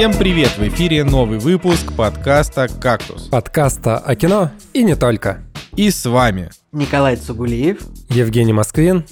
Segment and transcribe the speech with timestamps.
[0.00, 0.56] Всем привет!
[0.56, 3.24] В эфире новый выпуск подкаста «Кактус».
[3.24, 5.42] Подкаста о кино и не только.
[5.76, 9.04] И с вами Николай Цугулиев, Евгений Москвин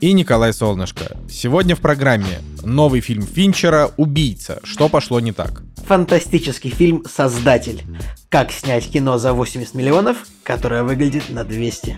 [0.00, 1.16] и Николай Солнышко.
[1.28, 4.60] Сегодня в программе новый фильм Финчера «Убийца.
[4.62, 5.64] Что пошло не так?».
[5.88, 7.82] Фантастический фильм «Создатель».
[8.28, 11.96] Как снять кино за 80 миллионов, которое выглядит на 200.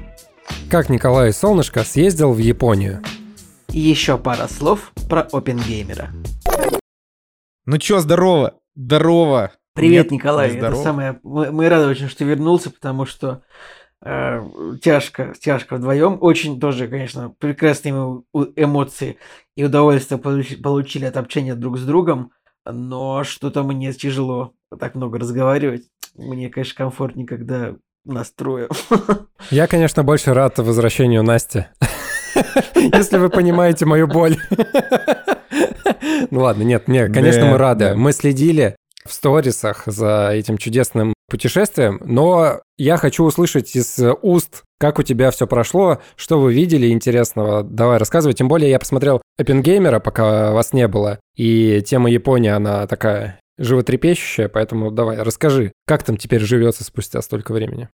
[0.70, 3.02] Как Николай Солнышко съездил в Японию.
[3.68, 6.08] И еще пара слов про Опенгеймера.
[7.66, 8.54] Ну чё, здорово?
[8.74, 9.52] Здорово!
[9.74, 10.50] Привет, Нет, Николай.
[10.50, 10.82] не Это здорово.
[10.82, 11.20] самое.
[11.22, 13.42] Мы, мы рады очень, что вернулся, потому что
[14.04, 14.42] э,
[14.82, 16.18] тяжко, тяжко вдвоем.
[16.20, 17.92] Очень тоже, конечно, прекрасные
[18.56, 19.16] эмоции
[19.56, 22.32] и удовольствие получи- получили от общения друг с другом,
[22.66, 25.84] но что-то мне тяжело так много разговаривать.
[26.16, 28.68] Мне, конечно, комфортнее, когда нас трое.
[29.50, 31.66] Я, конечно, больше рад возвращению Насти.
[32.74, 34.36] Если вы понимаете мою боль.
[36.30, 37.94] Ну ладно, нет, нет, конечно, мы рады.
[37.94, 44.98] Мы следили в сторисах за этим чудесным путешествием, но я хочу услышать из уст, как
[44.98, 47.62] у тебя все прошло, что вы видели интересного.
[47.62, 48.34] Давай рассказывай.
[48.34, 54.48] Тем более я посмотрел Оппенгеймера, пока вас не было, и тема Япония, она такая животрепещущая,
[54.48, 57.88] поэтому давай, расскажи, как там теперь живется спустя столько времени.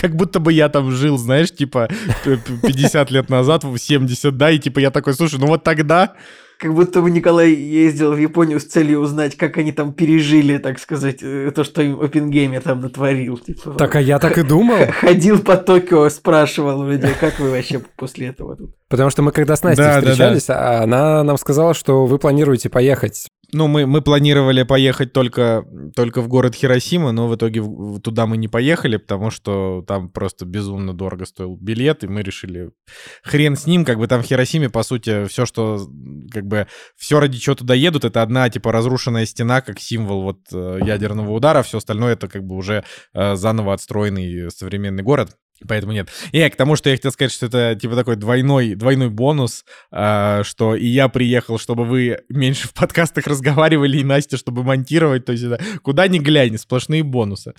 [0.00, 1.88] Как, будто бы я там жил, знаешь, типа
[2.24, 5.64] п- п- 50 лет назад, в 70, да, и типа я такой, слушай, ну вот
[5.64, 6.12] тогда...
[6.56, 10.78] Как будто бы Николай ездил в Японию с целью узнать, как они там пережили, так
[10.78, 13.38] сказать, э, то, что им Опенгеймер там натворил.
[13.38, 14.76] Типа, Так, а я так и думал.
[15.00, 18.70] Ходил по Токио, спрашивал у людей, как вы вообще после этого тут.
[18.88, 20.10] Потому что мы когда с Настей Да, да, да.
[20.12, 23.26] встречались, а она нам сказала, что вы планируете поехать.
[23.54, 27.62] Ну, мы, мы планировали поехать только, только в город Хиросима, но в итоге
[28.02, 32.70] туда мы не поехали, потому что там просто безумно дорого стоил билет, и мы решили,
[33.22, 35.86] хрен с ним, как бы там в Хиросиме, по сути, все, что,
[36.32, 40.40] как бы, все ради чего туда едут, это одна, типа, разрушенная стена, как символ вот
[40.52, 45.36] э, ядерного удара, все остальное это, как бы, уже э, заново отстроенный современный город.
[45.66, 46.08] Поэтому нет.
[46.32, 50.42] И к тому, что я хотел сказать, что это типа такой двойной, двойной бонус, а,
[50.44, 55.24] что и я приехал, чтобы вы меньше в подкастах разговаривали, и Настя, чтобы монтировать.
[55.24, 57.54] То есть это куда ни глянь, сплошные бонусы.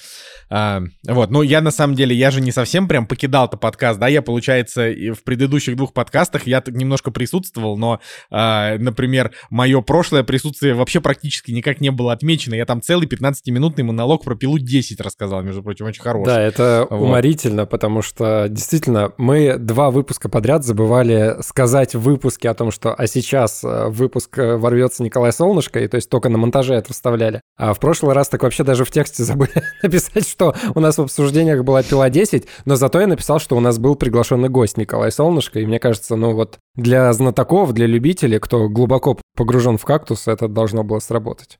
[0.49, 4.07] А, вот, но я на самом деле, я же не совсем прям покидал-то подкаст, да,
[4.07, 7.99] я, получается, и в предыдущих двух подкастах я немножко присутствовал, но,
[8.29, 12.55] а, например, мое прошлое присутствие вообще практически никак не было отмечено.
[12.55, 16.27] Я там целый 15-минутный монолог про пилу 10 рассказал, между прочим, очень хороший.
[16.27, 17.01] Да, это Вот.
[17.01, 22.93] уморительно, потому что действительно мы два выпуска подряд забывали сказать в выпуске о том, что
[22.93, 26.93] а сейчас э, выпуск э, ворвется Николай Солнышко, и то есть только на монтаже это
[26.93, 27.41] вставляли.
[27.57, 31.01] А в прошлый раз так вообще даже в тексте забыли написать, что у нас в
[31.01, 35.11] обсуждениях была пила 10, но зато я написал, что у нас был приглашенный гость Николай
[35.11, 40.27] Солнышко, и мне кажется, ну вот для знатоков, для любителей, кто глубоко погружен в кактус,
[40.27, 41.57] это должно было сработать.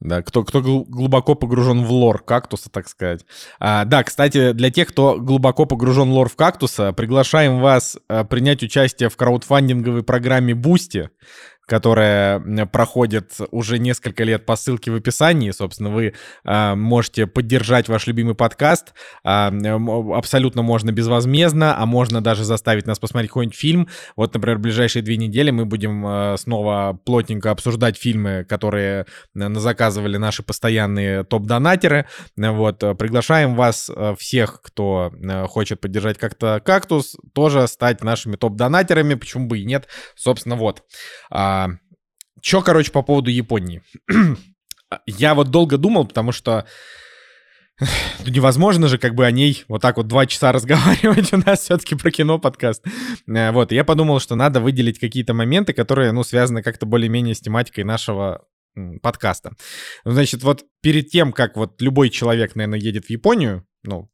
[0.00, 3.24] Да, кто, кто гл- глубоко погружен в лор кактуса, так сказать.
[3.58, 8.24] А, да, кстати, для тех, кто глубоко погружен в лор в кактуса, приглашаем вас а,
[8.24, 11.08] принять участие в краудфандинговой программе Boosty,
[11.66, 15.50] которая проходит уже несколько лет по ссылке в описании.
[15.50, 18.94] Собственно, вы а, можете поддержать ваш любимый подкаст.
[19.24, 23.88] М, абсолютно можно безвозмездно, а можно даже заставить нас посмотреть какой-нибудь фильм.
[24.14, 29.54] Вот, например, в ближайшие две недели мы будем а, снова плотненько обсуждать фильмы, которые э,
[29.54, 32.06] заказывали наши постоянные топ-донатеры.
[32.36, 38.02] Э, Вот, э, приглашаем вас э, всех, кто э, хочет поддержать как-то кактус, тоже стать
[38.04, 39.88] нашими топ-донатерами, почему бы и нет.
[40.14, 40.84] Собственно, вот.
[41.30, 41.70] А,
[42.40, 43.82] Чё, короче, по поводу Японии.
[45.06, 46.66] Я вот долго думал, потому что
[47.80, 51.60] ну, невозможно же как бы о ней вот так вот два часа разговаривать у нас
[51.60, 52.84] все-таки про кино подкаст.
[53.26, 57.40] Э, Вот, я подумал, что надо выделить какие-то моменты, которые, ну, связаны как-то более-менее с
[57.40, 58.44] тематикой нашего
[59.02, 59.52] подкаста.
[60.04, 64.10] Значит, вот перед тем, как вот любой человек, наверное, едет в Японию, ну,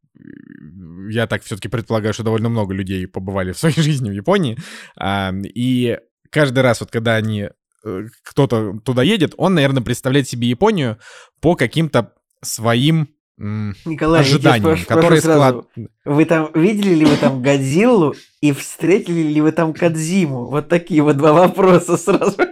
[1.10, 4.56] я так все-таки предполагаю, что довольно много людей побывали в своей жизни в Японии,
[4.96, 5.98] а, и
[6.32, 7.50] каждый раз вот когда они
[7.84, 10.98] э, кто-то туда едет, он, наверное, представляет себе Японию
[11.40, 13.08] по каким-то своим
[13.38, 15.40] Николай, я ожиданиям, спрошу которые сразу.
[15.40, 15.88] склад...
[16.04, 20.46] Вы там видели ли вы там Годзиллу и встретили ли вы там Кадзиму?
[20.46, 22.36] Вот такие вот два вопроса сразу.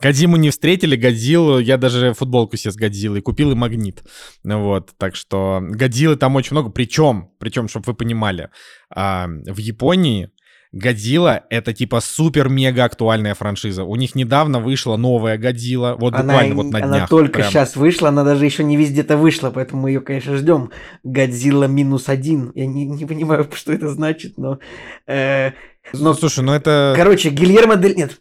[0.00, 4.02] Годзиму не встретили, Годзиллу, я даже футболку себе с Годзиллой купил и магнит.
[4.42, 8.50] Вот, так что Годзиллы там очень много, причем, причем, чтобы вы понимали,
[8.90, 10.30] а, в Японии
[10.72, 13.84] Годзилла— это типа супер-мега актуальная франшиза.
[13.84, 17.08] У них недавно вышла новая Годзилла, вот Она, буквально вот на она днях.
[17.10, 17.50] только прям.
[17.50, 20.70] сейчас вышла, она даже еще не везде-то вышла, поэтому мы ее, конечно, ждем.
[21.04, 22.52] Годзилла минус один.
[22.54, 24.58] Я не, не понимаю, что это значит, но...
[25.06, 25.52] э,
[25.92, 26.94] но Слушай, ну это...
[26.96, 27.96] Короче, Гильермо Дель...
[27.96, 28.20] Нет.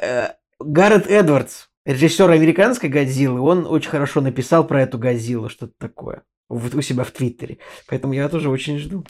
[0.00, 0.28] Э,
[0.60, 6.82] Гаррет Эдвардс, режиссер американской Годзиллы, он очень хорошо написал про эту Годзиллу, что-то такое у
[6.82, 7.58] себя в Твиттере.
[7.88, 9.04] Поэтому я тоже очень жду.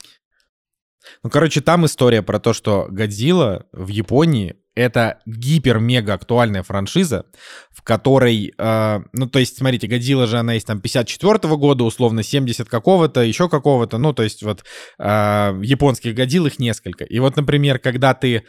[1.23, 7.27] Ну, короче, там история про то, что Годзилла в Японии это гипер-мега актуальная франшиза,
[7.71, 11.85] в которой, э, ну, то есть, смотрите, Годзилла же, она есть там 54 -го года,
[11.85, 14.65] условно, 70 какого-то, еще какого-то, ну, то есть, вот,
[14.99, 17.05] э, японских Годзилл их несколько.
[17.05, 18.45] И вот, например, когда ты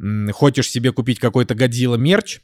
[0.00, 2.38] м, хочешь себе купить какой-то Годзилла мерч,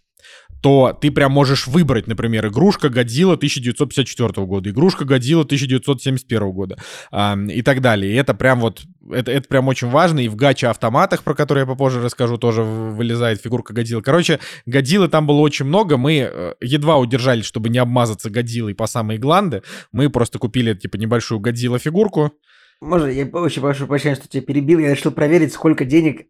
[0.65, 6.79] то ты прям можешь выбрать, например, игрушка Годзилла 1954 года, игрушка Годзилла 1971 года
[7.13, 8.11] э, и так далее.
[8.11, 8.81] И это прям вот,
[9.13, 10.21] это, это прям очень важно.
[10.21, 14.01] И в гача-автоматах, про которые я попозже расскажу, тоже вылезает фигурка Годзиллы.
[14.01, 15.99] Короче, Годзиллы там было очень много.
[15.99, 19.63] Мы э, едва удержались, чтобы не обмазаться Годзиллой по самые гланды.
[19.93, 22.33] Мы просто купили, типа, небольшую Годзилла-фигурку.
[22.81, 24.79] Можно, я очень прошу прощения, что тебя перебил.
[24.79, 26.27] Я решил проверить, сколько денег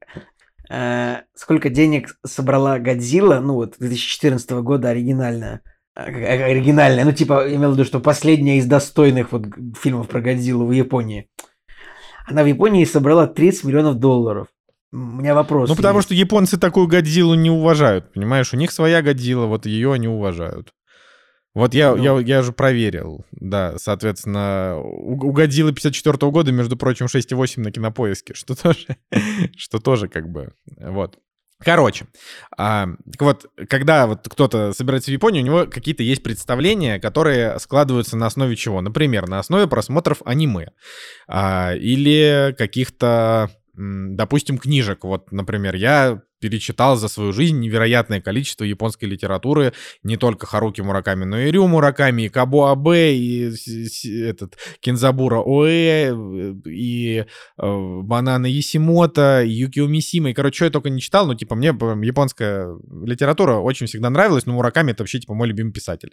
[0.68, 5.60] сколько денег собрала Годзилла, ну вот 2014 года оригинальная,
[5.94, 9.46] э, э, оригинальная, ну типа, имел в виду, что последняя из достойных вот
[9.80, 11.28] фильмов про Годзиллу в Японии.
[12.26, 14.48] Она в Японии собрала 30 миллионов долларов.
[14.92, 15.68] У меня вопрос.
[15.68, 16.08] Ну, потому есть.
[16.08, 18.54] что японцы такую Годзиллу не уважают, понимаешь?
[18.54, 20.72] У них своя Годзилла, вот ее они уважают.
[21.54, 22.02] Вот я, ну.
[22.02, 28.34] я, я же проверил, да, соответственно, угодило 54 -го года, между прочим, 6,8 на кинопоиске,
[28.36, 28.96] что тоже,
[29.56, 31.18] что тоже как бы, вот.
[31.60, 32.06] Короче,
[32.58, 37.58] а, так вот, когда вот кто-то собирается в Японию, у него какие-то есть представления, которые
[37.60, 38.80] складываются на основе чего?
[38.80, 40.72] Например, на основе просмотров аниме
[41.28, 45.04] а, или каких-то, допустим, книжек.
[45.04, 51.24] Вот, например, я перечитал за свою жизнь невероятное количество японской литературы, не только Харуки Мураками,
[51.24, 53.50] но и Рю Мураками, и Кабо Абе, и
[54.20, 56.14] этот Кинзабура Оэ,
[56.66, 57.24] и
[57.56, 61.54] э, Банана Есимота, и Юкио Мисима, и, короче, что я только не читал, но, типа,
[61.54, 66.12] мне японская литература очень всегда нравилась, но Мураками это вообще, типа, мой любимый писатель.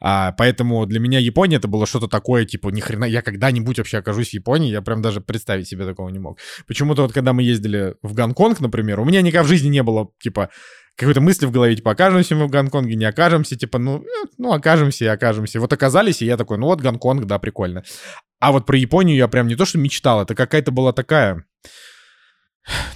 [0.00, 3.98] А, поэтому для меня Япония это было что-то такое, типа, ни хрена, я когда-нибудь вообще
[3.98, 6.40] окажусь в Японии, я прям даже представить себе такого не мог.
[6.66, 9.82] Почему-то вот, когда мы ездили в Гонконг, например, у меня никогда в жизни жизни не
[9.82, 10.50] было, типа,
[10.96, 14.52] какой-то мысли в голове, типа, окажемся мы в Гонконге, не окажемся, типа, ну, э, ну,
[14.52, 15.60] окажемся и окажемся.
[15.60, 17.82] Вот оказались, и я такой, ну вот Гонконг, да, прикольно.
[18.40, 21.44] А вот про Японию я прям не то, что мечтал, это какая-то была такая,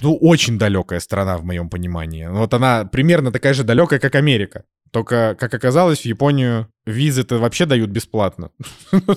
[0.01, 2.27] ну, очень далекая страна в моем понимании.
[2.27, 4.63] Вот она примерно такая же далекая, как Америка.
[4.93, 8.51] Только, как оказалось, в Японию визы-то вообще дают бесплатно.
[8.91, 9.15] Ну,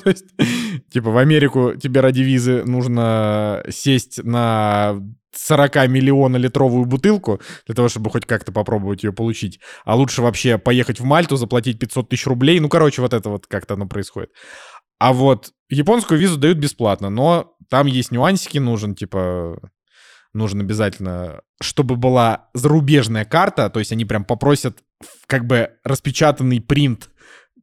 [0.90, 5.02] типа в Америку тебе ради визы нужно сесть на
[5.34, 9.60] 40 миллиона литровую бутылку для того, чтобы хоть как-то попробовать ее получить.
[9.84, 12.58] А лучше вообще поехать в Мальту, заплатить 500 тысяч рублей.
[12.58, 14.30] Ну, короче, вот это вот как-то оно происходит.
[14.98, 19.60] А вот японскую визу дают бесплатно, но там есть нюансики, нужен, типа,
[20.32, 24.78] нужен обязательно, чтобы была зарубежная карта, то есть они прям попросят
[25.26, 27.10] как бы распечатанный принт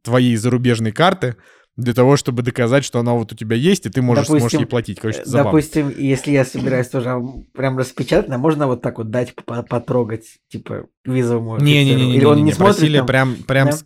[0.01, 1.35] твоей зарубежной карты,
[1.75, 4.59] для того, чтобы доказать, что она вот у тебя есть, и ты можешь, допустим, сможешь
[4.59, 4.99] ей платить.
[4.99, 5.51] Короче, это забавно.
[5.51, 7.19] Допустим, если я собираюсь тоже
[7.53, 12.43] прям распечатать, а можно вот так вот дать потрогать, типа, визовому Не-не-не, или он не,
[12.43, 13.35] не смотрит просили там, прям...
[13.47, 13.69] прям...
[13.69, 13.77] Да?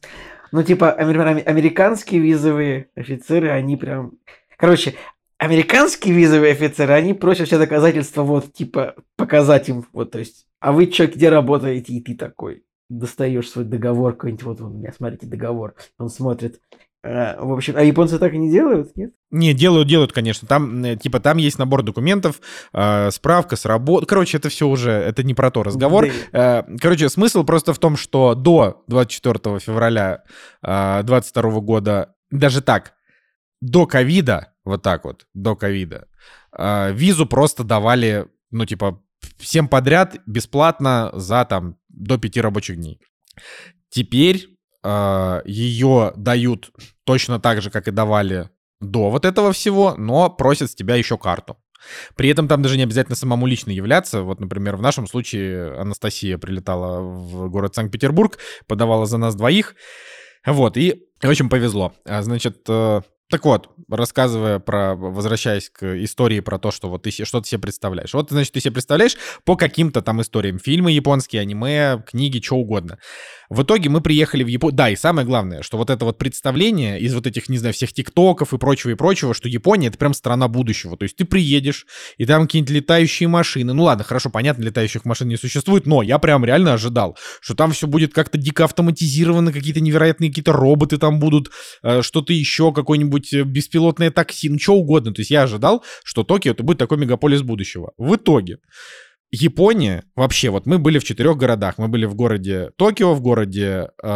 [0.51, 4.13] Ну, типа, американские визовые офицеры, они прям...
[4.57, 4.95] Короче,
[5.37, 10.73] американские визовые офицеры, они просят все доказательства, вот, типа, показать им, вот, то есть, а
[10.73, 15.27] вы что, где работаете, и ты такой достаешь свой договор какой-нибудь, вот у меня, смотрите,
[15.27, 16.59] договор, он смотрит,
[17.07, 19.11] Э, в общем, а японцы так и не делают, нет?
[19.31, 20.47] Не, делают, делают, конечно.
[20.47, 22.41] Там, э, типа, там есть набор документов,
[22.73, 24.05] э, справка с работы.
[24.05, 26.07] Короче, это все уже, это не про то разговор.
[26.31, 26.63] Да.
[26.67, 30.23] Э, короче, смысл просто в том, что до 24 февраля
[30.63, 32.93] э, 22 года, даже так,
[33.61, 36.07] до ковида, вот так вот, до ковида,
[36.57, 39.01] э, визу просто давали, ну, типа,
[39.37, 42.99] всем подряд бесплатно за, там, до пяти рабочих дней.
[43.89, 44.47] Теперь
[44.83, 46.71] э, ее дают
[47.03, 51.17] точно так же, как и давали до вот этого всего, но просят с тебя еще
[51.17, 51.57] карту.
[52.15, 54.21] При этом там даже не обязательно самому лично являться.
[54.21, 59.75] Вот, например, в нашем случае Анастасия прилетала в город Санкт-Петербург, подавала за нас двоих.
[60.45, 61.93] Вот, и очень повезло.
[62.05, 67.11] А, значит, э, так вот, рассказывая про, возвращаясь к истории про то, что вот ты
[67.11, 68.13] что ты себе представляешь.
[68.13, 70.59] Вот, значит, ты себе представляешь по каким-то там историям.
[70.59, 72.99] Фильмы японские, аниме, книги, что угодно.
[73.49, 74.75] В итоге мы приехали в Японию.
[74.75, 77.93] Да, и самое главное, что вот это вот представление из вот этих, не знаю, всех
[77.93, 80.97] тиктоков и прочего и прочего, что Япония— это прям страна будущего.
[80.97, 81.85] То есть ты приедешь,
[82.17, 83.73] и там какие-нибудь летающие машины.
[83.73, 87.71] Ну ладно, хорошо, понятно, летающих машин не существует, но я прям реально ожидал, что там
[87.71, 91.51] все будет как-то дико автоматизировано, какие-то невероятные какие-то роботы там будут,
[91.83, 95.13] э, что-то еще, какое-нибудь э, беспилотное такси, ну что угодно.
[95.13, 97.93] То есть я ожидал, что Токио— это будет такой мегаполис будущего.
[97.97, 98.57] В итоге
[99.31, 101.75] Япония вообще, вот мы были в четырех городах.
[101.77, 104.07] Мы были в городе Токио, в городе, э,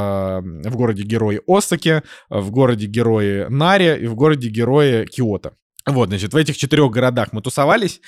[0.41, 5.53] в городе герои Осаки, в городе герои Нари и в городе герои Киото.
[5.85, 8.01] Вот, значит, в этих четырех городах мы тусовались.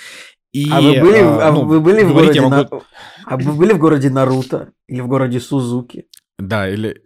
[0.53, 2.83] И, а вы были, э, а ну, вы были в городе я На- могу-
[3.25, 6.05] А вы были в городе Наруто или в городе Сузуки?
[6.37, 7.01] Да, или,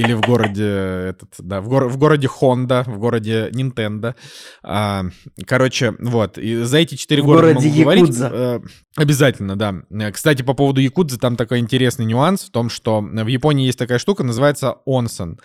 [0.00, 4.14] или в городе этот, да, в, гор- в городе Honda, в городе Nintendo.
[4.62, 5.04] А,
[5.46, 8.02] короче, вот, и за эти четыре города городе могу говорить.
[8.04, 8.30] Якудза.
[8.32, 8.60] э,
[8.96, 9.74] обязательно, да.
[10.12, 13.98] Кстати, по поводу Якудзы, там такой интересный нюанс в том, что в Японии есть такая
[13.98, 15.38] штука, называется онсен.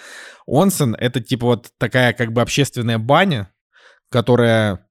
[0.48, 3.52] Онсен— это типа вот такая как бы общественная баня,
[4.10, 4.85] которая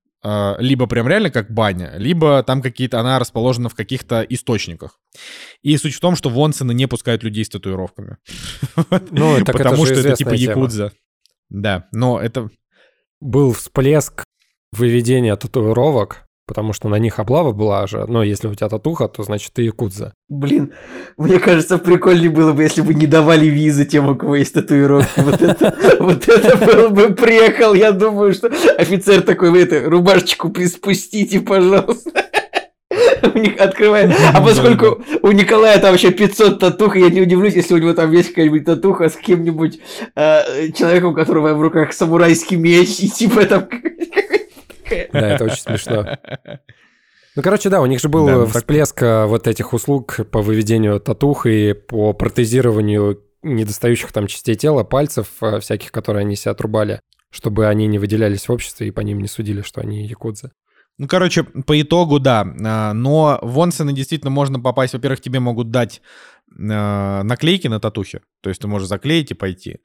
[0.58, 4.98] либо прям реально как баня, либо там какие-то, она расположена в каких-то источниках.
[5.62, 8.16] И суть в том, что в онсены не пускают людей с татуировками.
[9.10, 10.52] Ну, так это Потому же что это типа тема.
[10.52, 10.92] якудза.
[11.50, 12.48] Да, но это...
[13.20, 14.24] Был всплеск
[14.72, 18.04] выведения татуировок, потому что на них облава была же.
[18.06, 20.14] Но если у тебя татуха, то значит ты якудза.
[20.28, 20.72] Блин,
[21.16, 25.20] мне кажется, прикольнее было бы, если бы не давали визы тем, у кого есть татуировки.
[25.20, 27.74] Вот это, вот это был бы приехал.
[27.74, 28.48] Я думаю, что
[28.78, 32.10] офицер такой, вы это, рубашечку приспустите, пожалуйста.
[33.34, 34.12] У них открывает.
[34.32, 38.12] А поскольку у Николая там вообще 500 татух, я не удивлюсь, если у него там
[38.12, 39.80] есть какая-нибудь татуха с кем-нибудь
[40.14, 43.68] э, человеком, у которого в руках самурайский меч, и типа там...
[45.12, 46.18] Да, это очень смешно.
[47.36, 50.20] Ну, короче, да, у них же был Да, ну так- всплеск э, вот этих услуг
[50.30, 56.36] по выведению татух и по протезированию недостающих там частей тела, пальцев э, всяких, которые они
[56.36, 57.00] себе отрубали,
[57.30, 60.52] чтобы они не выделялись в обществе и по ним не судили, что они якудзы.
[60.96, 62.46] Ну, короче, по итогу, да.
[62.64, 64.92] а, Но в онсены действительно можно попасть.
[64.92, 66.00] Во-первых, тебе могут дать
[66.56, 68.20] наклейки на татухе.
[68.40, 69.78] То есть ты можешь заклеить и пойти.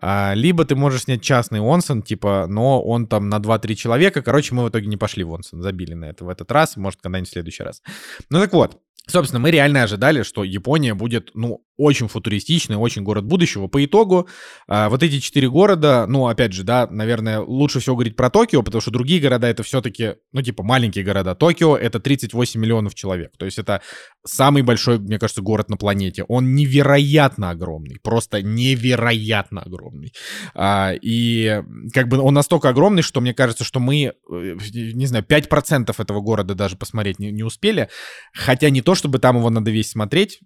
[0.00, 4.22] А, Либо ты можешь снять частный онсен, типа, но он там на 2-3 человека.
[4.22, 7.00] Короче, мы в итоге не пошли в онсен, забили на это в этот раз, может,
[7.00, 7.82] когда-нибудь в следующий раз.
[8.30, 8.78] Ну так вот,
[9.08, 13.66] собственно, мы реально ожидали, что Япония будет, ну, очень футуристичный, очень город будущего.
[13.68, 14.28] По итогу,
[14.66, 18.62] а, вот эти четыре города, ну, опять же, да, наверное, лучше всего говорить про Токио,
[18.62, 21.34] потому что другие города это все-таки, ну, типа, маленькие города.
[21.34, 23.32] Токио это 38 миллионов человек.
[23.38, 23.82] То есть это
[24.24, 26.24] самый большой, мне кажется, город на планете.
[26.24, 30.12] Он невероятно огромный, просто невероятно огромный.
[30.54, 35.24] А, и как бы он настолько огромный, что мне кажется, что мы, э, не знаю,
[35.24, 37.88] 5% этого города даже посмотреть не, не успели.
[38.32, 40.40] Хотя не то, чтобы там его надо весь смотреть,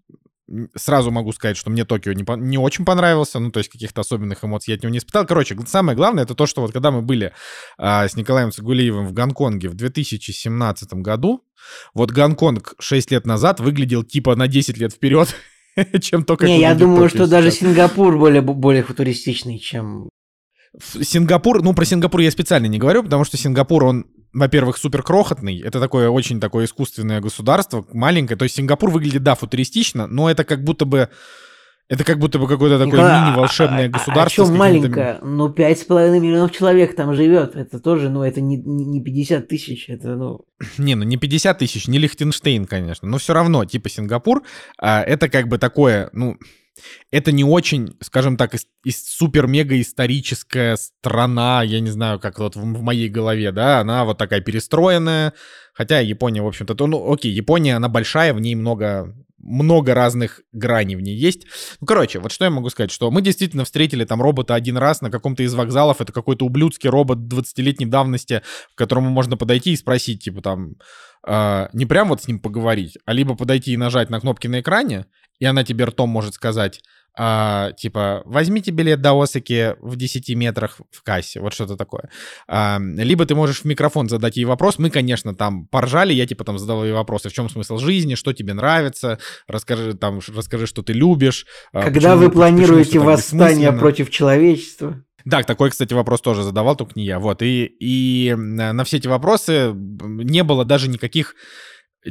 [0.75, 4.00] Сразу могу сказать, что мне Токио не, по- не очень понравился, ну, то есть каких-то
[4.00, 5.25] особенных эмоций я от него не испытал.
[5.25, 7.33] Короче, самое главное, это то, что вот когда мы были
[7.78, 11.45] а, с Николаем Цигулиевым в Гонконге в 2017 году,
[11.95, 15.37] вот Гонконг 6 лет назад выглядел типа на 10 лет вперед,
[16.00, 17.52] чем только Не, я думаю, Токио что даже.
[17.52, 20.09] Сингапур более, более футуристичный, чем...
[21.00, 25.58] Сингапур, ну, про Сингапур я специально не говорю, потому что Сингапур, он, во-первых, супер крохотный.
[25.60, 28.37] Это такое очень такое искусственное государство, маленькое.
[28.37, 31.08] То есть Сингапур выглядит, да, футуристично, но это как будто бы...
[31.88, 34.44] Это как будто бы какое-то такое Николай, а- мини-волшебное а- государство.
[34.44, 35.18] А, с чем маленькое?
[35.22, 37.56] Ну, пять с половиной миллионов человек там живет.
[37.56, 40.44] Это тоже, ну, это не, не не 50 тысяч, это, ну...
[40.78, 44.44] Не, ну не 50 тысяч, не Лихтенштейн, конечно, но все равно, типа Сингапур,
[44.78, 46.37] а, это как бы такое, ну,
[47.10, 52.56] это не очень, скажем так, ис- ис- супер-мега историческая страна, я не знаю, как вот
[52.56, 55.32] в, в моей голове, да, она вот такая перестроенная,
[55.74, 60.40] хотя Япония, в общем-то, то, ну, окей, Япония, она большая, в ней много много разных
[60.52, 61.47] граней в ней есть.
[61.80, 65.00] Ну, короче, вот что я могу сказать, что мы действительно встретили там робота один раз
[65.00, 68.42] на каком-то из вокзалов, это какой-то ублюдский робот 20-летней давности,
[68.75, 70.75] к которому можно подойти и спросить, типа там,
[71.26, 74.61] э, не прям вот с ним поговорить, а либо подойти и нажать на кнопки на
[74.61, 75.06] экране,
[75.38, 76.80] и она тебе ртом может сказать,
[77.17, 82.11] а, типа, возьмите билет до Осаки в 10 метрах в кассе, вот что-то такое.
[82.49, 84.79] А, либо ты можешь в микрофон задать ей вопрос.
[84.79, 88.33] Мы, конечно, там поржали, я типа там задал ей вопросы, в чем смысл жизни, что
[88.33, 91.47] тебе нравится, расскажи там, расскажи, что ты любишь.
[91.73, 95.02] а, Когда почему- вы почему планируете так восстание против человечества?
[95.25, 97.19] Да, такой, кстати, вопрос тоже задавал, только не я.
[97.19, 101.35] Вот, и, и на на все эти вопросы не было даже никаких,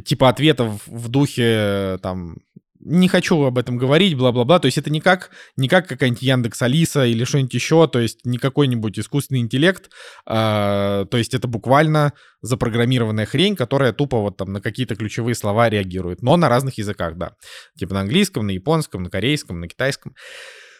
[0.04, 2.36] типа, ответов в духе, э, там,
[2.80, 4.58] не хочу об этом говорить, бла-бла-бла.
[4.58, 8.24] То есть это не как, не как какая-нибудь Яндекс Алиса или что-нибудь еще, то есть
[8.24, 9.90] не какой-нибудь искусственный интеллект.
[10.26, 15.68] а, то есть это буквально запрограммированная хрень, которая тупо вот там на какие-то ключевые слова
[15.68, 16.22] реагирует.
[16.22, 17.32] Но на разных языках, да.
[17.78, 20.14] Типа на английском, на японском, на корейском, на китайском.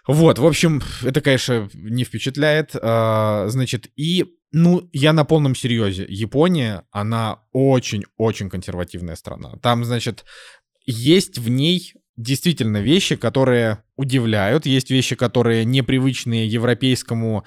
[0.07, 2.75] Вот, в общем, это, конечно, не впечатляет.
[2.81, 6.07] А, Значит, и, ну, я на полном серьезе.
[6.09, 9.57] Япония, она очень-очень консервативная страна.
[9.63, 10.25] Там, значит,
[10.91, 17.45] есть в ней действительно вещи, которые удивляют, есть вещи, которые непривычные европейскому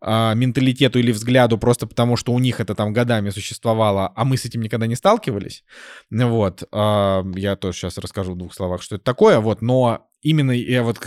[0.00, 4.36] э, менталитету или взгляду, просто потому что у них это там годами существовало, а мы
[4.36, 5.64] с этим никогда не сталкивались.
[6.10, 6.62] Вот.
[6.72, 9.40] Э, я тоже сейчас расскажу в двух словах, что это такое.
[9.40, 9.62] Вот.
[9.62, 10.98] Но именно я вот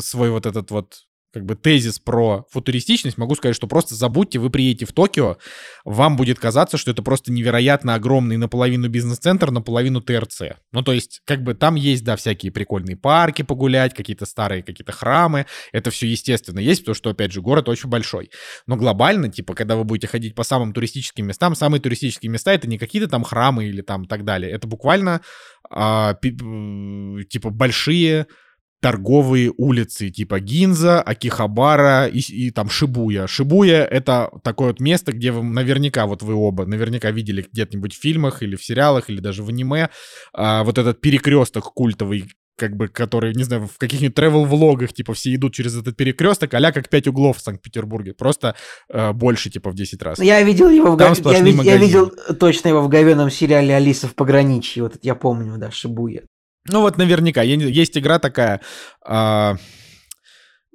[0.00, 4.48] свой вот этот вот как бы тезис про футуристичность, могу сказать, что просто забудьте, вы
[4.48, 5.36] приедете в Токио,
[5.84, 10.56] вам будет казаться, что это просто невероятно огромный наполовину бизнес-центр, наполовину ТРЦ.
[10.72, 14.92] Ну, то есть, как бы там есть, да, всякие прикольные парки погулять, какие-то старые какие-то
[14.92, 18.30] храмы, это все естественно есть, потому что, опять же, город очень большой.
[18.66, 22.66] Но глобально, типа, когда вы будете ходить по самым туристическим местам, самые туристические места это
[22.66, 25.20] не какие-то там храмы или там так далее, это буквально
[25.68, 28.26] а, типа большие
[28.80, 33.26] торговые улицы типа Гинза, Акихабара и, и там Шибуя.
[33.26, 38.00] Шибуя— это такое вот место, где вы наверняка, вот вы оба наверняка видели где-нибудь в
[38.00, 39.88] фильмах или в сериалах, или даже в аниме,
[40.32, 45.34] а, вот этот перекресток культовый, как бы, который, не знаю, в каких-нибудь тревел-влогах, типа, все
[45.34, 48.14] идут через этот перекресток, а как пять углов в Санкт-Петербурге.
[48.14, 48.56] Просто
[48.88, 50.18] э, больше, типа, в 10 раз.
[50.18, 51.62] Я видел его в Там я, вид...
[51.62, 54.82] я видел точно его в говеном сериале «Алиса в пограничье».
[54.82, 56.22] Вот это я помню, да, Шибуя.
[56.68, 57.42] Ну вот наверняка.
[57.42, 58.60] Есть игра такая...
[59.04, 59.56] А...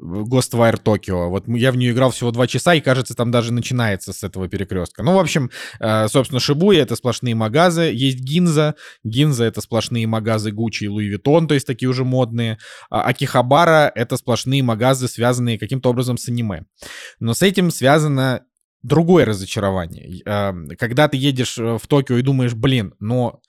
[0.02, 1.30] Ghostwire Tokyo.
[1.30, 4.48] Вот я в нее играл всего два часа, и, кажется, там даже начинается с этого
[4.48, 5.04] перекрестка.
[5.04, 7.92] Ну, в общем, э, собственно, Шибуя— это сплошные магазы.
[7.94, 8.76] Есть Гинза.
[9.04, 12.58] Гинза— это сплошные магазы Gucci и Louis Vuitton, то есть такие уже модные.
[12.90, 16.64] А Акихабара— это сплошные магазы, связанные каким-то образом с аниме.
[17.20, 18.44] Но с этим связано
[18.82, 20.22] другое разочарование.
[20.26, 23.42] Э, когда ты едешь э, в Токио и думаешь, блин, но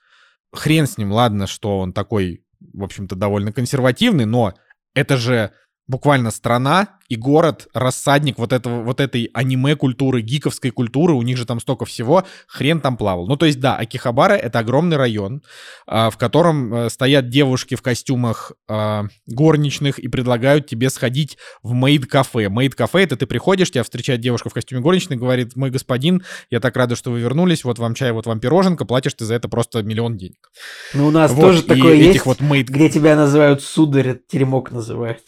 [0.53, 2.43] хрен с ним, ладно, что он такой,
[2.73, 4.53] в общем-то, довольно консервативный, но
[4.93, 5.51] это же
[5.93, 11.45] буквально страна и город, рассадник вот, этого, вот этой аниме-культуры, гиковской культуры, у них же
[11.45, 13.27] там столько всего, хрен там плавал.
[13.27, 15.43] Ну, то есть, да, Акихабара— это огромный район,
[15.85, 21.73] а, в котором э, стоят девушки в костюмах а, горничных и предлагают тебе сходить в
[21.73, 22.47] мейд-кафе.
[22.49, 26.75] Мейд-кафе— это ты приходишь, тебя встречает девушка в костюме горничной, говорит, мой господин, я так
[26.75, 29.83] рада, что вы вернулись, вот вам чай, вот вам пироженка, платишь ты за это просто
[29.83, 30.49] миллион денег.
[30.95, 32.69] Ну, у нас вот, тоже такое есть, вот мейд...
[32.69, 35.19] где тебя называют сударь, теремок называют.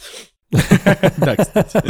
[1.17, 1.81] Да, кстати.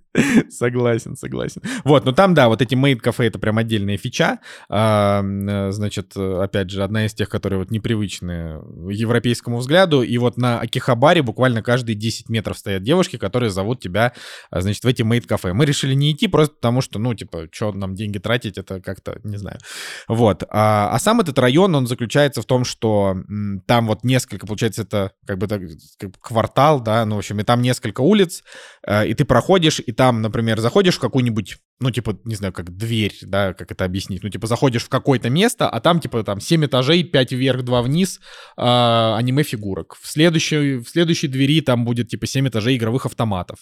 [0.50, 1.62] Согласен, согласен.
[1.84, 4.40] Вот, но там, да, вот эти мейд-кафе— это прям отдельная фича.
[4.68, 5.22] А,
[5.70, 10.02] значит, опять же, одна из тех, которые вот непривычны европейскому взгляду.
[10.02, 14.12] И вот на Акихабаре буквально каждые 10 метров стоят девушки, которые зовут тебя,
[14.50, 15.52] а, значит, в эти мейд-кафе.
[15.52, 19.20] Мы решили не идти просто потому, что, ну, типа, что нам деньги тратить, это как-то,
[19.22, 19.58] не знаю.
[20.08, 20.42] Вот.
[20.50, 23.16] А, а сам этот район, он заключается в том, что
[23.66, 25.62] там вот несколько, получается, это как бы так,
[26.20, 28.42] квартал, да, ну, в общем, и там несколько улиц,
[28.84, 32.76] а, и ты проходишь, и там, например, заходишь в какую-нибудь ну, типа, не знаю, как
[32.76, 34.22] дверь, да, как это объяснить.
[34.22, 37.82] Ну, типа, заходишь в какое-то место, а там, типа, там 7 этажей, 5 вверх, 2
[37.82, 38.20] вниз
[38.58, 39.96] э, аниме-фигурок.
[39.98, 43.58] В следующей, в следующей двери там будет, типа, 7 этажей игровых автоматов.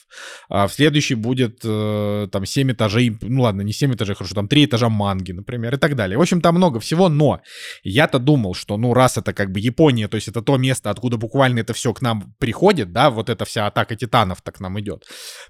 [0.49, 4.49] А в следующей будет, э, там, 7 этажей, ну, ладно, не 7 этажей, хорошо, там
[4.49, 6.19] 3 этажа манги, например, и так далее.
[6.19, 7.41] В общем, там много всего, но
[7.85, 11.19] я-то думал, что, ну, раз это как бы Япония, то есть это то место, откуда
[11.19, 14.81] буквально это все к нам приходит, да, вот эта вся атака титанов так к нам
[14.81, 15.05] идет.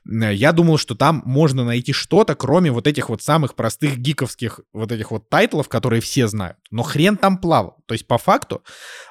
[0.05, 4.59] Я думал, что там можно найти что-то, кроме кроме вот этих вот самых простых гиковских
[4.73, 6.57] вот этих вот тайтлов, которые все знают.
[6.73, 7.77] Но хрен там плавал.
[7.87, 8.65] То есть по факту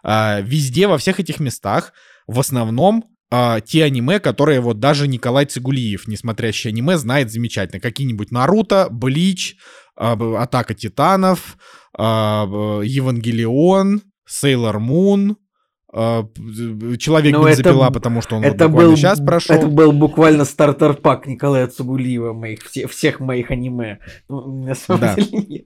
[0.04, 1.94] э, везде, во всех этих местах
[2.28, 7.80] в основном э, те аниме, которые вот даже Николай Цигулиев, несмотрящий аниме, знает замечательно.
[7.80, 9.56] Какие-нибудь Наруто, Блич,
[9.98, 11.58] э, Атака Титанов,
[11.98, 15.47] э, Евангелион, Сейлор Мун, а,
[16.98, 19.56] человек Но бензопила, это, потому что он это вот был, сейчас прошел.
[19.56, 24.00] Это был буквально стартер-пак Николая Цугулиева, моих, все, всех моих аниме.
[24.30, 25.16] Ну, на самом да.
[25.16, 25.66] деле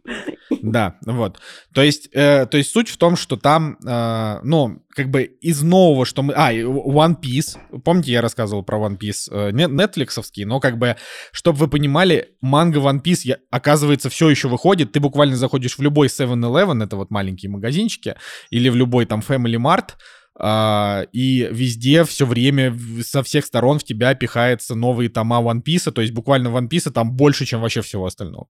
[0.61, 1.39] Да, вот.
[1.73, 5.61] То есть, э, то есть суть в том, что там, э, ну, как бы из
[5.61, 6.33] нового, что мы...
[6.35, 7.57] А, One Piece.
[7.83, 9.29] Помните, я рассказывал про One Piece?
[9.31, 10.97] Э, Netflixовский, но как бы,
[11.31, 14.91] чтобы вы понимали, манга One Piece, я, оказывается, все еще выходит.
[14.91, 18.15] Ты буквально заходишь в любой 7-Eleven, это вот маленькие магазинчики,
[18.49, 19.91] или в любой там Family Mart,
[20.39, 25.91] Uh, и везде все время со всех сторон в тебя пихается новые тома One Piece,
[25.91, 28.47] то есть буквально One Piece там больше, чем вообще всего остального.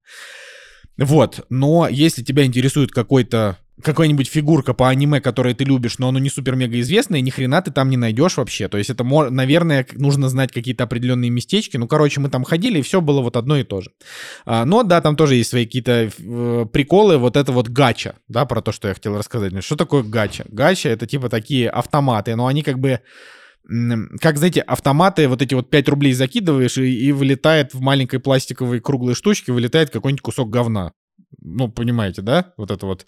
[0.97, 6.19] Вот, но если тебя интересует какой-то какая-нибудь фигурка по аниме, которое ты любишь, но оно
[6.19, 8.67] не супер-мега известное, ни хрена ты там не найдешь вообще.
[8.67, 11.77] То есть это, наверное, нужно знать какие-то определенные местечки.
[11.77, 13.91] Ну, короче, мы там ходили, и все было вот одно и то же.
[14.45, 17.17] А, но да, там тоже есть свои какие-то э, приколы.
[17.17, 19.51] Вот это вот гача, да, про то, что я хотел рассказать.
[19.63, 20.45] Что такое гача?
[20.47, 23.01] Гача— это типа такие автоматы, но они как бы
[24.19, 28.79] как, знаете, автоматы, вот эти вот 5 рублей закидываешь, и, и вылетает в маленькой пластиковой
[28.79, 30.93] круглой штучке, вылетает какой-нибудь кусок говна.
[31.39, 32.53] Ну, понимаете, да?
[32.57, 33.05] Вот это вот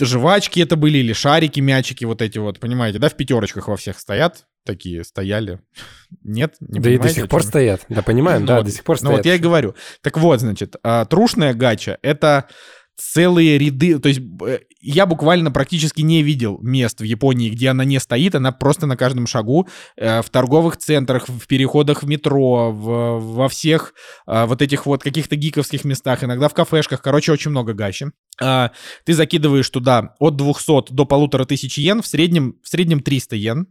[0.00, 3.98] жвачки это были, или шарики, мячики вот эти вот, понимаете, да, в пятерочках во всех
[3.98, 4.46] стоят.
[4.64, 5.60] такие стояли.
[6.22, 6.54] Нет?
[6.60, 7.82] Не да и до сих пор стоят.
[7.88, 9.10] Да, понимаем, ну, да, до сих пор стоят.
[9.10, 9.74] Ну вот я и говорю.
[10.00, 12.48] Так вот, значит, а, трушная гача— это
[12.96, 17.84] целые ряды, то есть э, я буквально практически не видел мест в Японии, где она
[17.84, 22.70] не стоит, она просто на каждом шагу, э, в торговых центрах, в переходах в метро,
[22.72, 23.94] в, во всех
[24.26, 28.06] э, вот этих вот каких-то гиковских местах, иногда в кафешках, короче, очень много гачи.
[28.40, 28.70] Э,
[29.04, 33.66] ты закидываешь туда от 200 до полутора тысяч йен, в среднем, в среднем 300 йен,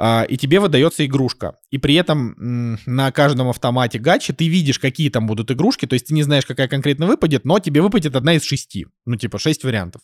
[0.00, 1.56] а, и тебе выдается игрушка.
[1.70, 2.34] И при этом
[2.86, 6.46] на каждом автомате гачи ты видишь, какие там будут игрушки, то есть ты не знаешь,
[6.46, 10.02] какая конкретно выпадет, но тебе выпадет одна из шести, ну типа шесть вариантов.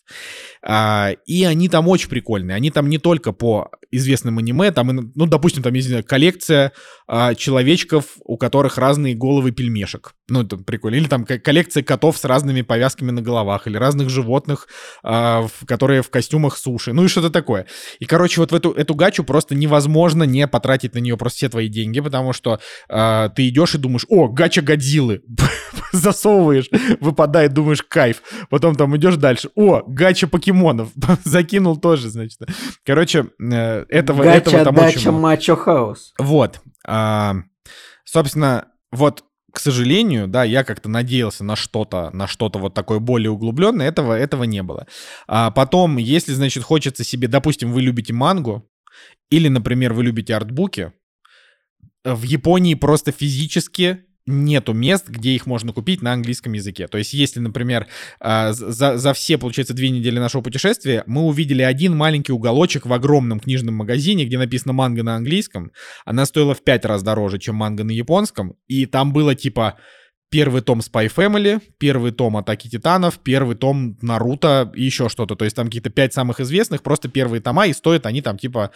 [0.63, 5.27] А, и они там очень прикольные, они там не только по известным аниме, там, ну
[5.27, 6.73] допустим, там есть коллекция
[7.07, 12.25] а, человечков, у которых разные головы пельмешек, ну это прикольно, или там коллекция котов с
[12.25, 14.69] разными повязками на головах, или разных животных,
[15.03, 17.67] которые в костюмах суши, ну и что-то такое.
[18.01, 21.17] И короче вот в эту, эту гачу просто невозможно не потратить на нее.
[21.17, 25.23] Просто все твои деньги, потому что э, ты идешь и думаешь, о, гача Годзиллы,
[25.93, 26.69] засовываешь,
[27.01, 28.23] выпадает, думаешь, кайф.
[28.51, 30.89] Потом там идешь дальше, о, гача покемонов,
[31.25, 32.41] закинул тоже, значит.
[32.85, 36.13] Короче, э, этого, гача, этого там дача, очень мачо хаус.
[36.19, 36.61] Вот.
[36.87, 37.37] А,
[38.05, 43.31] собственно, вот к сожалению, да, я как-то надеялся на что-то, на что-то вот такое более
[43.31, 44.89] углубленное, этого, этого не было.
[45.29, 48.69] А потом, если, значит, хочется себе, допустим, вы любите мангу,
[49.31, 50.93] или, например, вы любите артбуки,
[52.05, 56.89] в Японии просто физически нету мест, где их можно купить на английском языке.
[56.89, 57.87] То есть, если, например,
[58.21, 62.93] а, за, за все, получается, две недели нашего путешествия мы увидели один маленький уголочек в
[62.93, 65.73] огромном книжном магазине, где написано манга на английском,
[66.05, 69.79] она стоила в пять раз дороже, чем манга на японском, и там было типа
[70.31, 75.37] первый том Spy Family, первый том Атаки Титанов, первый том Наруто и еще что-то.
[75.37, 78.73] То есть там какие-то пять самых известных, просто первые тома, и стоят они там типа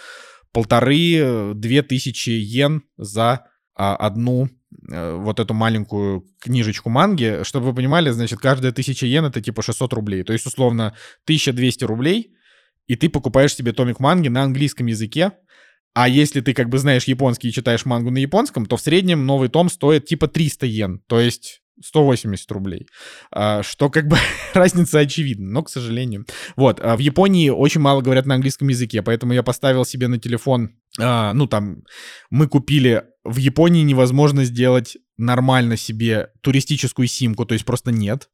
[0.53, 4.49] полторы-две тысячи йен за а, одну
[4.91, 7.41] а, вот эту маленькую книжечку манги.
[7.43, 10.23] Чтобы вы понимали, значит, каждая тысяча йен это типа 600 рублей.
[10.23, 12.35] То есть, условно, 1200 рублей,
[12.87, 15.33] и ты покупаешь себе томик манги на английском языке,
[15.95, 19.27] а если ты как бы знаешь японский и читаешь мангу на японском, то в среднем
[19.27, 22.87] новый том стоит типа 300 йен, то есть 180 рублей.
[23.31, 24.17] А, что как бы
[24.55, 26.27] разница очевидна, но, к сожалению.
[26.57, 30.19] Вот, а в Японии очень мало говорят на английском языке, поэтому я поставил себе на
[30.19, 31.85] телефон, а, ну там,
[32.31, 38.31] мы купили в Японии невозможно сделать нормально себе туристическую симку, то есть просто нет.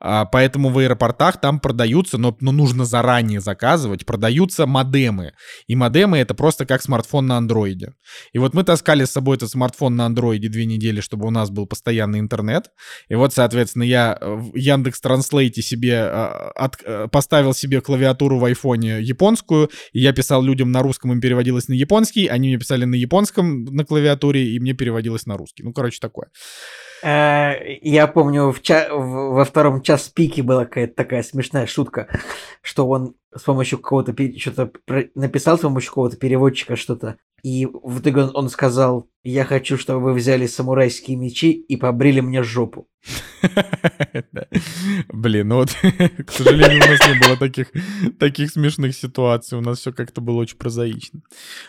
[0.00, 5.34] А, поэтому в аэропортах там продаются, но, но нужно заранее заказывать, продаются модемы.
[5.66, 7.92] И модемы это просто как смартфон на андроиде.
[8.32, 11.50] И вот мы таскали с собой этот смартфон на андроиде две недели, чтобы у нас
[11.50, 12.70] был постоянный интернет.
[13.10, 18.46] И вот, соответственно, я в Яндекс Транслейте себе а, от, э, поставил себе клавиатуру в
[18.46, 22.86] айфоне японскую, и я писал людям на русском, им переводилось на японский, они мне писали
[22.86, 25.64] на японском на клавиатуре, и мне переводилось на русский.
[25.64, 26.28] Ну, короче, такое.
[27.02, 32.08] Э, я помню, в ча- во втором час пике была какая-то такая смешная шутка,
[32.62, 34.72] что он с помощью какого-то что-то
[35.14, 40.00] написал с помощью какого-то переводчика что-то, и в итоге он, он сказал, я хочу, чтобы
[40.00, 42.88] вы взяли самурайские мечи и побрили мне жопу.
[45.08, 45.70] Блин, ну вот,
[46.26, 47.70] к сожалению, у нас не было таких,
[48.18, 51.20] таких смешных ситуаций, у нас все как-то было очень прозаично.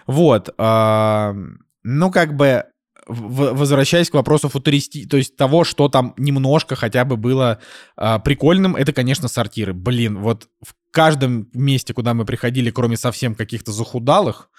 [0.07, 2.65] Вот, ну как бы
[3.09, 7.59] возвращаясь к вопросу футуристи, то есть того, что там немножко хотя бы было
[7.97, 9.73] э, прикольным, это, конечно, сортиры.
[9.73, 14.49] Блин, вот в каждом месте, куда мы приходили, кроме совсем каких-то захудалых,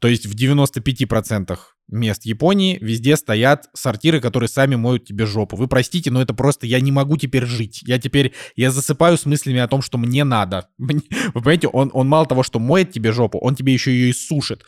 [0.00, 5.56] то есть в 95% мест Японии везде стоят сортиры, которые сами моют тебе жопу.
[5.56, 7.82] Вы простите, но это просто я не могу теперь жить.
[7.86, 10.68] Я теперь, я засыпаю с мыслями о том, что мне надо.
[10.78, 11.00] Вы
[11.32, 14.64] понимаете, он, он мало того, что моет тебе жопу, он тебе еще ее и сушит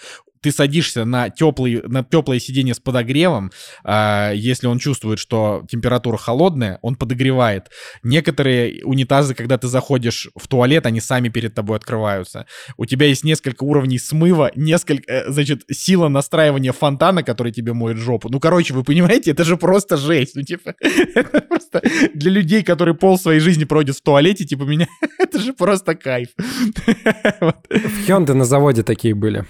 [0.46, 3.50] ты садишься на, теплый, на теплое сиденье с подогревом,
[3.84, 7.70] э, если он чувствует, что температура холодная, он подогревает.
[8.04, 12.46] Некоторые унитазы, когда ты заходишь в туалет, они сами перед тобой открываются.
[12.76, 17.96] У тебя есть несколько уровней смыва, несколько, э, значит, сила настраивания фонтана, который тебе моет
[17.96, 18.28] жопу.
[18.28, 20.36] Ну, короче, вы понимаете, это же просто жесть.
[20.36, 21.82] Ну, типа, это просто
[22.14, 24.86] для людей, которые пол своей жизни проводят в туалете, типа меня,
[25.18, 26.28] это же просто кайф.
[26.36, 29.44] В Hyundai на заводе такие были.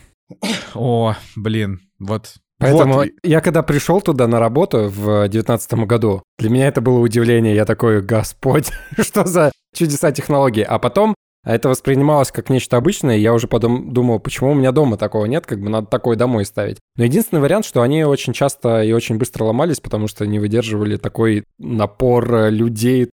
[0.74, 2.34] О, блин, вот.
[2.58, 3.08] Поэтому вот.
[3.22, 7.54] я когда пришел туда на работу в девятнадцатом году, для меня это было удивление.
[7.54, 10.62] Я такой, господь, что за чудеса технологии.
[10.62, 11.14] А потом
[11.54, 15.26] это воспринималось как нечто обычное, и я уже потом думал, почему у меня дома такого
[15.26, 16.78] нет, как бы надо такое домой ставить.
[16.96, 20.96] Но единственный вариант, что они очень часто и очень быстро ломались, потому что не выдерживали
[20.96, 23.08] такой напор людей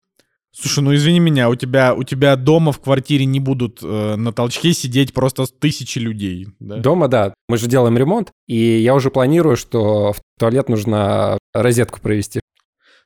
[0.56, 4.32] Слушай, ну извини меня, у тебя, у тебя дома в квартире не будут э, на
[4.32, 6.48] толчке сидеть просто тысячи людей.
[6.60, 6.78] Да?
[6.78, 7.34] Дома, да.
[7.50, 12.40] Мы же делаем ремонт, и я уже планирую, что в туалет нужно розетку провести.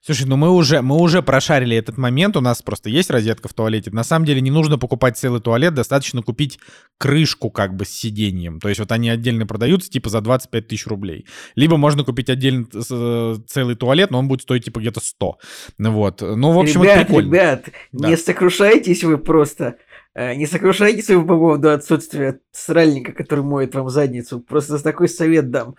[0.02, 3.54] Слушай, ну мы уже, мы уже прошарили этот момент, у нас просто есть розетка в
[3.54, 3.92] туалете.
[3.92, 6.60] На самом деле не нужно покупать целый туалет, достаточно купить
[6.98, 8.60] крышку как бы с сиденьем.
[8.60, 11.26] То есть вот они отдельно продаются типа за 25 тысяч рублей.
[11.56, 15.38] Либо можно купить отдельно э, целый туалет, но он будет стоить типа где-то 100.
[15.80, 16.22] Вот.
[16.22, 17.34] Ну, в общем, ребят, это прикольно.
[17.34, 18.10] Ребят, да.
[18.10, 19.78] не сокрушайтесь вы просто.
[20.14, 24.40] Э, не сокрушайтесь вы по поводу отсутствия сральника, который моет вам задницу.
[24.40, 25.76] Просто такой совет дам.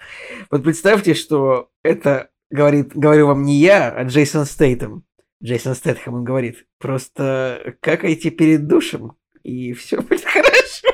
[0.50, 5.04] Вот представьте, что это говорит, говорю вам не я, а Джейсон Стейтем.
[5.42, 10.88] Джейсон Стейтем, он говорит, просто какайте перед душем, и все будет хорошо.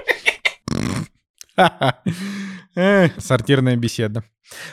[3.19, 4.25] Сортирная беседа.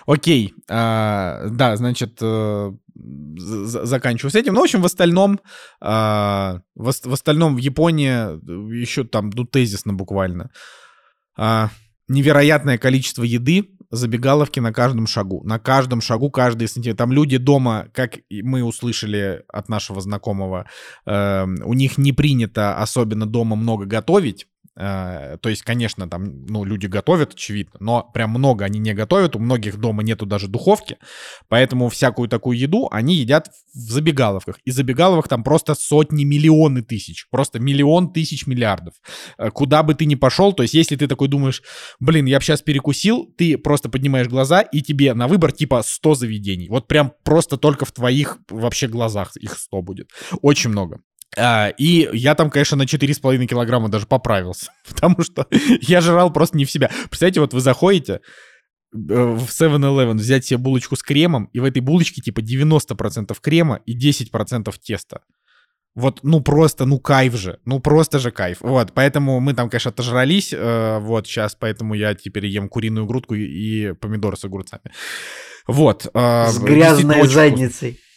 [0.05, 4.53] Окей, а, да, значит, э, заканчиваю с этим.
[4.53, 5.39] Ну, в общем, в остальном,
[5.79, 10.51] а, в, в остальном в Японии еще там, ну, тезисно буквально.
[11.37, 11.69] А,
[12.07, 15.41] невероятное количество еды, забегаловки на каждом шагу.
[15.43, 16.97] На каждом шагу, каждый сантиметр.
[16.97, 20.65] Там люди дома, как мы услышали от нашего знакомого,
[21.05, 24.47] э, у них не принято особенно дома много готовить.
[24.77, 29.35] Э, то есть, конечно, там, ну, люди готовят, очевидно, но прям много они не готовят,
[29.35, 30.97] у многих дома нету даже духовки,
[31.49, 34.59] поэтому всякую такую еду они едят в забегаловках.
[34.63, 38.93] И забегаловок там просто сотни, миллионы тысяч, просто миллион тысяч миллиардов.
[39.37, 41.61] Э, куда бы ты ни пошел, то есть, если ты такой думаешь,
[41.99, 46.15] блин, я бы сейчас перекусил, ты просто поднимаешь глаза, и тебе на выбор типа 100
[46.15, 46.69] заведений.
[46.69, 50.09] Вот прям просто только в твоих вообще глазах их 100 будет.
[50.41, 51.01] Очень много.
[51.37, 55.47] А, и я там, конечно, на 4,5 килограмма даже поправился, потому что
[55.81, 56.89] я жрал просто не в себя.
[57.09, 58.17] Представляете, вот вы заходите э,
[58.93, 63.97] в 7-Eleven взять себе булочку с кремом, и в этой булочке типа 90% крема и
[63.97, 65.21] 10% теста.
[65.93, 68.59] Вот, ну просто, ну кайф же, ну просто же кайф.
[68.61, 73.35] Вот, поэтому мы там, конечно, отожрались, э, вот сейчас, поэтому я теперь ем куриную грудку
[73.35, 74.91] и, и помидоры с огурцами.
[75.67, 76.07] Вот.
[76.13, 77.91] Э, с грязной задницей.
[77.91, 78.10] Вкусно.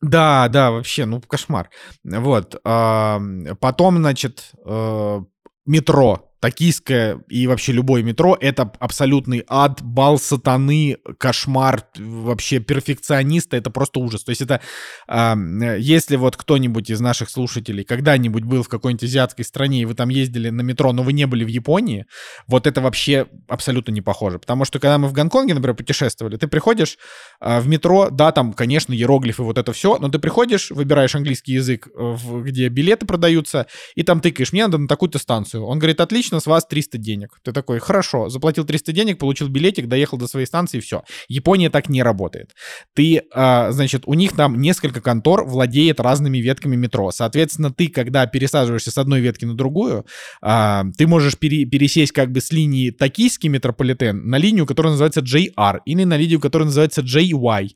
[0.00, 1.70] Да, да, вообще, ну, кошмар.
[2.04, 2.60] Вот.
[2.62, 5.20] Потом, значит, э,
[5.66, 13.70] метро токийское и вообще любое метро— это абсолютный ад, бал сатаны, кошмар, вообще перфекциониста, это
[13.70, 14.24] просто ужас.
[14.24, 14.60] То есть это,
[15.08, 19.94] э, если вот кто-нибудь из наших слушателей когда-нибудь был в какой-нибудь азиатской стране, и вы
[19.94, 22.06] там ездили на метро, но вы не были в Японии,
[22.46, 24.38] вот это вообще абсолютно не похоже.
[24.38, 26.98] Потому что когда мы в Гонконге, например, путешествовали, ты приходишь
[27.40, 31.54] э, в метро, да, там, конечно, иероглифы, вот это все, но ты приходишь, выбираешь английский
[31.54, 35.64] язык, в, где билеты продаются, и там тыкаешь, мне надо на такую-то станцию.
[35.64, 37.38] Он говорит, отлично, отлично, с вас 300 денег.
[37.42, 41.02] Ты такой, хорошо, заплатил 300 денег, получил билетик, доехал до своей станции, все.
[41.28, 42.54] Япония так не работает.
[42.94, 47.10] Ты, а, значит, у них там несколько контор владеет разными ветками метро.
[47.10, 50.04] Соответственно, ты, когда пересаживаешься с одной ветки на другую,
[50.42, 55.20] а, ты можешь пере, пересесть как бы с линии токийский метрополитен на линию, которая называется
[55.20, 57.68] JR, или на линию, которая называется JY.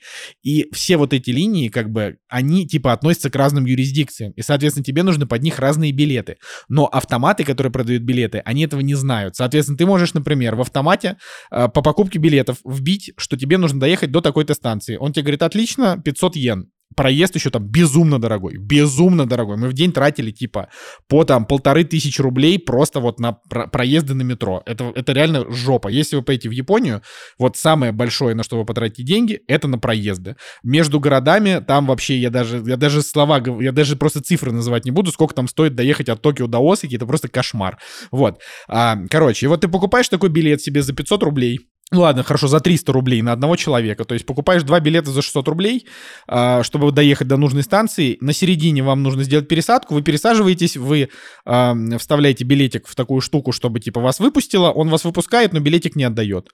[0.42, 4.32] И все вот эти линии, как бы, они типа относятся к разным юрисдикциям.
[4.32, 6.36] И, соответственно, тебе нужны под них разные билеты.
[6.68, 9.36] Но автоматы, которые продают билеты, они этого не знают.
[9.36, 11.16] Соответственно, ты можешь, например, в автомате
[11.50, 14.96] э, по покупке билетов вбить, что тебе нужно доехать до такой-то станции.
[14.96, 19.56] Он тебе говорит, отлично, 500 йен проезд еще там безумно дорогой, безумно дорогой.
[19.56, 20.68] Мы в день тратили типа
[21.08, 24.62] по там полторы тысячи рублей просто вот на про- проезды на метро.
[24.66, 25.88] Это, это реально жопа.
[25.88, 27.02] Если вы поедете в Японию,
[27.38, 30.36] вот самое большое, на что вы потратите деньги, это на проезды.
[30.62, 34.90] Между городами там вообще я даже, я даже слова, я даже просто цифры называть не
[34.90, 37.78] буду, сколько там стоит доехать от Токио до Осаки, это просто кошмар.
[38.10, 38.40] Вот.
[38.68, 41.60] А, короче, и вот ты покупаешь такой билет себе за 500 рублей,
[41.92, 44.04] ладно, хорошо, за 300 рублей на одного человека.
[44.04, 45.86] То есть покупаешь два билета за 600 рублей,
[46.26, 48.18] а, чтобы доехать до нужной станции.
[48.20, 49.94] На середине вам нужно сделать пересадку.
[49.94, 51.08] Вы пересаживаетесь, вы
[51.44, 54.70] вставляете билетик в такую штуку, чтобы типа вас выпустило.
[54.70, 56.50] Он вас выпускает, но билетик не отдает.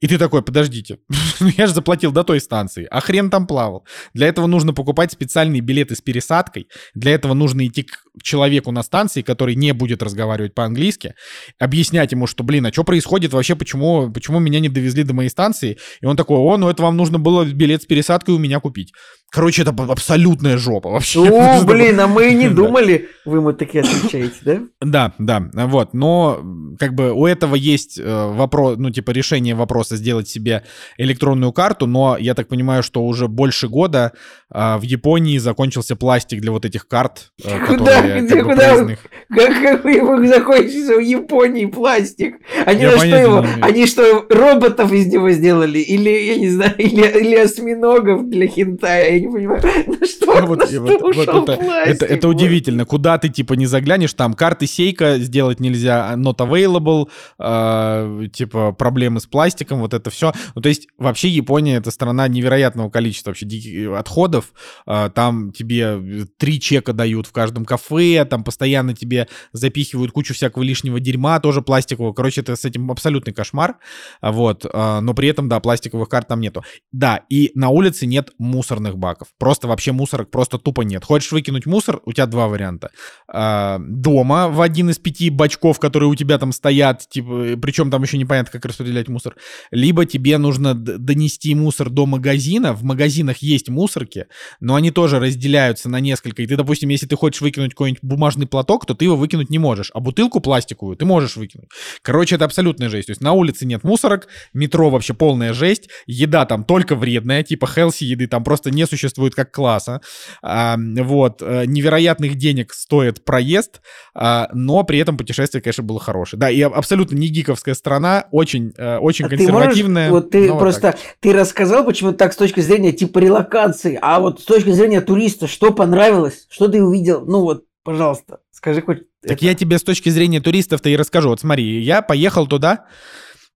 [0.00, 0.98] И ты такой, подождите,
[1.40, 3.84] ну я же заплатил до той станции, а хрен там плавал.
[4.14, 8.82] Для этого нужно покупать специальные билеты с пересадкой, для этого нужно идти к человеку на
[8.82, 11.14] станции, который не будет разговаривать по-английски,
[11.58, 15.30] объяснять ему, что, блин, а что происходит вообще, почему, почему меня не довезли до моей
[15.30, 15.78] станции?
[16.00, 18.92] И он такой, о, ну это вам нужно было билет с пересадкой у меня купить.
[19.30, 21.20] Короче, это абсолютная жопа вообще.
[21.20, 24.62] О, блин, а мы и не думали, вы ему такие отвечаете, да?
[24.80, 26.40] Да, да, вот, но
[26.78, 30.64] как бы у этого есть э, вопрос, ну типа решение вопроса сделать себе
[30.96, 34.12] электронную карту, но я так понимаю, что уже больше года
[34.50, 38.86] а, в Японии закончился пластик для вот этих карт, э, которые где, куда,
[39.28, 42.36] как, вы его закончился в Японии пластик?
[42.64, 45.80] Они, что его, они что, роботов из него сделали?
[45.80, 49.17] Или, я не знаю, или, или осьминогов для хентая?
[49.18, 52.26] Я не понимаю, на что, Вот, на что вот- вот ушел это, пластик, это, это
[52.28, 52.36] вот.
[52.36, 52.84] удивительно.
[52.84, 59.20] Куда ты типа не заглянешь, там карты сейка сделать нельзя, not available, э, типа проблемы
[59.20, 60.32] с пластиком, вот это все.
[60.54, 64.52] Ну, то есть вообще Япония это страна невероятного количества вообще диких отходов.
[64.86, 70.62] Э, там тебе три чека дают в каждом кафе, там постоянно тебе запихивают кучу всякого
[70.62, 72.12] лишнего дерьма, тоже пластикового.
[72.12, 73.76] Короче, это с этим абсолютный кошмар.
[74.20, 76.62] А, Вот, э, но при этом, да, пластиковых карт там нету.
[76.92, 79.28] Да, и на улице нет мусорных баков.
[79.38, 81.04] Просто вообще мусорок просто тупо нет.
[81.04, 82.90] Хочешь выкинуть мусор, у тебя два варианта.
[83.28, 88.02] А, Дома в один из пяти бачков, которые у тебя там стоят, типа, причем там
[88.02, 89.36] еще непонятно, как распределять мусор.
[89.70, 92.72] Либо тебе нужно донести мусор до магазина.
[92.72, 94.26] В магазинах есть мусорки,
[94.60, 96.42] но они тоже разделяются на несколько.
[96.42, 99.58] И ты, допустим, если ты хочешь выкинуть какой-нибудь бумажный платок, то ты его выкинуть не
[99.58, 99.90] можешь.
[99.94, 101.68] А бутылку пластиковую ты можешь выкинуть.
[102.02, 103.06] Короче, это абсолютная жесть.
[103.06, 107.66] То есть на улице нет мусорок, метро вообще полная жесть, еда там только вредная, типа
[107.66, 108.97] хелси еды там просто не существует
[109.34, 110.00] как класса.
[110.42, 113.80] Вот, э, невероятных денег стоит проезд,
[114.14, 116.38] а, но при этом путешествие, конечно, было хорошее.
[116.40, 120.10] Да, и аб- абсолютно не гиковская страна, очень, э, очень А ты можешь, консервативная.
[120.10, 120.98] вот ты вот просто, так.
[121.20, 125.46] ты рассказал, почему так с точки зрения типа релокации, а вот с точки зрения туриста,
[125.46, 129.44] что понравилось, что ты увидел, ну вот, пожалуйста, скажи хоть Так это.
[129.44, 131.28] я тебе с точки зрения туристов-то и расскажу.
[131.30, 132.86] Вот смотри, я поехал туда,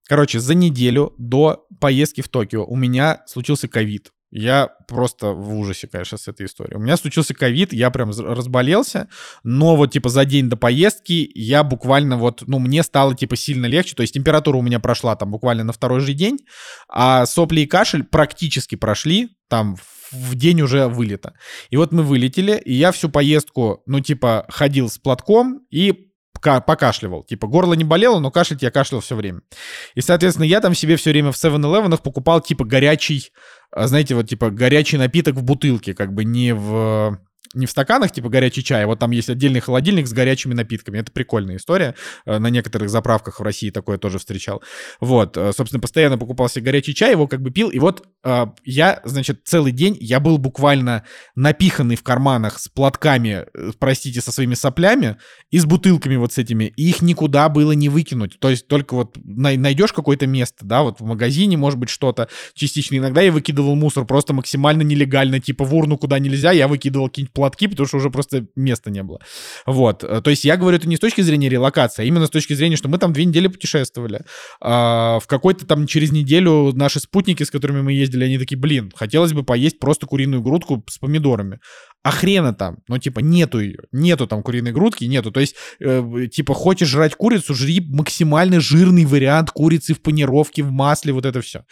[0.07, 4.11] короче, за неделю до поездки в Токио у меня случился ковид.
[4.35, 6.75] Я просто в ужасе, конечно, с этой историей.
[6.75, 9.07] У меня случился ковид, я прям разболелся,
[9.43, 13.67] но вот типа за день до поездки я буквально вот, ну, мне стало типа сильно
[13.67, 16.39] легче, то есть температура у меня прошла там буквально на второй же день,
[16.89, 19.75] а сопли и кашель практически прошли там
[20.11, 21.33] в- день уже вылета.
[21.69, 26.09] И вот мы вылетели, и я всю поездку, ну, типа, ходил с платком и
[26.43, 27.23] покашливал.
[27.23, 29.41] Типа, горло не болело, но кашлять я кашлял все время.
[29.95, 33.31] И, соответственно, я там себе все время в 7-Eleven покупал, типа, горячий,
[33.71, 37.19] а, знаете, вот, типа, горячий напиток в бутылке, как бы не в
[37.53, 40.99] не в стаканах, типа горячий чай, а вот там есть отдельный холодильник с горячими напитками.
[40.99, 41.95] Это прикольная история.
[42.25, 44.61] Э, На некоторых заправках в России такое тоже встречал.
[44.99, 47.69] Вот, э, собственно, постоянно покупал себе горячий чай, его как бы пил.
[47.69, 51.03] И вот э, я, значит, целый день, я был буквально
[51.35, 53.45] напиханный в карманах с платками,
[53.79, 55.17] простите, со своими соплями
[55.51, 56.65] и с бутылками вот с этими.
[56.75, 58.39] И их никуда было не выкинуть.
[58.39, 62.29] То есть только вот най- найдешь какое-то место, да, вот в магазине, может быть, что-то
[62.53, 62.97] частично.
[62.97, 67.33] Иногда я выкидывал мусор просто максимально нелегально, типа в урну куда нельзя, я выкидывал какие-нибудь
[67.43, 69.19] платки, потому что уже просто места не было.
[69.65, 70.05] Вот.
[70.05, 72.53] Э, То есть я говорю это не с точки зрения релокации, а именно с точки
[72.53, 74.23] зрения, что мы там две недели путешествовали.
[74.61, 78.93] А, в какой-то там через неделю наши спутники, с которыми мы ездили, они такие, блин,
[78.95, 81.59] хотелось бы поесть просто куриную грудку с помидорами.
[82.01, 85.31] А хрена там, ну типа нету ее, нету там куриной грудки, нету.
[85.31, 90.71] То есть э, типа хочешь жрать курицу, жри максимально жирный вариант курицы в панировке, в
[90.71, 91.65] масле, вот это все.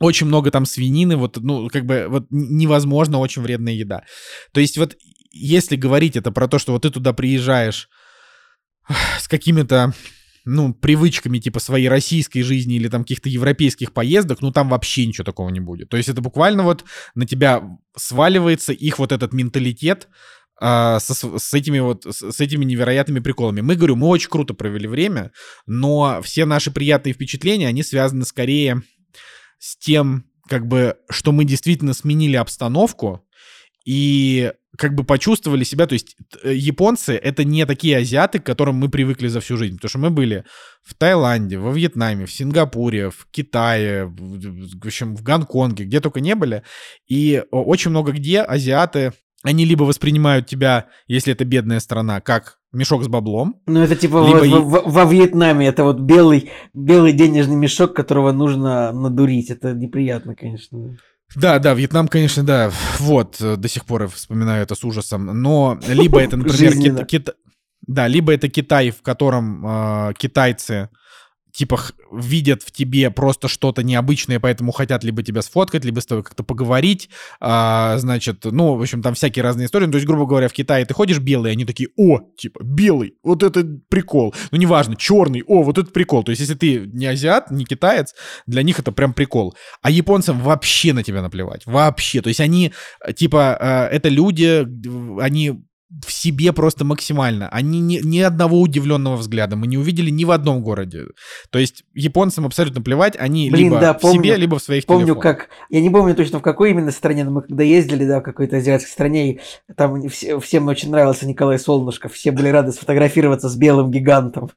[0.00, 4.04] Очень много там свинины, вот, ну, как бы, вот невозможно, очень вредная еда.
[4.52, 4.96] То есть вот,
[5.32, 7.88] если говорить это про то, что вот ты туда приезжаешь
[9.18, 9.92] с какими-то,
[10.44, 15.24] ну, привычками типа своей российской жизни или там каких-то европейских поездок, ну, там вообще ничего
[15.24, 15.88] такого не будет.
[15.88, 16.84] То есть это буквально вот
[17.14, 17.62] на тебя
[17.96, 20.08] сваливается их вот этот менталитет,
[20.60, 23.60] а, с с этими вот с этими невероятными приколами.
[23.60, 25.30] Мы говорю, мы очень круто провели время,
[25.66, 28.82] но все наши приятные впечатления, они связаны скорее
[29.58, 33.24] с тем, как бы, что мы действительно сменили обстановку
[33.84, 38.76] и как бы почувствовали себя, то есть т- японцы это не такие азиаты, к которым
[38.76, 40.44] мы привыкли за всю жизнь, потому что мы были
[40.84, 46.34] в Таиланде, во Вьетнаме, в Сингапуре, в Китае, в, общем, в Гонконге, где только не
[46.34, 46.62] были,
[47.08, 53.02] и очень много где азиаты, они либо воспринимают тебя, если это бедная страна, как мешок
[53.04, 57.56] с баблом, Ну, это типа Либо во, во- во Вьетнаме, это вот белый, белый денежный
[57.56, 59.50] мешок, которого нужно надурить.
[59.50, 60.96] Это неприятно, конечно.
[61.34, 62.70] Да, да, Вьетнам, конечно, да.
[62.98, 65.26] Вот, э, до сих пор я вспоминаю это с ужасом.
[65.26, 66.98] Но либо это, например, Жизненно.
[67.00, 67.34] Кита- Кита-
[67.86, 70.90] да, либо это Китай, в котором э, китайцы
[71.52, 71.80] типа
[72.12, 76.42] видят в тебе просто что-то необычное, поэтому хотят либо тебя сфоткать, либо с тобой как-то
[76.42, 79.86] поговорить, а, значит, ну, в общем, там всякие разные истории.
[79.86, 83.14] Ну, то есть, грубо говоря, в Китае ты ходишь белый, они такие, о, типа, белый,
[83.22, 84.34] вот это прикол.
[84.50, 86.22] Ну, неважно, черный, о, вот это прикол.
[86.22, 88.14] То есть, если ты не азиат, не китаец,
[88.46, 89.54] для них это прям прикол.
[89.82, 92.22] А японцам вообще на тебя наплевать, вообще.
[92.22, 92.72] То есть, они,
[93.16, 94.66] типа, э, это люди,
[95.20, 95.67] они
[96.06, 97.48] в себе просто максимально.
[97.48, 101.04] Они ни, ни одного удивленного взгляда мы не увидели ни в одном городе.
[101.50, 104.22] То есть японцам абсолютно плевать, они Блин, либо да, в помню.
[104.22, 105.22] себе, либо в своих Помню, телефонах.
[105.38, 105.48] как...
[105.70, 108.58] Я не помню точно в какой именно стране, но мы когда ездили, да, в какой-то
[108.58, 109.40] азиатской стране, и
[109.76, 114.50] там все- всем очень нравился Николай Солнышко, все были рады сфотографироваться с белым гигантом.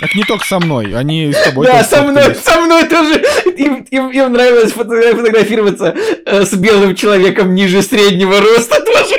[0.00, 1.66] Так не только со мной, они с тобой.
[1.66, 3.22] Да, со мной, со мной тоже.
[3.56, 5.94] Им, им- им нравилось фото- фотографироваться
[6.26, 9.11] э, с белым человеком ниже среднего роста тоже.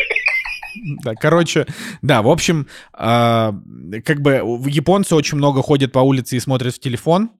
[1.04, 1.66] Да, короче,
[2.02, 3.54] да, в общем, а,
[4.06, 4.32] как бы
[4.68, 7.32] японцы очень много ходят по улице и смотрят в телефон.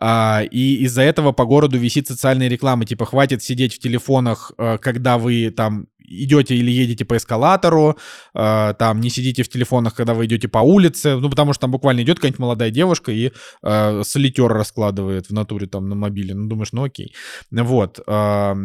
[0.00, 4.78] а, и из-за этого по городу висит социальная реклама, типа хватит сидеть в телефонах, э,
[4.78, 7.96] когда вы там идете или едете по эскалатору,
[8.34, 11.70] э, там не сидите в телефонах, когда вы идете по улице, ну потому что там
[11.70, 13.32] буквально идет какая-нибудь молодая девушка и
[13.62, 17.14] э, солитер раскладывает в натуре там на мобиле, ну думаешь, ну окей.
[17.50, 18.00] Вот.
[18.06, 18.56] а,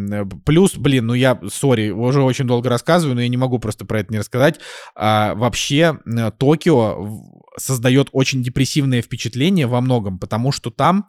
[0.45, 3.99] Плюс, блин, ну я, сори, уже очень долго рассказываю, но я не могу просто про
[3.99, 4.59] это не рассказать.
[4.95, 11.05] А, Вообще э, Токио в- создает очень депрессивное впечатление во многом, потому что там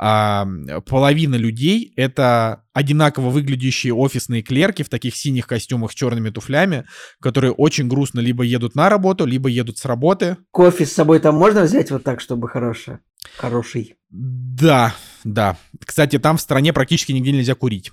[0.00, 0.46] а,
[0.86, 6.84] половина людей это одинаково выглядящие офисные клерки в таких синих костюмах с черными туфлями,
[7.20, 10.36] которые очень грустно либо едут на работу, либо едут с работы.
[10.52, 13.00] Кофе с собой там можно взять вот так, чтобы хорошее?
[13.36, 13.96] Хороший.
[14.10, 14.94] Да,
[15.24, 15.56] да.
[15.84, 17.90] Кстати, там в стране практически нигде нельзя курить.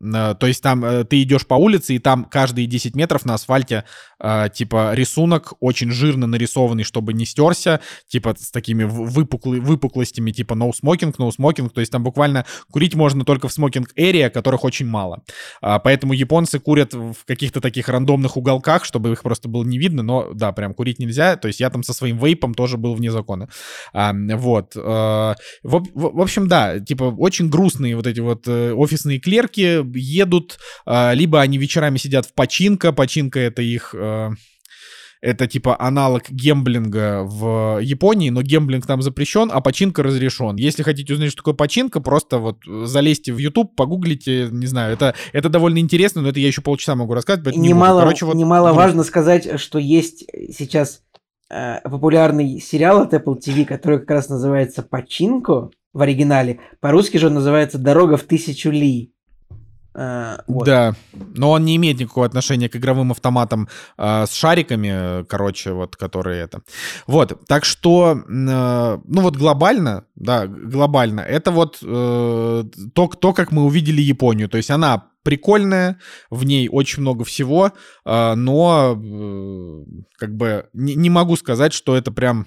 [0.00, 3.34] Э, То есть там э, ты идешь по улице, и там каждые 10 метров на
[3.34, 3.84] асфальте
[4.20, 10.54] э, типа рисунок очень жирно нарисованный, чтобы не стерся, типа с такими выпуклы- выпуклостями, типа
[10.54, 11.70] no smoking, no smoking.
[11.70, 15.22] То есть там буквально курить можно только в смокинг area, которых очень мало.
[15.60, 20.02] А, Поэтому японцы курят в каких-то таких рандомных уголках, чтобы их просто было не видно,
[20.02, 21.36] но да, прям курить нельзя.
[21.36, 23.48] То есть я там со своим вейпом тоже был вне закона.
[23.92, 24.74] А, Вот.
[24.74, 31.58] В, общем, да, типа очень грустные вот эти вот офисные клерки едут, а, либо они
[31.58, 33.94] вечерами сидят в починка, починка это их...
[33.94, 34.30] э,
[35.20, 40.54] Это типа аналог гемблинга в Японии, но гемблинг там запрещен, а починка разрешен.
[40.56, 45.14] Если хотите узнать, что такое починка, просто вот залезьте в YouTube, погуглите, не знаю, это,
[45.32, 47.70] это довольно интересно, но это я еще полчаса могу рассказать, поэтому не.
[47.70, 50.24] Немало, Короче, вот немаловажно сказать, что есть
[50.56, 51.02] сейчас
[51.50, 56.60] э, популярный сериал от Apple TV, который как раз называется «Починко» в оригинале.
[56.80, 59.12] По-русски же он называется «Дорога в тысячу ли».
[59.98, 60.64] Э, вот.
[60.64, 60.94] Да,
[61.34, 65.96] но он не имеет никакого отношения к игровым автоматам а, с шариками, э, короче, вот,
[65.96, 66.60] которые это.
[67.08, 73.50] Вот, так что, э, ну вот глобально, да, глобально, это вот э, то, то, как
[73.50, 74.48] мы увидели Японию.
[74.48, 75.98] То есть она прикольная,
[76.30, 77.72] в ней очень много всего,
[78.04, 79.84] а, но э,
[80.16, 82.46] как бы не, не могу сказать, что это прям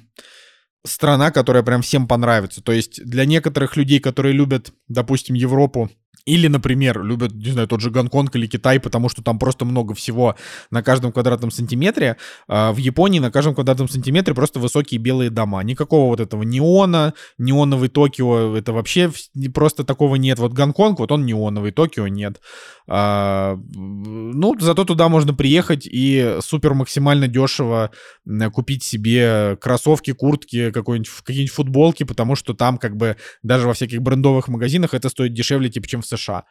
[0.86, 2.62] страна, которая прям всем понравится.
[2.62, 5.90] То есть для некоторых людей, которые любят, допустим, Европу,
[6.26, 9.96] или, например, любят, не знаю, тот же Гонконг или Китай, потому что там просто много
[9.96, 10.36] всего
[10.70, 12.18] на каждом квадратном сантиметре.
[12.48, 15.64] А В Японии на каждом квадратном сантиметре просто высокие белые дома.
[15.64, 19.12] Никакого вот этого неона, неоновый Токио, это вообще
[19.54, 20.38] просто такого нет.
[20.38, 22.40] Вот Гонконг, вот он неоновый, Токио нет.
[22.88, 27.92] А, Ну, зато туда можно приехать и супер максимально дешево
[28.28, 33.74] м, купить себе кроссовки, куртки, какой-нибудь, какие-нибудь футболки, потому что там как бы даже во
[33.74, 36.46] всяких брендовых магазинах это стоит дешевле, типа, чем в США.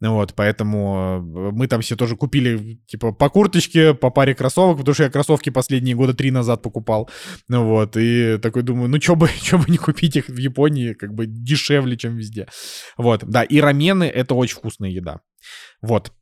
[0.00, 4.94] Вот, поэтому э, мы там все тоже купили, типа, по курточке, по паре кроссовок, потому
[4.94, 7.08] что я кроссовки последние года три назад покупал.
[7.48, 10.94] Ну вот, и такой думаю, ну что бы, чё бы не купить их в Японии,
[10.94, 12.48] как бы дешевле, чем везде.
[12.98, 15.20] Вот, да, и рамены— это очень вкусная еда.
[15.80, 16.12] Вот.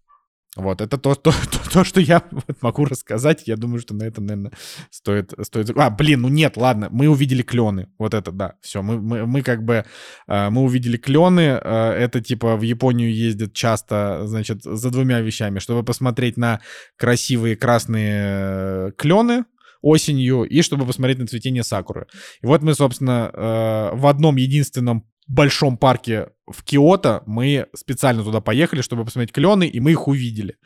[0.55, 2.23] Вот, это то, то, то, то, что я
[2.61, 3.45] могу рассказать.
[3.47, 4.53] Я думаю, что на этом, наверное,
[4.91, 5.33] стоит...
[5.43, 5.71] стоит...
[5.77, 7.89] А, блин, ну нет, ладно, мы увидели клены.
[7.99, 8.83] Вот это, да, все.
[8.83, 9.85] Мы, мы, мы как бы...
[10.29, 11.59] э, Мы увидели клены.
[11.63, 15.59] э, Это типа в Японию ездят часто, значит, за двумя вещами.
[15.59, 16.61] Чтобы посмотреть на
[16.99, 19.45] красивые красные клены,
[19.81, 22.07] осенью и чтобы посмотреть на цветение сакуры.
[22.43, 28.41] И вот мы, собственно, э, в одном единственном большом парке в Киото мы специально туда
[28.41, 30.57] поехали, чтобы посмотреть клены, и мы их увидели.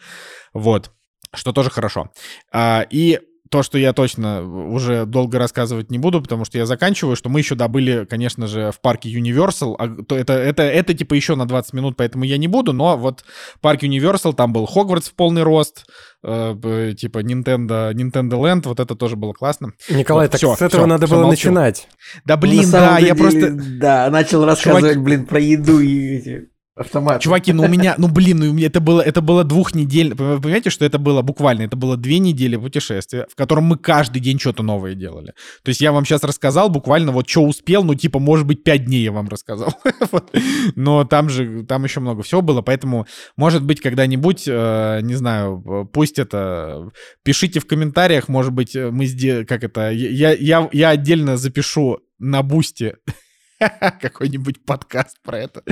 [0.52, 0.92] Вот.
[1.34, 2.10] Что тоже хорошо.
[2.52, 3.20] А, И
[3.50, 7.40] то, что я точно уже долго рассказывать не буду, потому что я заканчиваю, что мы
[7.40, 9.74] еще добыли, конечно же, в парке Universal.
[9.78, 12.96] А, то Это, это, это типа еще на 20 минут, поэтому я не буду, но
[12.96, 13.24] вот
[13.60, 15.86] парк Universal, там был Хогвартс в полный рост,
[16.24, 19.72] э, типа Nintendo, Nintendo Land, вот это тоже было классно.
[19.88, 21.48] Николай, Вот, так всё, с этого всё, надо всё, было молчу.
[21.50, 21.88] начинать.
[22.24, 23.50] Да На блин, самом да, я деле, просто...
[23.78, 26.46] Да, начал рассказывать, блин, про еду и
[26.76, 27.22] эти автоматы.
[27.22, 30.84] Чуваки, ну у меня, ну блин, ну это было, это было двухнедельно, вы понимаете, что
[30.84, 34.94] это было буквально, это было две недели путешествия, в котором мы каждый день что-то новое
[34.94, 35.34] делали.
[35.62, 38.84] То есть я вам сейчас рассказал буквально вот что успел, ну типа, может быть, пять
[38.84, 39.74] дней я вам рассказал.
[40.12, 40.30] Вот.
[40.76, 43.06] Но там же, там еще много всего было, поэтому,
[43.36, 46.90] может быть, когда-нибудь, э, не знаю, пусть это,
[47.24, 52.00] пишите в комментариях, может быть, э, мы сделаем, как это, я, я, я отдельно запишу
[52.18, 52.96] на бусте
[54.00, 55.62] какой-нибудь подкаст про это.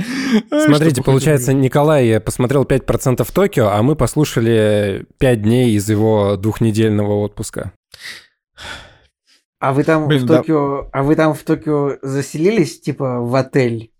[0.49, 7.71] Смотрите, получается, Николай посмотрел 5% Токио, а мы послушали 5 дней из его двухнедельного отпуска.
[9.59, 10.37] А вы там Блин, в да.
[10.37, 13.91] Токио, а вы там в Токио заселились, типа, в отель?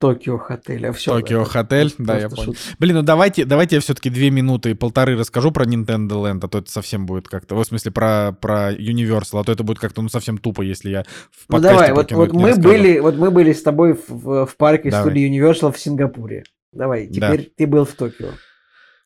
[0.00, 1.12] Токио Хотель, а все.
[1.12, 2.54] Токио Хотель, да, я понял.
[2.78, 6.48] Блин, ну давайте, давайте я все-таки две минуты и полторы расскажу про Nintendo Land, а
[6.48, 10.02] то это совсем будет как-то, в смысле про, про Universal, а то это будет как-то
[10.02, 12.68] ну совсем тупо, если я в Ну давай, вот, вот мы расскажу.
[12.68, 15.04] были, вот мы были с тобой в, в- парке Давай.
[15.06, 16.44] студии Universal в Сингапуре.
[16.72, 17.30] Давай, Да.
[17.32, 18.30] теперь ты был в Токио.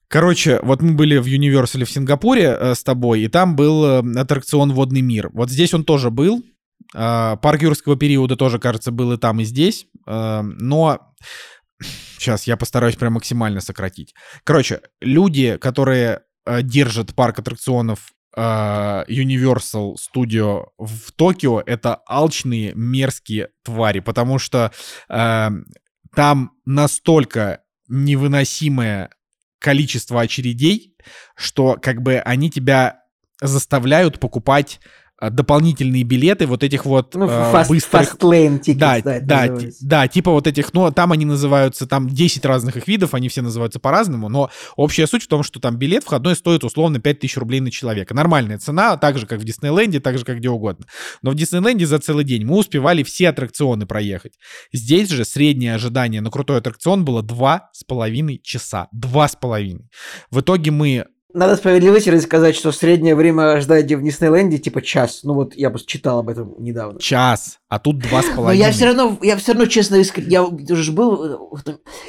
[0.09, 4.21] Короче, вот мы были в Universal в Сингапуре э, с тобой, и там был э,
[4.21, 5.29] аттракцион «Водный мир».
[5.35, 6.43] Вот здесь он тоже был.
[6.95, 9.87] Э, парк юрского периода тоже, кажется, был и там, и здесь.
[10.07, 11.15] Э, но
[11.81, 14.15] сейчас я постараюсь прям максимально сократить.
[14.45, 23.99] Короче, люди, которые э, держат парк аттракционов Universal Studio в Токио, это алчные, мерзкие твари,
[23.99, 24.71] потому что
[25.09, 29.11] там настолько невыносимое
[29.59, 30.95] количество очередей,
[31.35, 33.01] что как бы они тебя
[33.41, 34.79] заставляют покупать
[35.21, 39.47] дополнительные билеты вот этих вот Ну, э, fast, быстрых fast lane ticket, да, да, да,
[39.47, 39.87] называется.
[39.87, 43.43] да, типа вот этих, ну, там они называются, там 10 разных их видов, они все
[43.43, 47.61] называются по-разному, но общая суть в том, что там билет входной стоит условно 5000 рублей
[47.61, 48.15] на человека.
[48.15, 50.87] Нормальная цена, так же, как в Диснейленде, так же, как где угодно.
[51.23, 54.35] Но в Диснейленде за целый день мы успевали все аттракционы проехать.
[54.73, 58.89] Здесь же среднее ожидание на крутой аттракцион было 2,5 часа.
[58.95, 59.81] 2,5.
[60.31, 65.21] В итоге мы Надо справедливости ради сказать, что среднее время ожидания в Диснейленде типа час.
[65.25, 66.99] Ну вот я просто читал об этом недавно.
[66.99, 68.35] час, а тут 2,5.
[68.37, 71.53] Но я все равно, я все равно честно искренне, я уже был,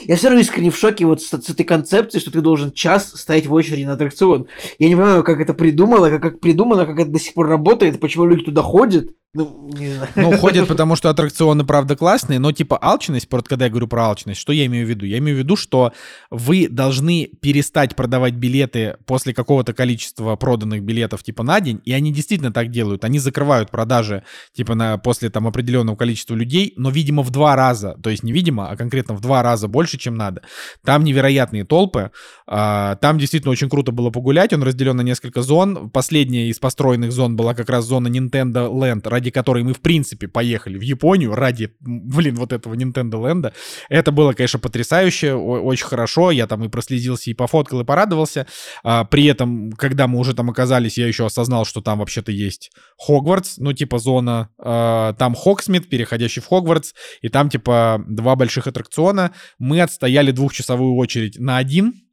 [0.04, 3.12] я все равно искренне в шоке вот с, с этой концепцией, что ты должен час
[3.14, 4.48] стоять в очереди на аттракцион.
[4.78, 8.00] Я не понимаю, как это придумано, как, как придумано, как это до сих пор работает,
[8.00, 9.10] почему люди туда ходят.
[9.36, 10.10] Ну, не знаю.
[10.16, 14.06] Ну, ходят, потому что аттракционы, правда, классные, но типа алчность, вот когда я говорю про
[14.06, 15.06] алчность, что я имею в виду?
[15.06, 15.94] Я имею в виду, что
[16.32, 22.12] вы должны перестать продавать билеты после какого-то количества проданных билетов типа на день, и они
[22.12, 23.06] действительно так делают.
[23.06, 24.24] Они закрывают продажи
[24.56, 28.32] типа на, после там определенного количества людей, но, видимо, в два раза, то есть не
[28.32, 30.42] видимо, а конкретно в два раза больше, чем надо.
[30.84, 32.10] Там невероятные толпы,
[32.48, 35.92] а, там действительно очень круто было погулять, он разделен на несколько зон.
[35.92, 40.28] Последняя из построенных зон была как раз зона Nintendo Land, ради которой мы, в принципе,
[40.28, 43.52] поехали в Японию, ради, блин, вот этого Nintendo Land.
[43.90, 48.48] Это было, конечно, потрясающе, очень хорошо, я там и прослезился, и пофоткал, и порадовался.
[48.84, 52.72] А, при этом, когда мы уже там оказались, я еще осознал, что там вообще-то есть
[52.98, 58.68] Хогвартс, ну, типа зона, а, там Хоксмит, переходящий в Хогвартс, и там, типа, два больших
[58.68, 59.32] аттракциона.
[59.58, 62.09] Мы отстояли двухчасовую очередь на один,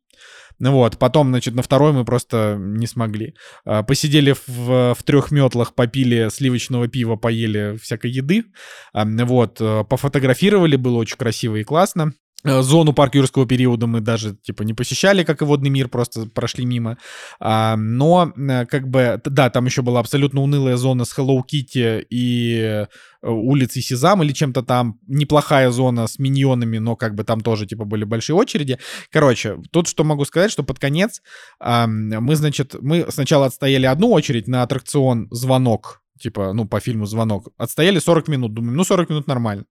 [0.59, 3.34] ну вот, потом, значит, на второй мы просто не смогли.
[3.64, 8.44] А, Посидели в, в трех метлах, попили сливочного пива, поели всякой еды.
[8.92, 12.12] Вот, э, пофотографировали, было очень красиво и классно.
[12.45, 16.26] Э, Зону парк юрского периода мы даже, типа, не посещали, как и водный мир, просто
[16.26, 16.99] прошли мимо.
[17.41, 22.07] А, Но, э, как бы, да, там еще была абсолютно унылая зона с Hello Kitty
[22.09, 22.87] и э,
[23.22, 24.99] улицей Сезам или чем-то там.
[25.07, 28.78] Неплохая зона с миньонами, но как бы там тоже, типа, были большие очереди.
[29.11, 31.22] Короче, тут что могу сказать, что под конец
[31.59, 37.07] ам, мы, значит, мы сначала отстояли одну очередь на аттракцион «Звонок», типа, ну, по фильму
[37.07, 37.49] «Звонок».
[37.57, 39.64] Отстояли 40 минут, думаем, ну, 40 минут нормально.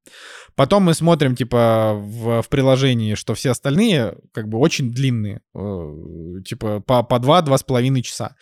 [0.55, 6.41] Потом мы смотрим, типа, в, в приложении, что все остальные, как бы, очень длинные, э,
[6.45, 8.35] типа, по, по 2-2,5 часа.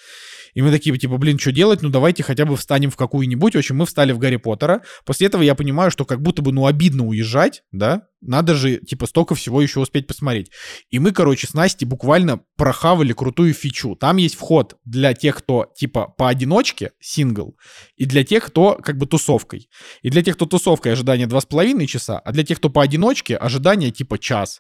[0.54, 1.82] И мы такие, типа, блин, что делать?
[1.82, 3.56] Ну, давайте хотя бы встанем в какую-нибудь.
[3.56, 4.82] В общем, мы встали в Гарри Поттера.
[5.06, 8.08] После этого я понимаю, что как будто бы, ну, обидно уезжать, да?
[8.26, 10.52] Надо же, типа, столько всего еще успеть посмотреть.
[10.90, 13.96] И мы, короче, с Настей буквально прохавали крутую фичу.
[13.96, 17.58] Там есть вход для тех, кто, типа, поодиночке, сингл,
[17.96, 19.70] и для тех, кто, как бы, тусовкой.
[20.02, 24.18] И для тех, кто тусовкой, ожидание 2,5 часа, а для тех, кто поодиночке, ожидание, типа,
[24.18, 24.60] час.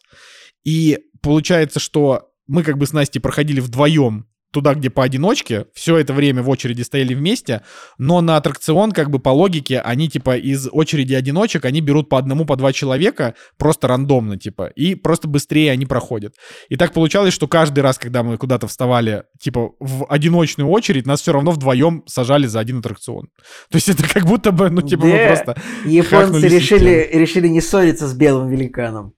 [0.63, 6.13] И получается, что мы, как бы, с Настей проходили вдвоем туда, где поодиночке, все это
[6.13, 7.61] время в очереди стояли вместе,
[7.97, 12.17] но на аттракцион, как бы по логике, они типа из очереди одиночек, они берут по
[12.17, 16.35] одному, по два человека, просто рандомно, типа, и просто быстрее они проходят.
[16.69, 21.21] И так получалось, что каждый раз, когда мы куда-то вставали, типа, в одиночную очередь, нас
[21.21, 23.29] все равно вдвоем сажали за один аттракцион.
[23.69, 25.27] То есть это как будто бы, ну, типа, мы Да.
[25.27, 25.61] просто...
[25.85, 29.13] Японцы решили, решили не ссориться с белым великаном.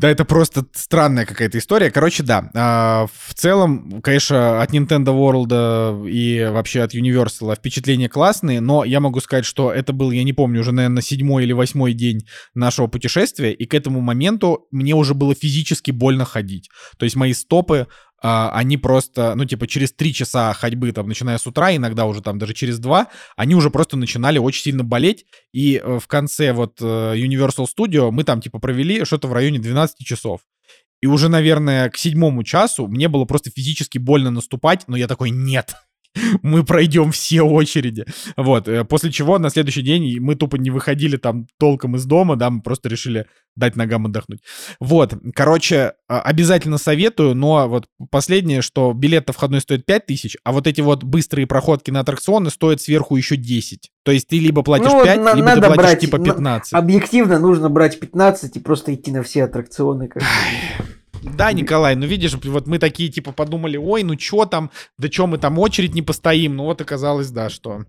[0.00, 1.90] Да, это просто странная какая-то история.
[1.90, 2.50] Короче, да.
[2.54, 9.00] а, В целом, конечно, от Nintendo World и вообще от Universal впечатления классные, но я
[9.00, 12.20] могу сказать, что это был, я не помню, уже, наверное, седьмой или восьмой день
[12.54, 16.70] нашего путешествия, и к этому моменту мне уже было физически больно ходить.
[16.96, 17.86] То есть мои стопы
[18.20, 22.38] они просто, ну, типа, через три часа ходьбы, там, начиная с утра, иногда уже там
[22.38, 26.80] даже через два, они уже просто начинали очень сильно болеть, и э, в конце вот
[26.80, 30.40] э, Universal Studio мы там, типа, провели что-то в районе 12 часов.
[31.00, 35.30] И уже, наверное, к седьмому часу мне было просто физически больно наступать, но я такой,
[35.30, 35.74] нет,
[36.42, 38.04] мы пройдем все очереди.
[38.36, 42.36] Вот, э, после чего на следующий день мы тупо не выходили там толком из дома,
[42.36, 44.40] да, мы просто решили дать ногам отдохнуть.
[44.78, 50.52] Вот, короче, а, обязательно советую, но вот последнее, что билет входной стоит 5 тысяч, а
[50.52, 53.90] вот эти вот быстрые проходки на аттракционы стоят сверху еще 10.
[54.04, 56.72] То есть ты либо платишь ну, 5, на, либо надо ты платишь брать, типа 15.
[56.72, 60.08] Объективно нужно брать 15 и просто идти на все аттракционы.
[60.08, 60.22] Как
[61.22, 65.26] да, Николай, ну видишь, вот мы такие типа подумали, ой, ну чё там, да чё
[65.26, 67.84] мы там очередь не постоим, ну вот оказалось, да, что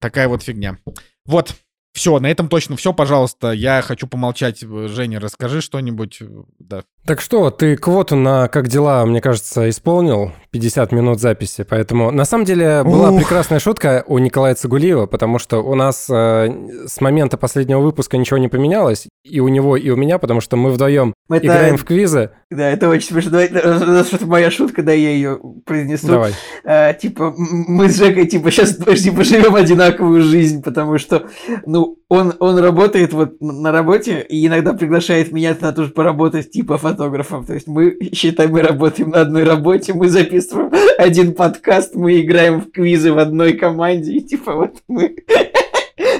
[0.00, 0.78] такая вот фигня.
[1.24, 1.54] Вот,
[1.92, 3.50] все, на этом точно все, пожалуйста.
[3.50, 4.60] Я хочу помолчать.
[4.60, 6.20] Женя, расскажи что-нибудь.
[6.60, 6.84] Да.
[7.08, 12.26] Так что, ты квоту на «Как дела», мне кажется, исполнил 50 минут записи, поэтому на
[12.26, 13.20] самом деле была Ух.
[13.20, 16.50] прекрасная шутка у Николая Цигулиева, потому что у нас э,
[16.86, 20.58] с момента последнего выпуска ничего не поменялось, и у него, и у меня, потому что
[20.58, 21.46] мы вдвоем это...
[21.46, 22.30] играем в квизы.
[22.50, 23.38] Да, это очень смешно.
[23.40, 26.08] Это моя шутка, да, я ее произнесу.
[26.08, 26.34] Давай.
[26.64, 31.26] А, типа, мы с Жекой, типа, сейчас типа, живем одинаковую жизнь, потому что,
[31.64, 36.50] ну, он, он работает вот на работе и иногда приглашает меня на то, чтобы поработать,
[36.50, 37.44] типа, фотографом.
[37.44, 42.62] То есть мы, считай, мы работаем на одной работе, мы записываем один подкаст, мы играем
[42.62, 45.16] в квизы в одной команде, и типа вот мы...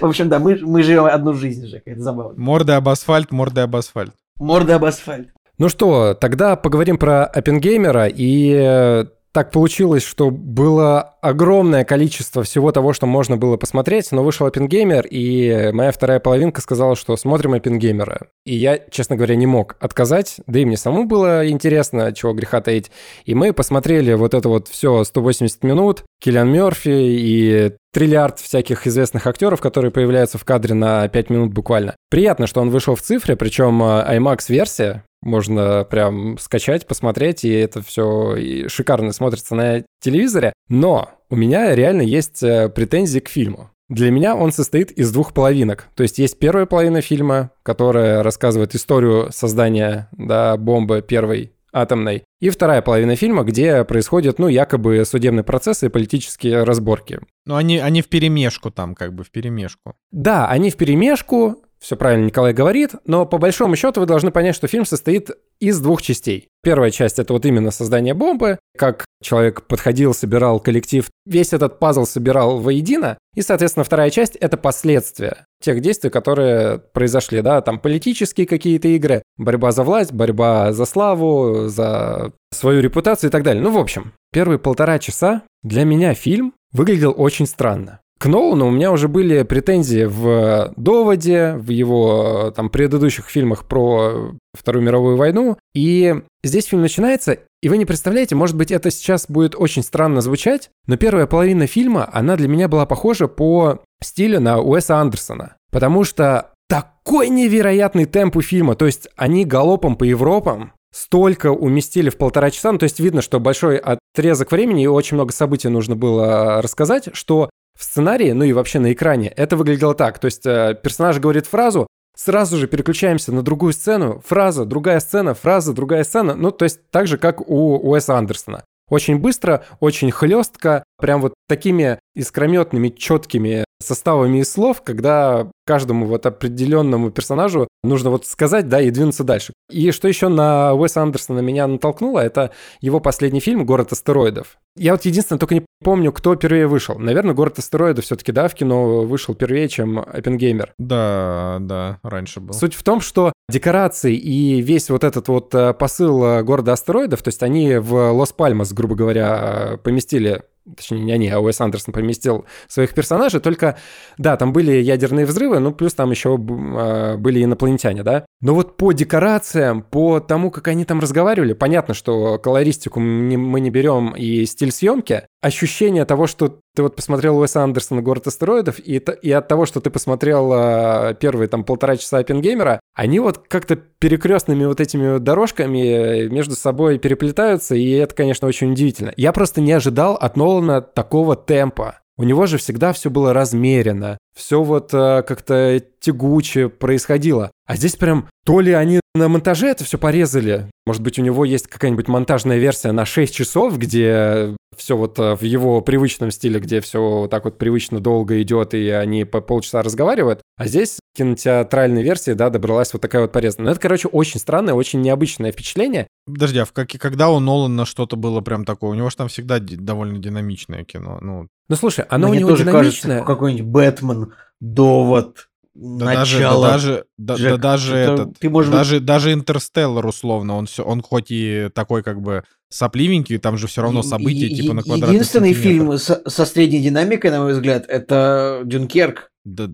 [0.00, 2.40] В общем, да, мы, мы живем одну жизнь, Жека, это забавно.
[2.40, 4.12] Морда об асфальт, морда об асфальт.
[4.36, 5.28] Морда об асфальт.
[5.58, 12.72] Ну что, тогда поговорим про Оппенгеймера и э, так получилось, что было огромное количество всего
[12.72, 17.54] того, что можно было посмотреть, но вышел Оппенгеймер, и моя вторая половинка сказала, что смотрим
[17.54, 18.28] Оппенгеймера.
[18.44, 22.60] И я, честно говоря, не мог отказать, да и мне самому было интересно, чего греха
[22.60, 22.90] таить.
[23.24, 29.26] И мы посмотрели вот это вот все 180 минут, Киллиан Мерфи и триллиард всяких известных
[29.26, 31.96] актеров, которые появляются в кадре на 5 минут буквально.
[32.10, 38.68] Приятно, что он вышел в цифре, причем IMAX-версия, можно прям скачать, посмотреть, и это все
[38.68, 40.52] шикарно смотрится на телевизоре.
[40.68, 43.70] Но у меня реально есть э, претензии к фильму.
[43.88, 45.88] Для меня он состоит из двух половинок.
[45.94, 52.24] То есть есть первая половина фильма, которая рассказывает историю создания да, бомбы первой атомной.
[52.40, 57.20] И вторая половина фильма, где происходят, ну, якобы судебные процессы и политические разборки.
[57.46, 59.94] Ну, они, они в перемешку там, как бы в перемешку.
[60.10, 64.54] Да, они в перемешку, все правильно Николай говорит, но по большому счету вы должны понять,
[64.54, 66.48] что фильм состоит из двух частей.
[66.62, 72.04] Первая часть— это вот именно создание бомбы, как человек подходил, собирал коллектив, весь этот пазл
[72.04, 78.46] собирал воедино, и, соответственно, вторая часть— это последствия тех действий, которые произошли, да, там политические
[78.46, 83.62] какие-то игры, борьба за власть, борьба за славу, за свою репутацию и так далее.
[83.62, 88.00] Ну, в общем, первые полтора часа для меня фильм выглядел очень странно.
[88.18, 94.32] К Нолану у меня уже были претензии в «Доводе», в его там предыдущих фильмах про
[94.52, 95.56] Вторую мировую войну.
[95.72, 100.20] И здесь фильм начинается, и вы не представляете, может быть, это сейчас будет очень странно
[100.20, 105.54] звучать, но первая половина фильма, она для меня была похожа по стилю на Уэса Андерсона.
[105.70, 112.10] Потому что такой невероятный темп у фильма, то есть они галопом по Европам, столько уместили
[112.10, 115.68] в полтора часа, ну, то есть видно, что большой отрезок времени и очень много событий
[115.68, 120.18] нужно было рассказать, что в сценарии, ну и вообще на экране, это выглядело так.
[120.18, 125.34] То есть э, персонаж говорит фразу, сразу же переключаемся на другую сцену, фраза, другая сцена,
[125.34, 126.34] фраза, другая сцена.
[126.34, 128.64] Ну, то есть так же, как у Уэса Андерсона.
[128.90, 136.26] Очень быстро, очень хлестко, прям вот такими искрометными, четкими составами из слов, когда каждому вот
[136.26, 139.52] определенному персонажу нужно вот сказать, да, и двинуться дальше.
[139.70, 144.56] И что еще на Уэса Андерсона меня натолкнуло, это его последний фильм «Город астероидов».
[144.76, 146.98] Я вот единственное только не помню, кто первее вышел.
[146.98, 150.72] Наверное, «Город астероидов» все-таки, да, в кино вышел первее, чем «Оппенгеймер».
[150.78, 152.54] Да, да, раньше был.
[152.54, 157.22] Суть в том, что декорации и весь вот этот вот э, посыл э, «Города астероидов»,
[157.22, 160.42] то есть они в Лос-Пальмас, грубо говоря, э, поместили
[160.76, 163.76] точнее, не они, а Уэс Андерсон поместил своих персонажей, только,
[164.18, 168.24] да, там были ядерные взрывы, ну, плюс там еще э, были инопланетяне, да.
[168.40, 173.70] Но вот по декорациям, по тому, как они там разговаривали, понятно, что колористику мы не
[173.70, 178.96] берем и стиль съемки, ощущение того, что ты вот посмотрел Уэса Андерсона «Город астероидов», и,
[178.96, 183.76] и от того, что ты посмотрел э, первые там полтора часа Оппенгеймера, они вот как-то
[183.76, 189.12] перекрестными вот этими дорожками между собой переплетаются, и это, конечно, очень удивительно.
[189.16, 192.00] Я просто не ожидал от Нолана такого темпа.
[192.16, 197.52] У него же всегда все было размерено, все вот э, как-то тягуче происходило.
[197.64, 201.44] А здесь прям то ли они на монтаже это все порезали, может быть, у него
[201.44, 206.60] есть какая-нибудь монтажная версия на 6 часов, где все вот э, в его привычном стиле,
[206.60, 210.42] где все вот так вот привычно долго идет, и они по полчаса разговаривают.
[210.56, 213.66] А здесь кинотеатральной версии, да, добралась вот такая вот порезанная.
[213.66, 216.06] Но это, короче, очень странное, очень необычное впечатление.
[216.26, 218.90] Подожди, а в как, когда у Нолана что-то было прям такое?
[218.90, 221.18] У него же там всегда довольно динамичное кино.
[221.20, 223.18] Ну, ну слушай, оно Мне у него тоже динамичное.
[223.18, 225.48] Кажется, какой-нибудь Бэтмен, Довод,
[225.78, 226.66] да начало.
[226.66, 228.72] Даже, да, Джек, да, даже это, этот, ты можешь...
[228.72, 233.66] даже, даже Интерстеллар условно, он все, он хоть и такой как бы сопливенький, там же
[233.66, 237.52] все равно события е- типа на квадратный Единственный фильм со, со средней динамикой, на мой
[237.52, 239.30] взгляд, это Дюнкерк.
[239.44, 239.70] Да,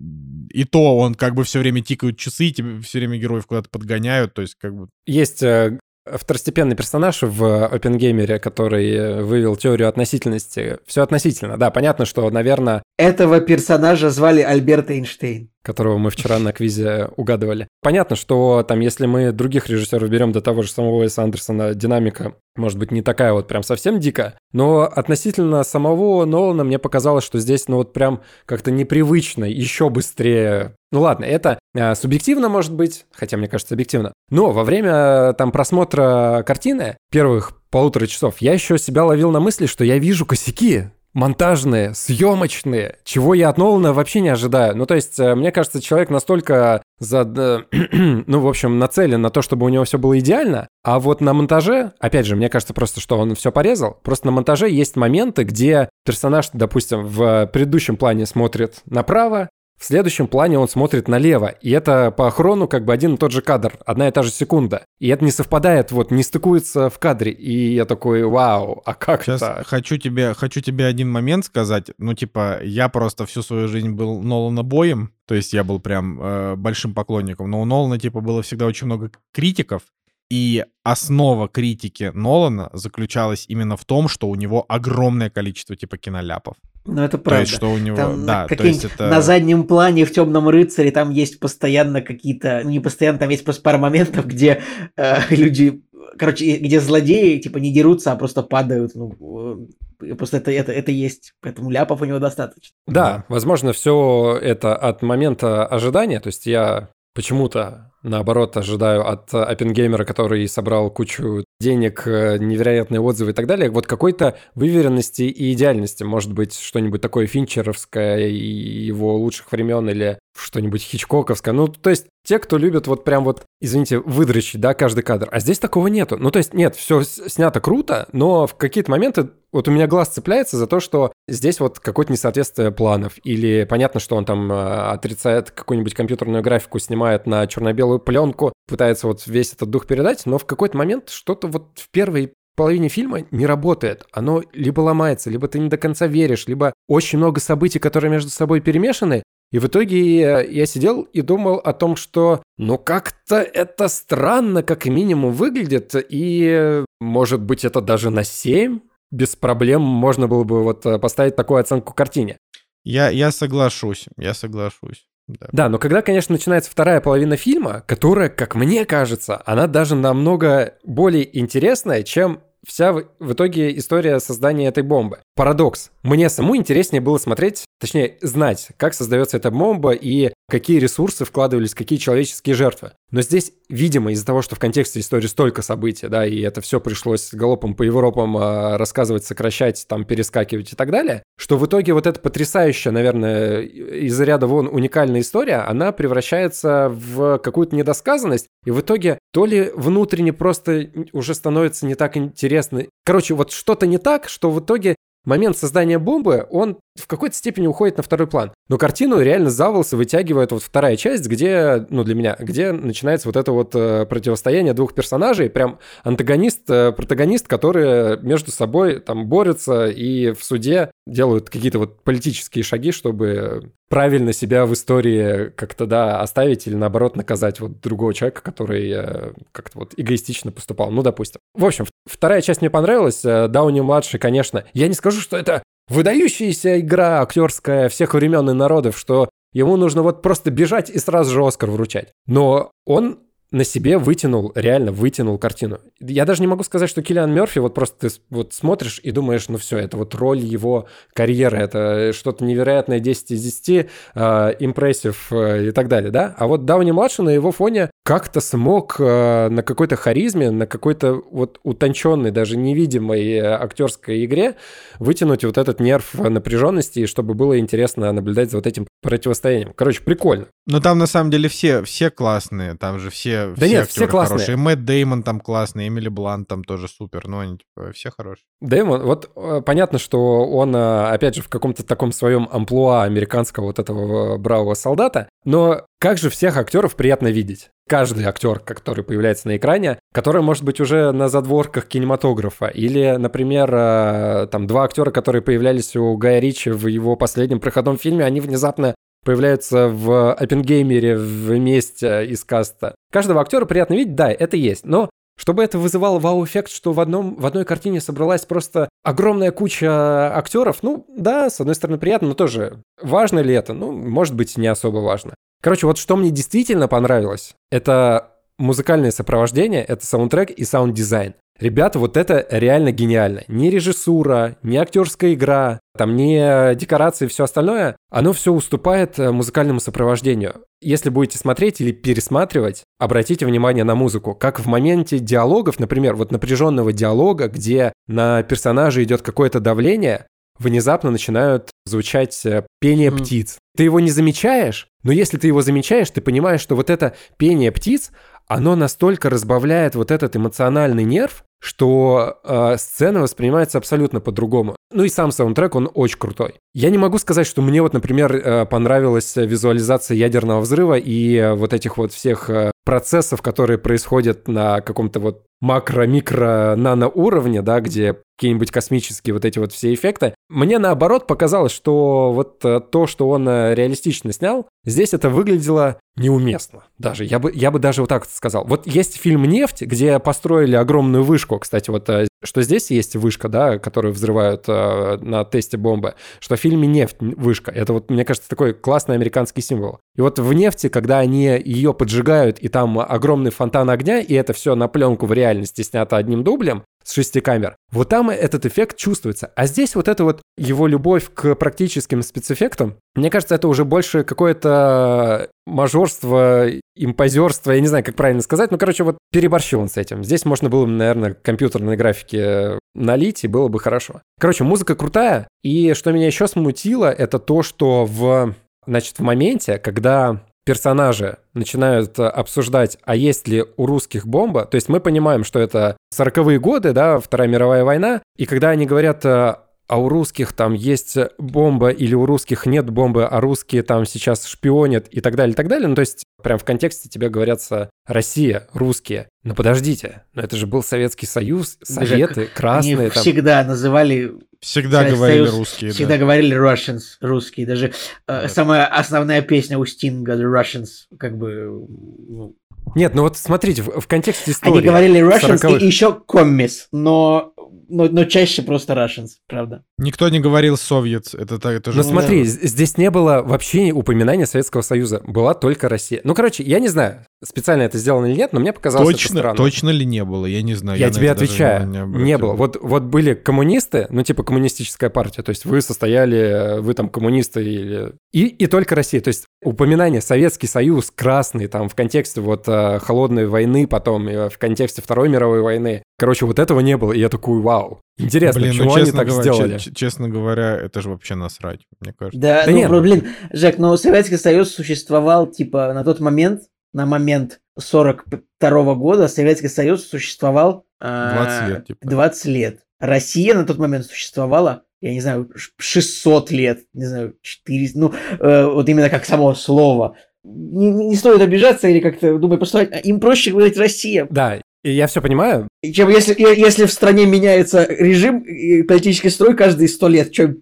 [0.49, 4.33] и то он как бы все время тикают часы, тебе все время героев куда-то подгоняют,
[4.33, 4.87] то есть как бы...
[5.05, 7.43] Есть э, второстепенный персонаж в
[7.73, 10.77] OpenGamer, который э, вывел теорию относительности.
[10.85, 12.83] Все относительно, да, понятно, что, наверное...
[12.97, 17.67] Этого персонажа звали Альберт Эйнштейн которого мы вчера на квизе угадывали.
[17.81, 22.35] Понятно, что там, если мы других режиссеров берем до того же самого Уэса Андерсона, динамика
[22.55, 27.39] может быть не такая вот прям совсем дикая, но относительно самого Нолана мне показалось, что
[27.39, 30.75] здесь ну вот прям как-то непривычно, еще быстрее.
[30.91, 31.59] Ну ладно, это
[31.95, 38.07] субъективно может быть, хотя мне кажется объективно, но во время там просмотра картины первых полутора
[38.07, 43.49] часов я еще себя ловил на мысли, что я вижу косяки, монтажные, съемочные, чего я
[43.49, 44.75] от Нолана вообще не ожидаю.
[44.75, 47.23] Ну, то есть, э, мне кажется, человек настолько за,
[47.71, 51.33] ну, в общем, нацелен на то, чтобы у него все было идеально, а вот на
[51.33, 55.43] монтаже, опять же, мне кажется просто, что он все порезал, просто на монтаже есть моменты,
[55.43, 61.69] где персонаж, допустим, в предыдущем плане смотрит направо, в следующем плане он смотрит налево, и
[61.71, 64.85] это по охрону как бы один и тот же кадр, одна и та же секунда.
[64.99, 67.31] И это не совпадает, вот, не стыкуется в кадре.
[67.31, 69.67] И я такой, вау, а как Сейчас так?
[69.67, 71.91] хочу тебе, хочу тебе один момент сказать.
[71.97, 76.21] Ну, типа, я просто всю свою жизнь был Нолана боем, то есть я был прям
[76.21, 79.81] э, большим поклонником, но у Нолана, типа, было всегда очень много критиков,
[80.29, 86.55] и основа критики Нолана заключалась именно в том, что у него огромное количество типа киноляпов.
[86.85, 87.37] Ну, это правда.
[87.37, 89.07] То есть, что у него, там да, то есть это...
[89.07, 93.43] На заднем плане в Темном рыцаре там есть постоянно какие-то, ну, не постоянно, там есть
[93.43, 94.61] просто пара моментов, где
[94.95, 95.81] э, люди,
[96.17, 99.67] короче, где злодеи, типа, не дерутся, а просто падают, ну,
[100.01, 102.75] э, просто это, это, это есть, поэтому ляпов у него достаточно.
[102.85, 103.25] Да, да.
[103.29, 110.47] возможно, все это от момента ожидания, то есть я почему-то наоборот, ожидаю от Оппенгеймера, который
[110.47, 116.03] собрал кучу денег, э, невероятные отзывы и так далее, вот какой-то выверенности и идеальности.
[116.03, 121.53] Может быть, что-нибудь такое финчеровское его лучших времен или что-нибудь хичкоковское.
[121.53, 125.29] Ну, то есть те, кто любит вот прям вот, извините, выдрочить, да, каждый кадр.
[125.31, 126.17] А здесь такого нету.
[126.17, 130.09] Ну, то есть нет, все снято круто, но в какие-то моменты вот у меня глаз
[130.09, 133.13] цепляется за то, что здесь вот какое-то несоответствие планов.
[133.23, 139.07] Или понятно, что он там э, отрицает какую-нибудь компьютерную графику, снимает на черно-белую пленку, пытается
[139.07, 143.25] вот весь этот дух передать, но в какой-то момент что-то вот в первой половине фильма
[143.31, 144.05] не работает.
[144.11, 148.29] Оно либо ломается, либо ты не до конца веришь, либо очень много событий, которые между
[148.29, 153.87] собой перемешаны, и в итоге я, сидел и думал о том, что ну как-то это
[153.87, 158.79] странно, как минимум выглядит, и может быть это даже на 7
[159.11, 162.37] без проблем можно было бы вот э, поставить такую оценку картине.
[162.83, 165.07] Я, я соглашусь, я соглашусь.
[165.27, 165.47] Да.
[165.51, 170.75] да, но когда, конечно, начинается вторая половина фильма, которая, как мне кажется, она даже намного
[170.83, 175.19] более интересная, чем вся в итоге история создания этой бомбы.
[175.35, 175.91] Парадокс.
[176.03, 181.73] Мне саму интереснее было смотреть, точнее, знать, как создается эта бомба и какие ресурсы вкладывались,
[181.73, 182.91] какие человеческие жертвы.
[183.11, 186.79] Но здесь, видимо, из-за того, что в контексте истории столько событий, да, и это все
[186.79, 191.93] пришлось галопом по Европам э, рассказывать, сокращать, там, перескакивать и так далее, что в итоге
[191.93, 198.71] вот эта потрясающая, наверное, из ряда вон уникальная история, она превращается в какую-то недосказанность, и
[198.71, 202.85] в итоге то ли внутренне просто уже становится не так интересно.
[203.05, 204.95] Короче, вот что-то не так, что в итоге
[205.25, 208.51] момент создания бомбы, он в какой-то степени уходит на второй план.
[208.69, 213.27] Но картину реально за волосы вытягивает вот вторая часть, где, ну, для меня, где начинается
[213.27, 219.27] вот это вот э, противостояние двух персонажей, прям антагонист, э, протагонист, которые между собой там
[219.27, 225.85] борются и в суде делают какие-то вот политические шаги, чтобы правильно себя в истории как-то,
[225.85, 231.03] да, оставить или, наоборот, наказать вот другого человека, который э, как-то вот эгоистично поступал, ну,
[231.03, 231.39] допустим.
[231.53, 234.63] В общем, вторая часть мне понравилась, э, Дауни-младший, конечно.
[234.73, 240.01] Я не скажу, что это выдающаяся игра актерская всех времен и народов, что ему нужно
[240.03, 242.11] вот просто бежать и сразу же Оскар вручать.
[242.27, 243.19] Но он
[243.55, 245.79] на себе вытянул, реально вытянул картину.
[246.01, 249.47] Я даже не могу сказать, что Киллиан Мерфи, вот просто ты вот смотришь и думаешь,
[249.47, 255.31] ну все, это вот роль его карьеры, это что-то невероятное 10 из 10, э, импрессив
[255.31, 256.35] э, и так далее, да?
[256.37, 261.59] А вот Дауни-младший на его фоне как-то смог э, на какой-то харизме, на какой-то вот
[261.63, 264.55] утонченной, даже невидимой э, актерской игре
[264.99, 269.71] вытянуть вот этот нерв напряженности, чтобы было интересно наблюдать за вот этим противостоянием.
[269.73, 270.47] Короче, прикольно.
[270.67, 274.07] Но там на самом деле все, все классные, там же все, да все нет, все
[274.07, 274.39] классные.
[274.39, 274.57] хорошие.
[274.57, 278.45] Мэтт Деймон там классный, Эмили Блант там тоже супер, ну они типа все хорошие.
[278.61, 283.65] Деймон, вот э, понятно, что он, э, опять же, в каком-то таком своем амплуа американского
[283.65, 287.69] вот этого бравого солдата, но как же всех актеров приятно видеть.
[287.87, 292.65] Каждый актер, который появляется на экране, который может быть уже на задворках кинематографа.
[292.67, 297.97] Или, например, э, там два актера, которые появлялись у Гая Ричи в его последнем проходном
[297.97, 302.95] фильме, они внезапно появляются в Оппенгеймере вместе из каста.
[303.15, 304.85] Каждого актера приятно видеть, да, это есть.
[304.85, 305.09] Но
[305.39, 310.79] чтобы это вызывало вау-эффект, что в, одном, в одной картине собралась просто огромная куча актеров,
[310.81, 313.71] ну да, с одной стороны приятно, но тоже важно ли это?
[313.71, 315.33] Ну, может быть, не особо важно.
[315.63, 321.35] Короче, вот что мне действительно понравилось, это музыкальное сопровождение, это саундтрек и саунд-дизайн.
[321.57, 323.43] Ребята, вот это реально гениально.
[323.47, 329.31] Ни режиссура, ни актерская игра, там ни декорации и все остальное, оно все уступает э,
[329.31, 330.63] музыкальному сопровождению.
[330.81, 334.35] Если будете смотреть или пересматривать, обратите внимание на музыку.
[334.35, 340.27] Как в моменте диалогов, например, вот напряженного диалога, где на персонажа идет какое-то давление,
[340.59, 343.17] внезапно начинают звучать э, пение mm.
[343.17, 343.57] птиц.
[343.77, 347.71] Ты его не замечаешь, но если ты его замечаешь, ты понимаешь, что вот это пение
[347.71, 348.11] птиц,
[348.47, 354.75] оно настолько разбавляет вот этот эмоциональный нерв, что э, сцена воспринимается абсолютно по-другому.
[354.93, 356.55] Ну и сам саундтрек, он очень крутой.
[356.73, 361.53] Я не могу сказать, что мне вот, например, э, понравилась визуализация ядерного взрыва и э,
[361.55, 368.17] вот этих вот всех э, процессов, которые происходят на каком-то вот макро-микро-нано уровне, да, где
[368.37, 370.35] какие-нибудь космические вот эти вот все эффекты.
[370.49, 375.99] Мне наоборот показалось, что вот э, то, что он э, реалистично снял, здесь это выглядело
[376.17, 376.83] неуместно.
[376.97, 378.65] Даже я бы, я бы даже вот так сказал.
[378.65, 381.59] Вот есть фильм «Нефть», где построили огромную вышку.
[381.59, 386.57] Кстати, вот э, что здесь есть вышка, да, которую взрывают э, на тесте бомбы, что
[386.57, 387.71] в фильме «Нефть» вышка.
[387.71, 389.99] Это вот, мне кажется, такой классный американский символ.
[390.15, 394.53] И вот в «Нефти», когда они ее поджигают, и там огромный фонтан огня, и это
[394.53, 395.44] все на пленку в реальности
[395.83, 397.75] снято одним дублем, с шести камер.
[397.91, 399.51] Вот там этот эффект чувствуется.
[399.55, 404.23] А здесь вот это вот его любовь к практическим спецэффектам, мне кажется, это уже больше
[404.23, 409.97] какое-то мажорство, импозерство, я не знаю, как правильно сказать, но, короче, вот переборщил он с
[409.97, 410.23] этим.
[410.23, 414.21] Здесь можно было, наверное, компьютерной графике налить, и было бы хорошо.
[414.39, 418.55] Короче, музыка крутая, и что меня еще смутило, это то, что в,
[418.87, 424.75] значит, в моменте, когда персонажи начинают э, обсуждать, а есть ли у русских бомба, то
[424.75, 429.23] есть мы понимаем, что это 40-е годы, да, Вторая мировая война, и когда они говорят,
[429.23, 429.55] э,
[429.87, 434.45] а у русских там есть бомба или у русских нет бомбы, а русские там сейчас
[434.45, 435.87] шпионят и так далее, и так далее.
[435.87, 439.29] Ну, то есть прям в контексте тебе говорятся Россия, русские.
[439.43, 442.97] Но подождите, но это же был Советский Союз, Советы, Даже красные.
[442.97, 443.21] Они там...
[443.21, 444.33] всегда называли...
[444.59, 446.17] Всегда Советский говорили Союз, русские, Всегда да.
[446.17, 447.67] говорили Russians, русские.
[447.67, 447.93] Даже
[448.27, 450.87] э, самая основная песня у Стинга, The Russians,
[451.19, 451.85] как бы...
[452.27, 452.55] Ну...
[452.95, 454.77] Нет, ну вот смотрите, в, в контексте истории...
[454.77, 457.53] Они говорили Russians и еще коммис, но
[457.87, 459.83] но, но чаще просто Russians, правда.
[459.97, 461.97] Никто не говорил Советс, это, это же...
[461.97, 462.49] Ну смотри, да.
[462.49, 466.21] здесь не было вообще упоминания Советского Союза, была только Россия.
[466.23, 469.37] Ну, короче, я не знаю, специально это сделано или нет, но мне показалось точно, это
[469.37, 469.57] странно.
[469.57, 470.99] Точно ли не было, я не знаю.
[470.99, 472.53] Я, я тебе отвечаю, не, не было.
[472.53, 477.63] Вот, вот были коммунисты, ну, типа коммунистическая партия, то есть вы состояли, вы там коммунисты
[477.63, 478.13] или...
[478.33, 482.99] И, и только Россия, то есть упоминание Советский Союз, Красный, там, в контексте вот э,
[482.99, 486.03] Холодной войны, потом в контексте Второй мировой войны.
[486.17, 489.27] Короче, вот этого не было, и я такой, вау, интересно, блин, почему ну, они так
[489.27, 489.77] говоря, сделали?
[489.77, 492.39] Честно говоря, это же вообще насрать, мне кажется.
[492.39, 493.01] Да, да ну, нет.
[493.01, 496.61] блин, Жек, но Советский Союз существовал, типа, на тот момент,
[496.95, 500.85] на момент 42 -го года Советский Союз существовал...
[500.99, 502.07] 20 э, лет, типа.
[502.07, 502.79] 20 лет.
[502.99, 508.65] Россия на тот момент существовала я не знаю, 600 лет, не знаю, 400, ну, э,
[508.65, 510.15] вот именно как само слово.
[510.43, 514.25] Не, не стоит обижаться или как-то думать, просто им проще говорить Россия.
[514.31, 514.59] Да,
[514.91, 515.67] я все понимаю.
[515.93, 520.53] Чем если, если в стране меняется режим и политический строй каждые сто лет, что,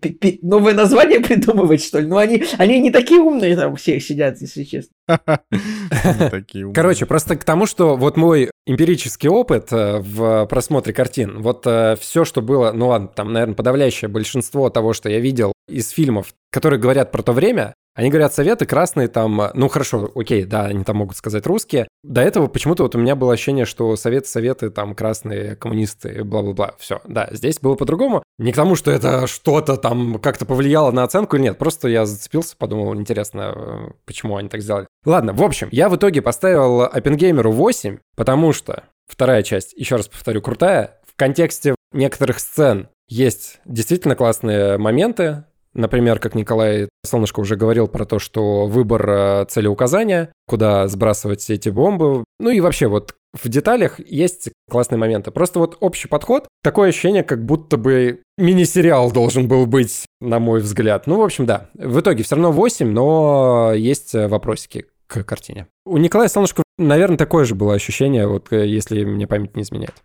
[0.42, 2.08] новое название придумывать, что ли?
[2.08, 4.94] Ну, они, они не такие умные там все сидят, если честно.
[6.74, 11.96] Короче, просто к тому, что вот мой эмпирический опыт э, в просмотре картин, вот э,
[12.00, 16.34] все, что было, ну ладно, там, наверное, подавляющее большинство того, что я видел из фильмов,
[16.52, 20.84] которые говорят про то время, Они говорят советы красные там, ну хорошо, окей, да, они
[20.84, 21.88] там могут сказать русские.
[22.04, 26.74] До этого почему-то вот у меня было ощущение, что советы, советы там красные, коммунисты, бла-бла-бла.
[26.80, 28.24] Все, да, здесь было по-другому.
[28.40, 32.06] Не к тому, что это что-то там как-то повлияло на оценку или нет, просто я
[32.06, 34.88] зацепился, подумал, интересно, э, почему они так сделали.
[35.06, 40.08] Ладно, в общем, я в итоге поставил Оппенгеймеру 8, потому что вторая часть, еще раз
[40.08, 41.00] повторю, крутая.
[41.06, 45.44] В контексте некоторых сцен есть действительно классные моменты,
[45.74, 51.70] Например, как Николай Солнышко уже говорил про то, что выбор э, целеуказания, куда сбрасывать эти
[51.70, 52.24] бомбы.
[52.40, 55.32] Ну и вообще вот в деталях есть классные моменты.
[55.32, 60.60] Просто вот общий подход, такое ощущение, как будто бы мини-сериал должен был быть, на мой
[60.60, 61.08] взгляд.
[61.08, 61.70] Ну, в общем, да.
[61.74, 65.68] В итоге все равно 8, но есть вопросики к картине.
[65.86, 69.96] У Николая Солнышко, наверное, такое же было ощущение, вот э, если мне память не изменяет.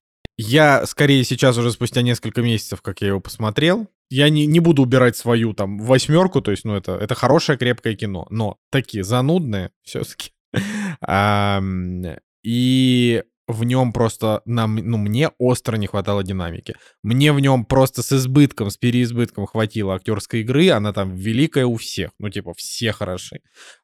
[0.40, 4.82] Я скорее сейчас уже спустя несколько месяцев, как я его посмотрел, я не, не буду
[4.82, 9.72] убирать свою там восьмерку, то есть, ну, это, это хорошее, крепкое кино, но такие занудные
[9.82, 10.30] все-таки.
[12.44, 16.76] И в нем просто нам, ну, мне остро не хватало динамики.
[17.02, 21.76] Мне в нем просто с избытком, с переизбытком хватило актерской игры, она там великая у
[21.76, 23.40] всех, ну, типа, все хороши.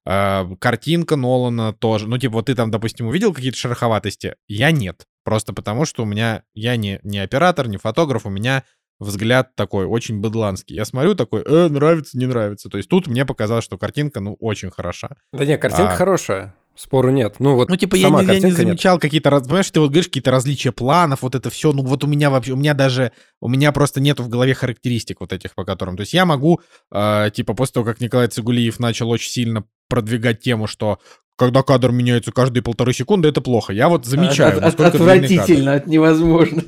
[0.06, 4.36] А, картинка Нолана тоже, ну, типа, вот ты там, допустим, увидел какие-то шероховатости?
[4.46, 5.06] Я нет.
[5.24, 8.64] Просто потому, что у меня, я не, не оператор, не фотограф, у меня
[9.00, 10.76] взгляд такой очень быдланский.
[10.76, 12.68] Я смотрю такой, э, нравится, не нравится.
[12.68, 15.16] То есть тут мне показалось, что картинка, ну, очень хороша.
[15.32, 15.96] Да не, картинка а...
[15.96, 16.54] хорошая.
[16.76, 17.36] Спору нет.
[17.38, 20.32] Ну, вот ну, типа, я не, я не замечал какие-то, понимаешь, ты вот говоришь, какие-то
[20.32, 21.72] различия планов, вот это все.
[21.72, 25.20] Ну, вот у меня вообще, у меня даже, у меня просто нету в голове характеристик
[25.20, 25.96] вот этих, по которым.
[25.96, 26.60] То есть я могу,
[26.90, 30.98] э, типа, после того, как Николай Цигулиев начал очень сильно продвигать тему, что
[31.36, 33.72] когда кадр меняется каждые полторы секунды, это плохо.
[33.72, 34.58] Я вот замечаю.
[34.58, 36.62] От, от, отвратительно, это невозможно.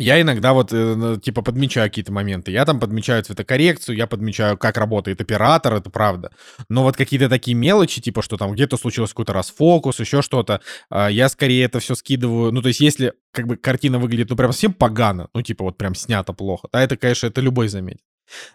[0.00, 2.50] Я иногда вот, э, типа, подмечаю какие-то моменты.
[2.50, 6.30] Я там подмечаю цветокоррекцию, я подмечаю, как работает оператор, это правда.
[6.70, 11.08] Но вот какие-то такие мелочи, типа, что там где-то случилось какой-то расфокус, еще что-то, а,
[11.08, 12.50] я скорее это все скидываю.
[12.50, 15.76] Ну, то есть, если как бы картина выглядит, ну, прям совсем погано, ну, типа, вот
[15.76, 18.00] прям снято плохо, да, это, конечно, это любой заметит.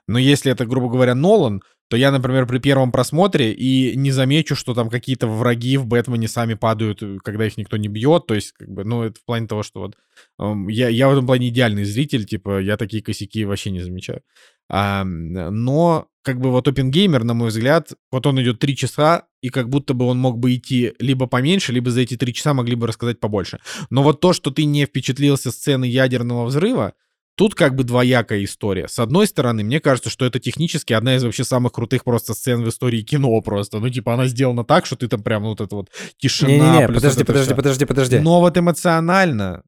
[0.08, 4.56] Но если это, грубо говоря, Нолан, то я, например, при первом просмотре и не замечу,
[4.56, 8.26] что там какие-то враги в Бэтмене сами падают, когда их никто не бьет.
[8.26, 9.96] То есть, как бы, ну, это в плане того, что вот
[10.40, 14.22] э, я, я в этом плане идеальный зритель, типа, я такие косяки вообще не замечаю.
[14.68, 19.50] А, но, как бы, вот Опенгеймер, на мой взгляд, вот он идет три часа, и
[19.50, 22.76] как будто бы он мог бы идти либо поменьше, либо за эти три часа могли
[22.76, 23.60] бы рассказать побольше.
[23.92, 26.94] Но вот то, что ты не впечатлился сцены ядерного взрыва,
[27.36, 28.88] Тут как бы двоякая история.
[28.88, 32.64] С одной стороны, мне кажется, что это технически одна из вообще самых крутых просто сцен
[32.64, 33.80] в истории кино просто.
[33.80, 36.52] Ну, типа, она сделана так, что ты там прям вот это вот тишина.
[36.52, 38.20] Не-не-не, подожди, вот подожди, подожди, подожди.
[38.20, 39.64] Но вот эмоционально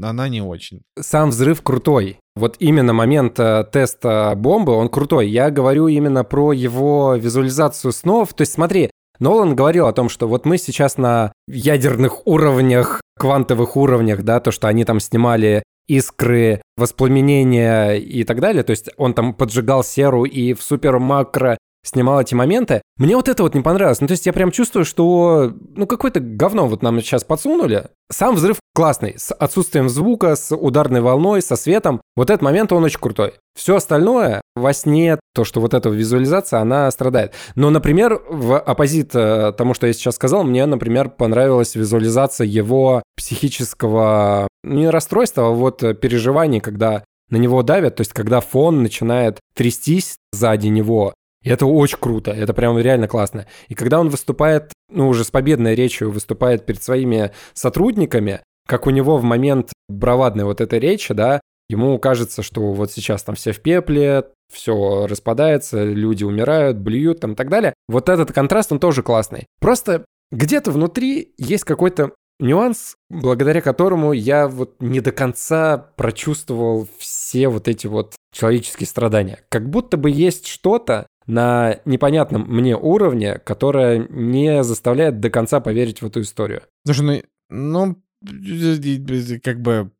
[0.00, 0.82] она не очень.
[0.98, 2.18] Сам взрыв крутой.
[2.36, 5.28] Вот именно момент э, теста бомбы, он крутой.
[5.28, 8.32] Я говорю именно про его визуализацию снов.
[8.32, 13.76] То есть смотри, Нолан говорил о том, что вот мы сейчас на ядерных уровнях, квантовых
[13.76, 18.62] уровнях, да, то, что они там снимали искры, воспламенения и так далее.
[18.62, 21.58] То есть он там поджигал серу и в супер макро
[21.88, 22.82] снимал эти моменты.
[22.96, 24.00] Мне вот это вот не понравилось.
[24.00, 27.86] Ну, то есть я прям чувствую, что, ну, какое-то говно вот нам сейчас подсунули.
[28.10, 32.00] Сам взрыв классный, с отсутствием звука, с ударной волной, со светом.
[32.16, 33.34] Вот этот момент, он очень крутой.
[33.56, 37.34] Все остальное во сне, то, что вот эта визуализация, она страдает.
[37.54, 43.02] Но, например, в оппозит э, тому, что я сейчас сказал, мне, например, понравилась визуализация его
[43.16, 48.82] психического, ну, не расстройства, а вот переживаний, когда на него давят, то есть когда фон
[48.82, 51.14] начинает трястись сзади него,
[51.48, 53.46] и это очень круто, это прям реально классно.
[53.68, 58.90] И когда он выступает, ну, уже с победной речью выступает перед своими сотрудниками, как у
[58.90, 61.40] него в момент бравадной вот этой речи, да,
[61.70, 67.32] ему кажется, что вот сейчас там все в пепле, все распадается, люди умирают, блюют там
[67.32, 67.72] и так далее.
[67.88, 69.46] Вот этот контраст, он тоже классный.
[69.58, 77.48] Просто где-то внутри есть какой-то нюанс, благодаря которому я вот не до конца прочувствовал все
[77.48, 79.40] вот эти вот человеческие страдания.
[79.48, 86.00] Как будто бы есть что-то, на непонятном мне уровне, которая не заставляет до конца поверить
[86.00, 86.62] в эту историю.
[86.84, 89.90] Слушай, ну, ну как бы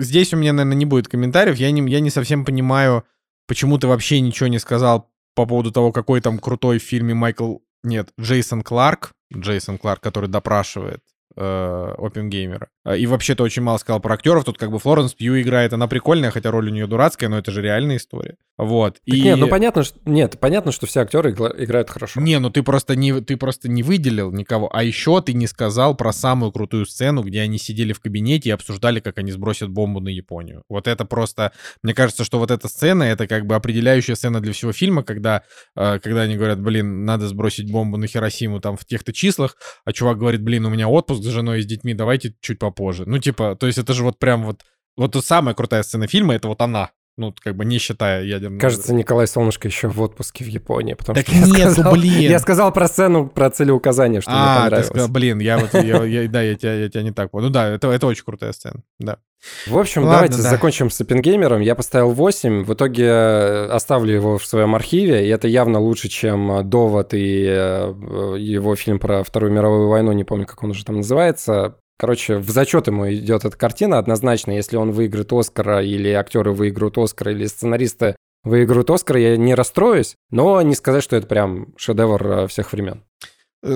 [0.00, 1.56] здесь у меня, наверное, не будет комментариев.
[1.56, 3.04] Я не, я не совсем понимаю,
[3.48, 7.58] почему ты вообще ничего не сказал по поводу того, какой там крутой в фильме Майкл...
[7.82, 9.12] Нет, Джейсон Кларк.
[9.34, 11.00] Джейсон Кларк, который допрашивает
[11.36, 12.68] Опенгеймера.
[12.84, 14.44] А, и вообще то очень мало сказал про актеров.
[14.44, 17.50] Тут как бы Флоренс Пью играет, она прикольная, хотя роль у нее дурацкая, но это
[17.50, 18.36] же реальная история.
[18.58, 18.94] Вот.
[18.94, 19.22] Так и...
[19.22, 19.98] Нет, ну понятно, что...
[20.04, 22.20] Нет, понятно, что все актеры играют хорошо.
[22.20, 24.74] Не, ну ты просто не, ты просто не выделил никого.
[24.74, 28.52] А еще ты не сказал про самую крутую сцену, где они сидели в кабинете и
[28.52, 30.62] обсуждали, как они сбросят бомбу на Японию.
[30.68, 31.52] Вот это просто...
[31.82, 35.42] Мне кажется, что вот эта сцена, это как бы определяющая сцена для всего фильма, когда,
[35.76, 39.92] э, когда они говорят, блин, надо сбросить бомбу на Хиросиму там в тех-то числах, а
[39.92, 43.04] чувак говорит, блин, у меня отпуск женой и с детьми, давайте чуть попозже.
[43.06, 44.64] Ну, типа, то есть это же вот прям вот...
[44.96, 46.90] Вот самая крутая сцена фильма, это вот она.
[47.20, 48.58] Ну, как бы не считая ядерного.
[48.58, 52.30] Кажется, Николай Солнышко еще в отпуске в Японии, потому так что нет, я сказал, блин.
[52.30, 54.86] Я сказал про сцену, про целеуказание, что а, мне понравилось.
[54.86, 57.48] Ты сказал, блин, я вот, я, я, да, я тебя, я тебя не так понял.
[57.48, 59.18] Ну да, это, это очень крутая сцена, да.
[59.66, 60.48] В общем, Ладно, давайте да.
[60.48, 61.60] закончим с Оппенгеймером.
[61.60, 66.08] Я поставил 8, в итоге э, оставлю его в своем архиве, и это явно лучше,
[66.08, 70.70] чем э, «Довод» и э, его фильм про Вторую мировую войну, не помню, как он
[70.70, 71.76] уже там называется.
[72.00, 74.52] Короче, в зачет ему идет эта картина однозначно.
[74.52, 80.14] Если он выиграет Оскара, или актеры выиграют Оскара, или сценаристы выиграют Оскара, я не расстроюсь,
[80.30, 83.04] но не сказать, что это прям шедевр всех времен.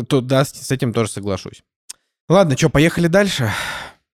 [0.08, 1.64] Тут да, с этим тоже соглашусь.
[2.26, 3.50] Ладно, что, поехали дальше.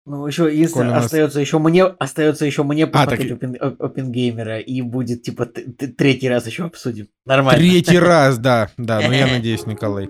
[0.07, 1.05] Ну, еще, если нас...
[1.05, 3.49] остается еще мне, остается еще мне посмотреть а, так...
[3.49, 7.07] Open, Опенгеймера, и будет, типа, третий раз еще обсудим.
[7.25, 7.61] Нормально.
[7.61, 10.09] Третий раз, да, да, ну я надеюсь, Николай.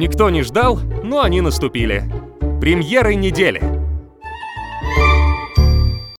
[0.00, 2.10] Никто не ждал, но они наступили.
[2.58, 3.60] Премьеры недели.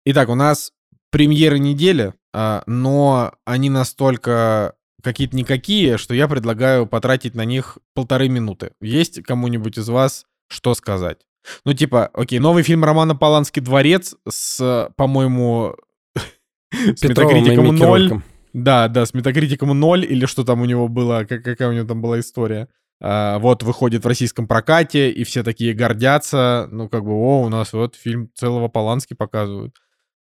[0.04, 0.70] Итак, у нас
[1.10, 8.28] премьеры недели, а, но они настолько какие-то никакие, что я предлагаю потратить на них полторы
[8.28, 8.70] минуты.
[8.80, 11.18] Есть кому-нибудь из вас что сказать.
[11.64, 15.74] Ну, типа, окей, новый фильм Романа Полански «Дворец» с, по-моему,
[16.70, 18.22] с метакритиком 0.
[18.52, 21.84] Да, да, с метакритиком 0, или что там у него было, как, какая у него
[21.84, 22.68] там была история.
[23.04, 26.68] А, вот выходит в российском прокате, и все такие гордятся.
[26.70, 29.74] Ну, как бы, о, у нас вот фильм целого Полански показывают.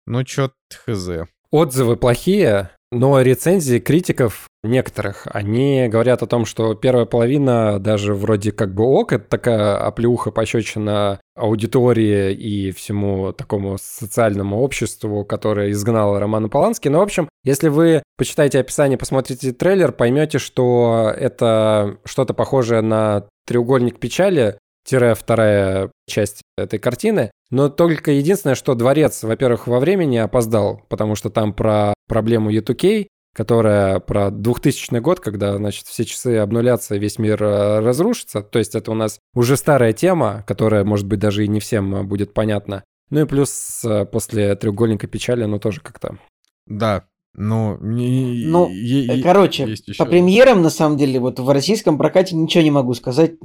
[0.08, 0.52] Ну, чё
[0.86, 1.10] хз.
[1.52, 8.52] Отзывы плохие, но рецензии критиков некоторых, они говорят о том, что первая половина даже вроде
[8.52, 16.20] как бы ок, это такая оплеуха, пощечина аудитории и всему такому социальному обществу, которое изгнало
[16.20, 16.90] Романа Полански.
[16.90, 23.28] Но, в общем, если вы почитаете описание, посмотрите трейлер, поймете, что это что-то похожее на
[23.48, 27.32] треугольник печали, тире вторая часть этой картины.
[27.50, 33.08] Но только единственное, что дворец, во-первых, во времени опоздал, потому что там про проблему U2K,
[33.34, 38.42] которая про 2000 год, когда, значит, все часы обнулятся, весь мир э, разрушится.
[38.42, 41.96] То есть это у нас уже старая тема, которая, может быть, даже и не всем
[41.96, 42.84] э, будет понятна.
[43.10, 46.18] Ну и плюс э, после треугольника печали, ну тоже как-то.
[46.66, 49.94] Да, ну, не, ну е- короче, еще...
[49.98, 53.36] по премьерам, на самом деле, вот в российском прокате ничего не могу сказать,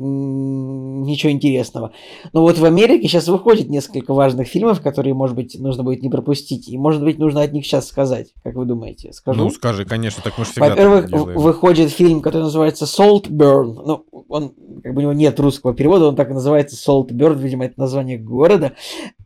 [1.06, 1.92] ничего интересного.
[2.32, 6.08] Но вот в Америке сейчас выходит несколько важных фильмов, которые, может быть, нужно будет не
[6.08, 6.68] пропустить.
[6.68, 8.32] И, может быть, нужно от них сейчас сказать.
[8.42, 9.12] Как вы думаете?
[9.12, 9.44] Скажу?
[9.44, 13.82] Ну, скажи, конечно, так мы же всегда Во-первых, выходит фильм, который называется Saltburn.
[13.86, 17.64] Ну, он, как бы у него нет русского перевода, он так и называется Saltburn, видимо,
[17.64, 18.72] это название города.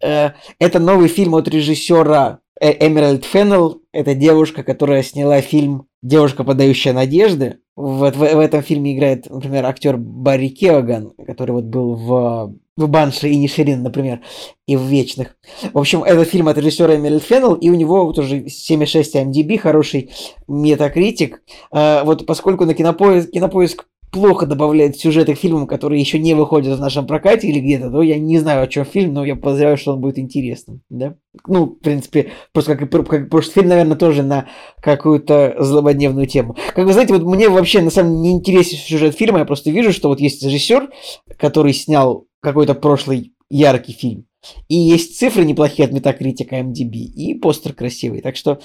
[0.02, 6.44] Э, это новый фильм от режиссера Э, Эмеральд Феннелл– это девушка, которая сняла фильм «Девушка,
[6.44, 7.60] подающая надежды».
[7.80, 12.88] Вот в, в этом фильме играет, например, актер Барри Кеоган, который вот был в, в
[12.88, 14.20] Банше и Ниширин, например,
[14.66, 15.36] и в Вечных.
[15.72, 20.10] В общем, этот фильм от режиссера Эмеральд Феннелл, и у него тоже 7,6 MDB, хороший
[20.46, 21.42] метакритик.
[21.72, 26.76] А, вот поскольку на кинопоиск, кинопоиск плохо добавляет сюжеты к фильмам, которые еще не выходят
[26.76, 29.76] в нашем прокате или где-то, то я не знаю, о чем фильм, но я подозреваю,
[29.76, 31.14] что он будет интересным, да?
[31.46, 34.48] Ну, в принципе, просто как и как прошлый фильм, наверное, тоже на
[34.80, 36.56] какую-то злободневную тему.
[36.74, 39.70] Как вы знаете, вот мне вообще на самом деле не интересен сюжет фильма, я просто
[39.70, 40.90] вижу, что вот есть режиссер,
[41.38, 44.26] который снял какой-то прошлый яркий фильм,
[44.68, 48.22] и есть цифры неплохие от Метакритика MDB, и постер красивый.
[48.22, 48.60] Так что,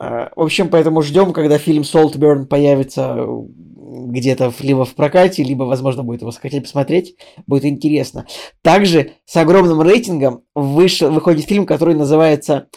[0.00, 3.26] э, в общем, поэтому ждем, когда фильм Saltburn появится
[3.92, 7.16] где-то либо в прокате, либо, возможно, будет его хотеть посмотреть.
[7.46, 8.26] Будет интересно.
[8.62, 12.68] Также с огромным рейтингом вышел, выходит фильм, который называется...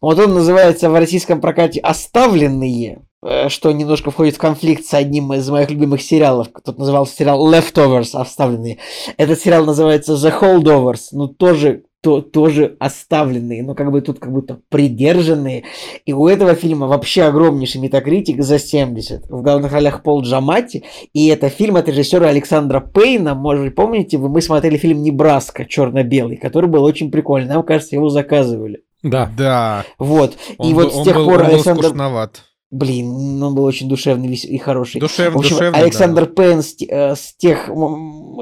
[0.00, 5.32] Вот он называется в российском прокате «Оставленные», э, что немножко входит в конфликт с одним
[5.32, 6.48] из моих любимых сериалов.
[6.64, 8.78] Тот назывался сериал Leftovers, оставленные.
[9.16, 11.08] Этот сериал называется The Holdovers.
[11.12, 15.64] Ну, тоже то, тоже оставленные, но как бы тут как будто придержанные.
[16.06, 19.28] И у этого фильма вообще огромнейший метакритик за 70.
[19.28, 20.84] В главных ролях Пол Джамати.
[21.12, 23.34] И это фильм от режиссера Александра Пейна.
[23.34, 27.48] Может, помните, вы, мы смотрели фильм «Небраска» черно-белый, который был очень прикольный.
[27.48, 28.82] Нам, кажется, его заказывали.
[29.02, 29.30] Да.
[29.36, 29.84] Да.
[29.98, 30.36] Вот.
[30.58, 31.84] Он и был, вот с тех был, пор он Александр...
[31.84, 32.44] скучноват.
[32.70, 35.00] Блин, ну, он был очень душевный и хороший.
[35.00, 36.32] Душевный, В общем, душевный, Александр да.
[36.34, 37.70] Пен с, э, с тех,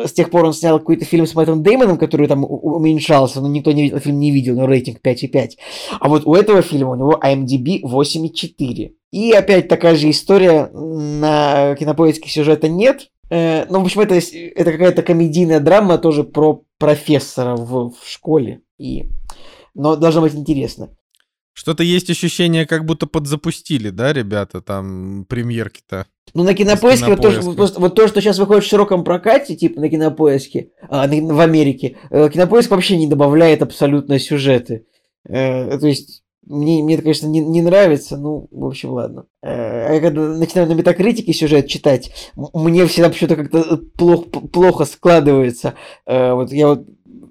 [0.05, 3.71] с тех пор он снял какой-то фильм с Мэттом Деймоном, который там уменьшался, но никто
[3.71, 5.51] не видел, фильм не видел, но рейтинг 5,5.
[6.01, 8.91] А вот у этого фильма у него IMDb 8,4.
[9.13, 13.11] И опять такая же история, на кинопоиске сюжета нет.
[13.31, 18.63] Э, ну, в общем, это, это какая-то комедийная драма тоже про профессора в, в школе.
[18.77, 19.07] И...
[19.75, 20.91] Но должно быть интересно.
[21.57, 26.05] Что-то есть ощущение, как будто подзапустили, да, ребята, там премьерки-то.
[26.35, 29.81] Ну, на кинопоиске, вот то, вот, вот то, что сейчас выходит в широком прокате, типа
[29.81, 34.85] на кинопоиске, а, на, в Америке, э, кинопоиск вообще не добавляет абсолютно сюжеты.
[35.27, 39.25] Э, то есть, мне, мне это, конечно, не, не нравится, ну, в общем, ладно.
[39.43, 42.13] Э, я когда начинаю на метакритике сюжет читать,
[42.53, 45.73] мне всегда почему-то как-то плохо, плохо складывается.
[46.07, 46.87] Э, вот я вот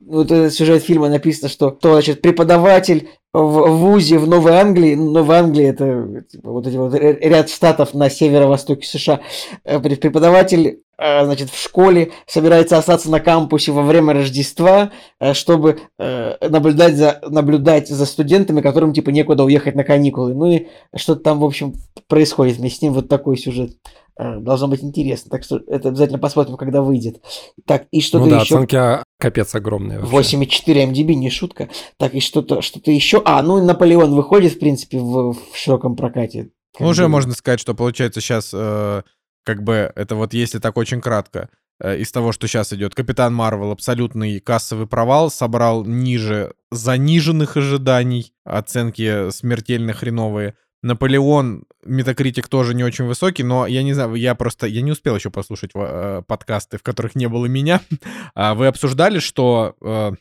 [0.05, 3.09] вот этот сюжет фильма написано, что то, значит, преподаватель
[3.43, 7.93] в ВУЗе в Новой Англии, ну, Новая Англия это типа, вот эти вот ряд штатов
[7.93, 9.21] на северо-востоке США,
[9.63, 15.79] э, преподаватель э, значит, в школе собирается остаться на кампусе во время Рождества, э, чтобы
[15.97, 20.33] наблюдать за, наблюдать за студентами, которым, типа, некуда уехать на каникулы.
[20.33, 21.73] Ну и что-то там, в общем,
[22.07, 23.71] происходит вместе с ним вот такой сюжет.
[24.17, 27.21] Должно быть интересно, так что это обязательно посмотрим, когда выйдет.
[27.65, 28.55] Так, и что-то ну да, еще...
[28.55, 29.99] оценки капец огромные.
[29.99, 31.69] 8,4 MDB, не шутка.
[31.97, 33.21] Так, и что-то что еще.
[33.25, 36.51] А, ну Наполеон выходит, в принципе, в, в широком прокате.
[36.79, 37.09] Ну, уже бы.
[37.09, 39.03] можно сказать, что получается сейчас, э,
[39.43, 41.49] как бы, это вот если так очень кратко,
[41.81, 48.33] э, из того, что сейчас идет, Капитан Марвел абсолютный кассовый провал, собрал ниже заниженных ожиданий,
[48.43, 50.55] оценки смертельно хреновые.
[50.83, 55.15] Наполеон, метакритик тоже не очень высокий, но я не знаю, я просто, я не успел
[55.15, 57.81] еще послушать э, подкасты, в которых не было меня.
[58.35, 60.11] А вы обсуждали, что, э,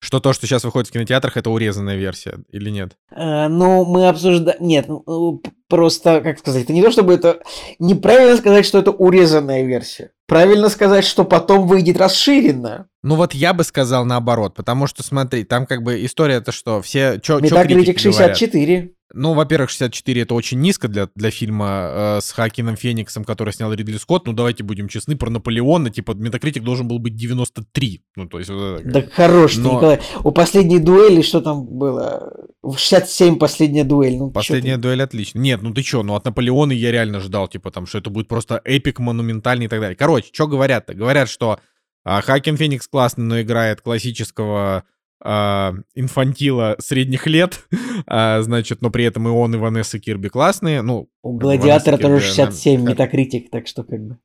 [0.00, 2.96] что то, что сейчас выходит в кинотеатрах, это урезанная версия или нет?
[3.10, 4.56] Э, ну, мы обсуждаем...
[4.60, 7.40] Нет, ну, просто, как сказать, это не то, чтобы это...
[7.78, 10.12] Неправильно сказать, что это урезанная версия.
[10.26, 12.86] Правильно сказать, что потом выйдет расширенная.
[13.02, 17.18] Ну вот я бы сказал наоборот, потому что, смотри, там как бы история-то что, все...
[17.20, 18.66] Чё, Метакритик 64.
[18.66, 18.97] Говорят?
[19.14, 23.72] Ну, во-первых, 64 это очень низко для, для фильма э, с Хакином Фениксом, который снял
[23.72, 24.26] Ридли Скотт.
[24.26, 28.02] Ну, давайте будем честны, про Наполеона, типа, Метакритик должен был быть 93.
[28.16, 28.50] Ну, то есть...
[28.50, 29.76] Вот это, да хорош Но...
[29.76, 30.00] Николай.
[30.24, 32.32] У последней дуэли что там было?
[32.76, 34.18] 67 последняя дуэль.
[34.18, 35.38] Ну, последняя дуэль отлично.
[35.38, 38.28] Нет, ну ты чё, ну от Наполеона я реально ждал, типа, там, что это будет
[38.28, 39.96] просто эпик, монументальный и так далее.
[39.96, 40.92] Короче, что говорят-то?
[40.92, 41.60] Говорят, что
[42.04, 44.84] а, Хакин Феникс классный, но играет классического
[45.20, 47.66] а, инфантила средних лет,
[48.06, 50.82] а, значит, но при этом и он, и Ванесса Кирби классные.
[50.82, 54.18] Ну, У Гладиатора тоже 67 Кирби, метакритик, так что как бы...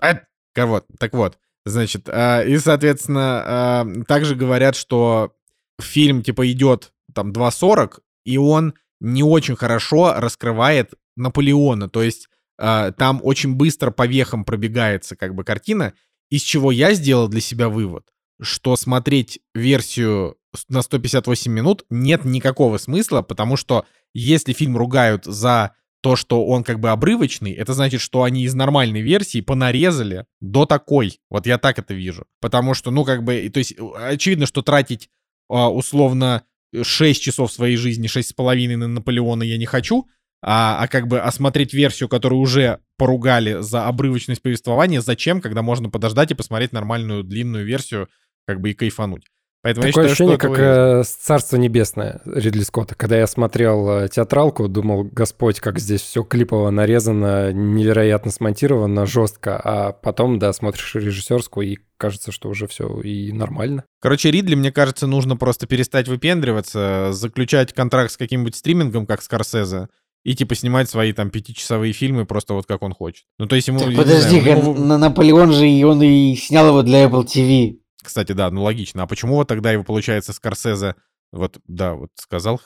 [0.00, 5.32] А, вот, так вот, значит, а, и, соответственно, а, также говорят, что
[5.80, 12.28] фильм, типа, идет там 2.40, и он не очень хорошо раскрывает Наполеона, то есть
[12.58, 15.92] а, там очень быстро по вехам пробегается как бы картина,
[16.30, 18.06] из чего я сделал для себя вывод
[18.40, 20.36] что смотреть версию
[20.68, 23.84] на 158 минут нет никакого смысла, потому что
[24.14, 25.72] если фильм ругают за
[26.02, 30.64] то, что он как бы обрывочный, это значит, что они из нормальной версии понарезали до
[30.64, 31.18] такой.
[31.30, 32.26] Вот я так это вижу.
[32.40, 35.10] Потому что, ну, как бы, то есть, очевидно, что тратить
[35.48, 36.44] а, условно
[36.80, 40.06] 6 часов своей жизни, 6,5 на Наполеона я не хочу,
[40.42, 45.90] а, а как бы осмотреть версию, которую уже поругали за обрывочность повествования, зачем, когда можно
[45.90, 48.08] подождать и посмотреть нормальную длинную версию
[48.46, 49.26] как бы и кайфануть.
[49.66, 52.94] Поэтому Такое я считаю, ощущение, как э, «Царство небесное» Ридли Скотта.
[52.94, 59.60] Когда я смотрел э, театралку, думал, господь, как здесь все клипово нарезано, невероятно смонтировано, жестко.
[59.60, 63.82] А потом, да, смотришь режиссерскую, и кажется, что уже все и нормально.
[64.00, 69.88] Короче, Ридли, мне кажется, нужно просто перестать выпендриваться, заключать контракт с каким-нибудь стримингом, как Скорсезе,
[70.22, 73.24] и типа снимать свои там пятичасовые фильмы просто вот как он хочет.
[73.40, 73.80] Ну то есть ему...
[73.80, 74.74] Так, подожди, знаю, ему...
[74.74, 77.78] Наполеон же, и он и снял его для Apple TV.
[78.06, 79.02] Кстати, да, ну логично.
[79.02, 80.94] А почему вот тогда его, получается, Скорсезе,
[81.32, 82.60] вот, да, вот сказал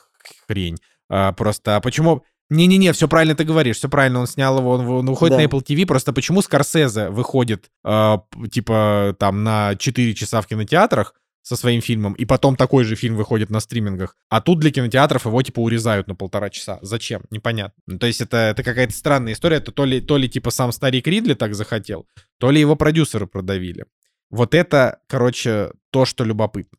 [0.47, 0.77] хрень.
[1.09, 2.23] А, просто, а почему...
[2.49, 5.41] Не-не-не, все правильно ты говоришь, все правильно, он снял его, он, он выходит да.
[5.41, 8.17] на Apple TV, просто почему Скорсезе выходит, э,
[8.51, 13.15] типа, там, на 4 часа в кинотеатрах со своим фильмом, и потом такой же фильм
[13.15, 16.77] выходит на стримингах, а тут для кинотеатров его, типа, урезают на полтора часа.
[16.81, 17.21] Зачем?
[17.31, 17.81] Непонятно.
[17.87, 20.73] Ну, то есть это, это какая-то странная история, это то ли, то ли, типа, сам
[20.73, 22.05] старик Ридли так захотел,
[22.37, 23.85] то ли его продюсеры продавили.
[24.31, 26.77] Вот это, короче, то, что любопытно.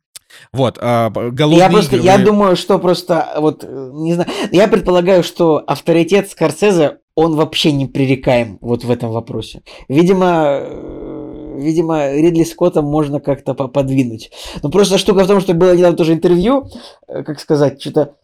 [0.52, 2.06] Вот, а, голодные я просто, игры...
[2.06, 7.86] Я думаю, что просто, вот, не знаю, я предполагаю, что авторитет Скорсезе, он вообще не
[7.86, 9.62] пререкаем вот в этом вопросе.
[9.88, 14.30] Видимо, э, видимо, Ридли Скотта можно как-то подвинуть.
[14.62, 16.70] Но просто штука в том, что было недавно тоже интервью,
[17.06, 18.16] э, как сказать, что-то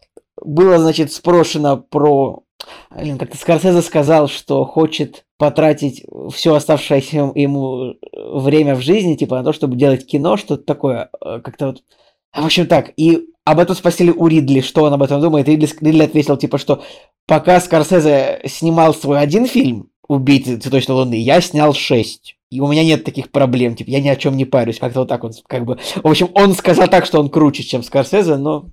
[0.43, 2.43] было, значит, спрошено про
[2.89, 6.03] Блин, как-то Скорсезе сказал, что хочет потратить
[6.33, 11.39] все оставшееся ему время в жизни, типа, на то, чтобы делать кино, что-то такое, э,
[11.39, 11.83] как-то вот...
[12.35, 15.67] В общем так, и об этом спросили у Ридли, что он об этом думает, Ридли,
[15.79, 16.83] Ридли ответил, типа, что
[17.25, 22.35] пока Скорсезе снимал свой один фильм, «Убийцы цветочной луны», я снял шесть.
[22.51, 25.09] И у меня нет таких проблем, типа, я ни о чем не парюсь, как-то вот
[25.09, 25.79] так вот, как бы...
[26.03, 28.65] В общем, он сказал так, что он круче, чем Скорсезе, но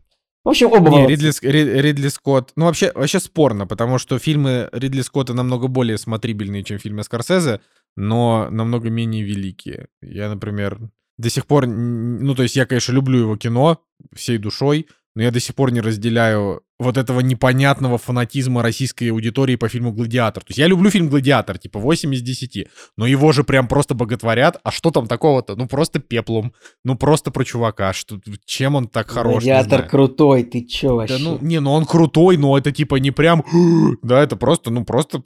[0.47, 2.53] в общем, оба Не, Ридли, Ридли Скотт...
[2.55, 7.61] Ну, вообще, вообще спорно, потому что фильмы Ридли Скотта намного более смотрибельные, чем фильмы Скорсезе,
[7.97, 9.89] но намного менее великие.
[10.01, 10.79] Я, например,
[11.19, 11.67] до сих пор...
[11.67, 13.81] Ну, то есть я, конечно, люблю его кино
[14.15, 14.87] всей душой,
[15.17, 19.93] но я до сих пор не разделяю вот этого непонятного фанатизма российской аудитории по фильму
[19.93, 20.43] «Гладиатор».
[20.43, 23.95] То есть я люблю фильм «Гладиатор», типа 8 из 10, но его же прям просто
[23.95, 24.59] боготворят.
[24.63, 25.57] А что там такого-то?
[25.57, 26.53] Ну просто пеплом,
[26.85, 27.93] ну просто про чувака.
[27.93, 29.45] Что, чем он так хорош?
[29.45, 31.19] «Гладиатор» крутой, ты чё вообще?
[31.19, 33.45] Да, ну, не, ну он крутой, но это типа не прям...
[34.03, 35.23] да, это просто, ну просто,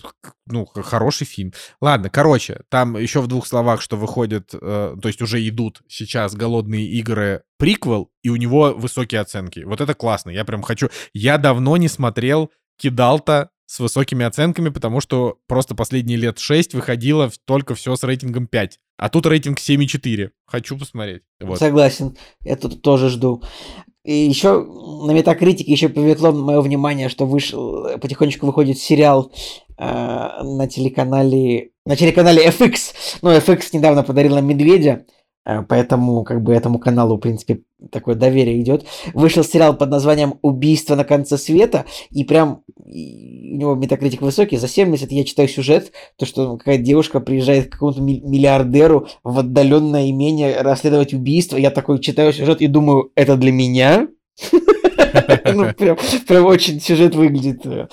[0.46, 1.52] ну, хороший фильм.
[1.80, 6.34] Ладно, короче, там еще в двух словах, что выходит, э, то есть уже идут сейчас
[6.34, 9.60] «Голодные игры» приквел, и у него высокие оценки.
[9.60, 10.88] Вот это классно, я прям хочу...
[11.12, 17.30] Я давно не смотрел Кидалта с высокими оценками, потому что просто последние лет 6 выходило
[17.44, 18.78] только все с рейтингом 5.
[18.96, 20.30] А тут рейтинг 7,4.
[20.46, 21.22] Хочу посмотреть.
[21.40, 21.58] Вот.
[21.58, 22.16] Согласен,
[22.60, 23.44] тут тоже жду.
[24.04, 29.30] И еще на метакритике еще привлекло мое внимание, что вышел, потихонечку выходит сериал
[29.78, 32.94] э, на телеканале на телеканале FX.
[33.22, 35.04] Ну, FX недавно подарила Медведя.
[35.50, 38.84] Э, поэтому как бы этому каналу, в принципе, такое доверие идет.
[39.14, 44.68] Вышел сериал под названием «Убийство на конце света», и прям у него метакритик высокий, за
[44.68, 50.60] 70 я читаю сюжет, то, что какая-то девушка приезжает к какому-то миллиардеру в отдаленное имение
[50.60, 51.56] расследовать убийство.
[51.56, 54.08] Я такой читаю сюжет и думаю, это для меня?
[55.44, 57.88] Ну, прям очень сюжет выглядит э,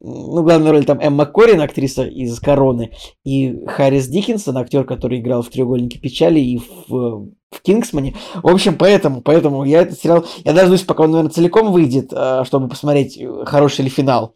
[0.00, 2.92] ну, главную роль там Эмма Корин, актриса из «Короны»,
[3.24, 8.14] и Харрис Диккинсон, актер, который играл в «Треугольнике печали» и в, в «Кингсмане».
[8.42, 10.24] В общем, поэтому, поэтому я этот сериал...
[10.44, 14.34] Я дождусь, пока он, наверное, целиком выйдет, а, чтобы посмотреть, хороший ли финал.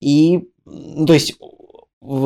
[0.00, 1.34] И, ну, то есть,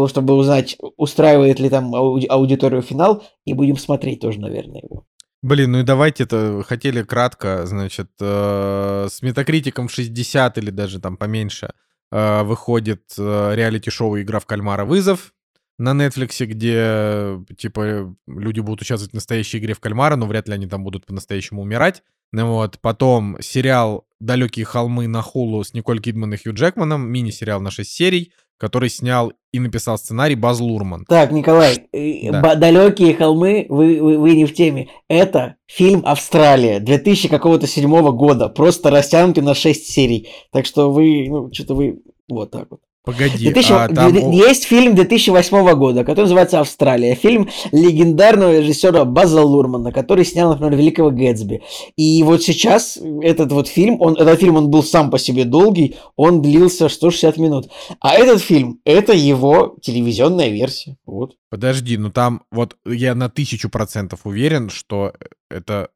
[0.06, 5.04] чтобы узнать, устраивает ли там аудиторию финал, и будем смотреть тоже, наверное, его.
[5.40, 11.18] Блин, ну и давайте это хотели кратко, значит, э, с метакритиком 60 или даже там
[11.18, 14.84] поменьше– Э, выходит э, реалити-шоу «Игра в кальмара.
[14.84, 15.34] Вызов»
[15.78, 20.54] на Netflix, где, типа, люди будут участвовать в настоящей игре в кальмара, но вряд ли
[20.54, 22.02] они там будут по-настоящему умирать.
[22.32, 27.60] Ну вот, потом сериал «Далекие холмы» на Хулу с Николь Кидман и Хью Джекманом, мини-сериал
[27.60, 31.04] на 6 серий, который снял и написал сценарий Баз Лурман.
[31.08, 32.54] Так, Николай, э, да.
[32.54, 34.88] «Далекие холмы», вы, вы, вы не в теме.
[35.08, 40.28] Это фильм «Австралия» 2000 какого-то седьмого года, просто растянутый на 6 серий.
[40.52, 42.80] Так что вы, ну, что-то вы вот так вот.
[43.08, 43.72] Погоди, 2000...
[43.72, 44.30] а там...
[44.32, 47.14] Есть фильм 2008 года, который называется «Австралия».
[47.14, 51.62] Фильм легендарного режиссера База Лурмана, который снял, например, «Великого Гэтсби».
[51.96, 55.96] И вот сейчас этот вот фильм, он, этот фильм он был сам по себе долгий,
[56.16, 57.70] он длился 160 минут.
[58.00, 60.98] А этот фильм, это его телевизионная версия.
[61.06, 61.34] Вот.
[61.48, 65.14] Подожди, ну там вот я на тысячу процентов уверен, что
[65.48, 65.88] это...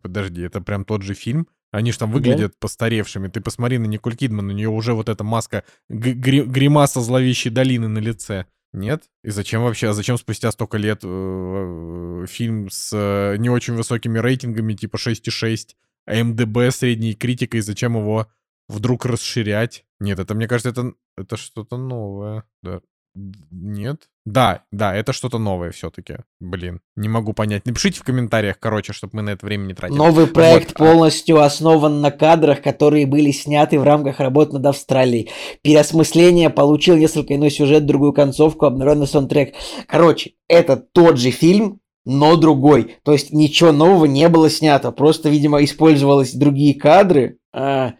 [0.00, 2.56] Подожди, это прям тот же фильм, они же там выглядят да?
[2.60, 3.28] постаревшими.
[3.28, 7.88] Ты посмотри на Николь Кидман, у нее уже вот эта маска, гри- гримаса зловещей долины
[7.88, 8.46] на лице.
[8.74, 9.04] Нет?
[9.24, 13.74] И зачем вообще, а зачем спустя столько лет э, э фильм с э, не очень
[13.74, 15.74] высокими рейтингами, типа 6,6,
[16.06, 18.28] а МДБ средней критикой, зачем его
[18.68, 19.84] вдруг расширять?
[19.98, 22.44] Нет, это, мне кажется, это, это что-то новое.
[22.62, 22.80] Да.
[23.14, 24.08] Нет?
[24.24, 26.18] Да, да, это что-то новое все-таки.
[26.40, 27.66] Блин, не могу понять.
[27.66, 29.98] Напишите в комментариях, короче, чтобы мы на это время не тратили.
[29.98, 30.78] Новый проект вот.
[30.78, 35.30] Полностью основан на кадрах, которые были сняты в рамках работы над Австралией.
[35.62, 39.54] Переосмысление получил несколько иной сюжет, другую концовку, обнародованный саундтрек.
[39.88, 42.96] Короче, это тот же фильм, но другой.
[43.04, 44.92] То есть ничего нового не было снято.
[44.92, 47.38] Просто, видимо, использовались другие кадры.
[47.52, 47.94] А,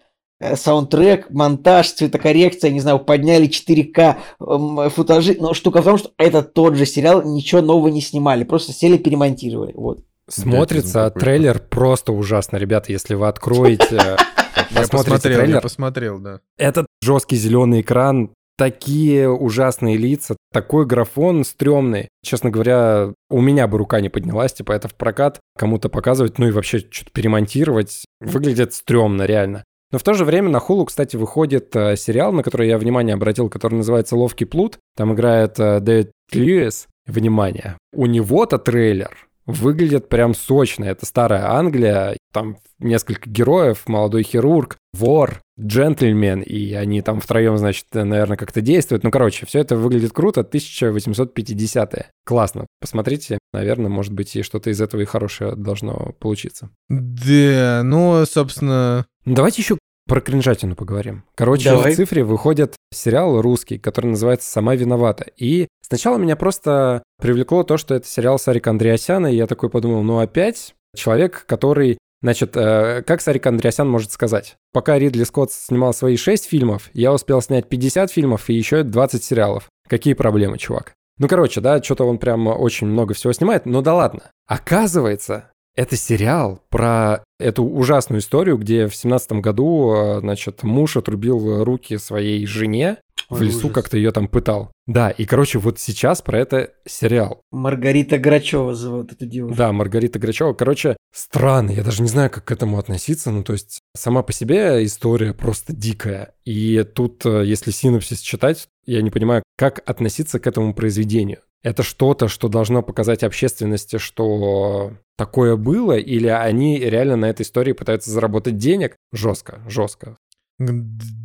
[0.56, 5.36] саундтрек, монтаж, цветокоррекция, не знаю, подняли 4К эм, футажи.
[5.38, 8.96] Но штука в том, что это тот же сериал, ничего нового не снимали, просто сели,
[8.96, 9.72] перемонтировали.
[9.74, 10.04] Вот.
[10.28, 14.16] Смотрится трейлер просто ужасно, ребята, если вы откроете...
[14.70, 16.40] Я посмотрел, я посмотрел, да.
[16.56, 22.08] Этот жесткий зеленый экран, такие ужасные лица, такой графон стрёмный.
[22.24, 26.46] Честно говоря, у меня бы рука не поднялась, типа это в прокат кому-то показывать, ну
[26.46, 28.04] и вообще что-то перемонтировать.
[28.20, 29.64] Выглядит стрёмно, реально.
[29.92, 33.14] Но в то же время на Хулу, кстати, выходит э, сериал, на который я внимание
[33.14, 34.78] обратил, который называется «Ловкий плут».
[34.96, 36.88] Там играет э, Дэвид Льюис.
[37.04, 40.84] Внимание, у него-то трейлер выглядит прям сочно.
[40.84, 47.86] Это старая Англия, там несколько героев, молодой хирург, вор, джентльмен, и они там втроем, значит,
[47.92, 49.04] наверное, как-то действуют.
[49.04, 52.06] Ну, короче, все это выглядит круто, 1850-е.
[52.24, 52.66] Классно.
[52.80, 56.70] Посмотрите, наверное, может быть, и что-то из этого и хорошее должно получиться.
[56.88, 59.06] Да, ну, собственно...
[59.24, 61.24] Ну, давайте еще про кринжатину поговорим.
[61.34, 61.92] Короче, Давай.
[61.92, 65.26] в цифре выходит сериал русский, который называется «Сама виновата».
[65.36, 70.02] И сначала меня просто привлекло то, что это сериал Сарика Андреасяна, и я такой подумал,
[70.02, 74.56] ну опять человек, который Значит, э, как Сарик Андреасян может сказать?
[74.72, 79.24] Пока Ридли Скотт снимал свои 6 фильмов, я успел снять 50 фильмов и еще 20
[79.24, 79.68] сериалов.
[79.88, 80.94] Какие проблемы, чувак?
[81.18, 84.30] Ну, короче, да, что-то он прям очень много всего снимает, но да ладно.
[84.46, 91.64] Оказывается, это сериал про эту ужасную историю, где в семнадцатом году, э, значит, муж отрубил
[91.64, 93.72] руки своей жене, в Ой, лесу ужас.
[93.72, 94.72] как-то ее там пытал.
[94.86, 97.40] Да, и, короче, вот сейчас про это сериал.
[97.50, 99.56] Маргарита Грачева зовут эту девушку.
[99.56, 100.54] Да, Маргарита Грачева.
[100.54, 103.30] Короче, странно, я даже не знаю, как к этому относиться.
[103.30, 106.34] Ну, то есть, сама по себе история просто дикая.
[106.44, 111.38] И тут, э, если синопсис читать, я не понимаю, как относиться к этому произведению.
[111.62, 117.72] Это что-то, что должно показать общественности, что такое было, или они реально на этой истории
[117.72, 118.96] пытаются заработать денег?
[119.12, 120.16] Жестко, жестко.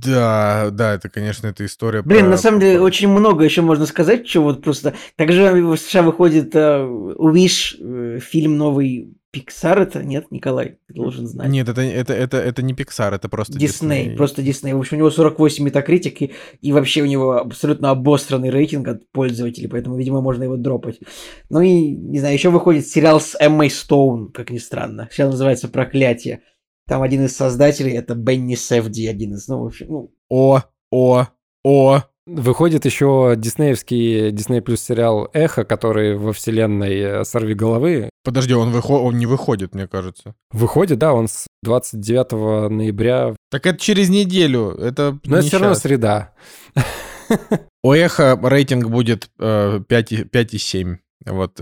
[0.06, 3.86] Да, да, это, конечно, эта история Блин, про- на самом деле очень много еще можно
[3.86, 4.94] сказать, что вот просто...
[5.16, 11.28] Также в США выходит э, Wish, э, фильм новый Pixar, это нет, Николай, ты должен
[11.28, 11.50] знать.
[11.50, 14.74] Нет, это, это, это, это не Pixar, это просто Дисней, просто Дисней.
[14.74, 19.12] В общем, у него 48 метакритик, и, и вообще у него абсолютно обосранный рейтинг от
[19.12, 21.00] пользователей, поэтому, видимо, можно его дропать.
[21.50, 25.10] Ну и, не знаю, еще выходит сериал с Эммой Стоун, как ни странно.
[25.12, 26.42] Сериал называется «Проклятие».
[26.88, 30.62] Там один из создателей, это Бенни Севди, один из, ну, в общем, ну, О,
[30.92, 31.28] о,
[31.64, 32.02] о.
[32.26, 38.10] Выходит еще диснеевский Дисней плюс сериал «Эхо», который во вселенной э, «Сорви головы».
[38.24, 38.92] Подожди, он, выхо...
[38.92, 40.36] он не выходит, мне кажется.
[40.52, 43.34] Выходит, да, он с 29 ноября.
[43.50, 46.34] Так это через неделю, это Но это не все равно среда.
[47.84, 50.98] У Эхо рейтинг будет э, 5 и- 5,7.
[51.28, 51.62] Вот.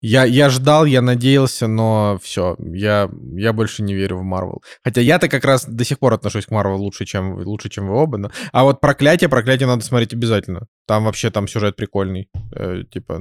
[0.00, 4.62] Я, я ждал, я надеялся, но все, я, я больше не верю в Марвел.
[4.84, 7.94] Хотя я-то как раз до сих пор отношусь к Марвел лучше, чем, лучше, чем вы
[7.94, 8.18] оба.
[8.18, 8.30] Но...
[8.52, 10.66] А вот проклятие, проклятие надо смотреть обязательно.
[10.86, 12.28] Там вообще там сюжет прикольный.
[12.54, 13.20] Э, типа,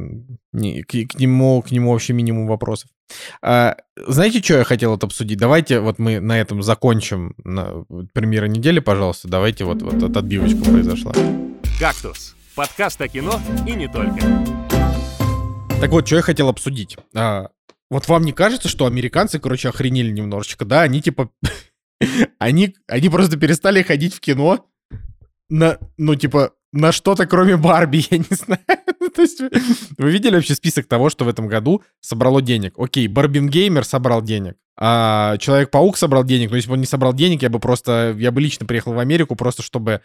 [0.53, 2.91] не, к, к нему, к нему вообще минимум вопросов.
[3.41, 5.39] А, знаете, что я хотел вот обсудить?
[5.39, 9.27] Давайте вот мы на этом закончим на, премьера недели, пожалуйста.
[9.27, 11.13] Давайте вот, вот эта отбивочка произошла.
[11.79, 14.76] «Кактус»— подкаст о кино и не только.
[15.79, 16.97] Так вот, что я хотел обсудить.
[17.15, 17.49] А,
[17.91, 20.81] вот вам не кажется, что американцы, короче, охренели немножечко, да?
[20.81, 21.29] Они типа...
[22.39, 24.65] они, они просто перестали ходить в кино
[25.49, 28.61] на, ну, типа, на что-то, кроме Барби, я не знаю.
[28.99, 32.73] Ну, То есть вы, видели вообще список того, что в этом году собрало денег?
[32.77, 37.43] Окей, Барбингеймер собрал денег, а Человек-паук собрал денег, но если бы он не собрал денег,
[37.43, 40.01] я бы просто, я бы лично приехал в Америку просто, чтобы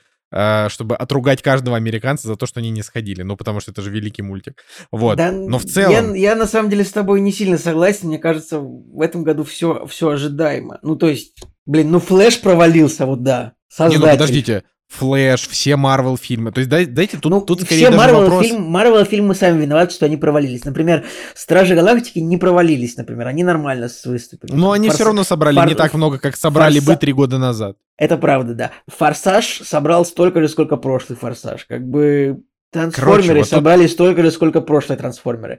[0.69, 3.23] чтобы отругать каждого американца за то, что они не сходили.
[3.23, 4.65] Ну, потому что это же великий мультик.
[4.91, 5.17] Вот.
[5.19, 6.15] Да, Но в целом...
[6.15, 8.09] Я, я на самом деле с тобой не сильно согласен.
[8.09, 10.79] Мне кажется, в этом году все, все ожидаемо.
[10.83, 13.53] Ну, то есть, блин, ну Флэш провалился, вот да.
[13.73, 14.01] Не, Создатель.
[14.01, 14.65] ну подождите.
[14.93, 16.53] Флэш, все Марвел фильмы.
[16.53, 18.47] То есть дай- дайте тут, Ну, тут скорее все даже Марвел, вопрос...
[18.47, 20.65] фильм, Марвел фильмы сами виноваты, что они провалились.
[20.65, 21.05] Например,
[21.35, 23.27] Стражи Галактики не провалились, например.
[23.27, 24.53] Они нормально выступили.
[24.53, 27.13] Но они Форс- все равно собрали Фор- не так много, как собрали бы Форса- три
[27.13, 27.77] года назад.
[27.97, 28.71] Это правда, да.
[28.89, 31.65] Форсаж собрал столько же, сколько прошлый Форсаж.
[31.65, 35.59] Как бы Трансформеры Короче, вот тут- собрали столько же, сколько прошлые трансформеры.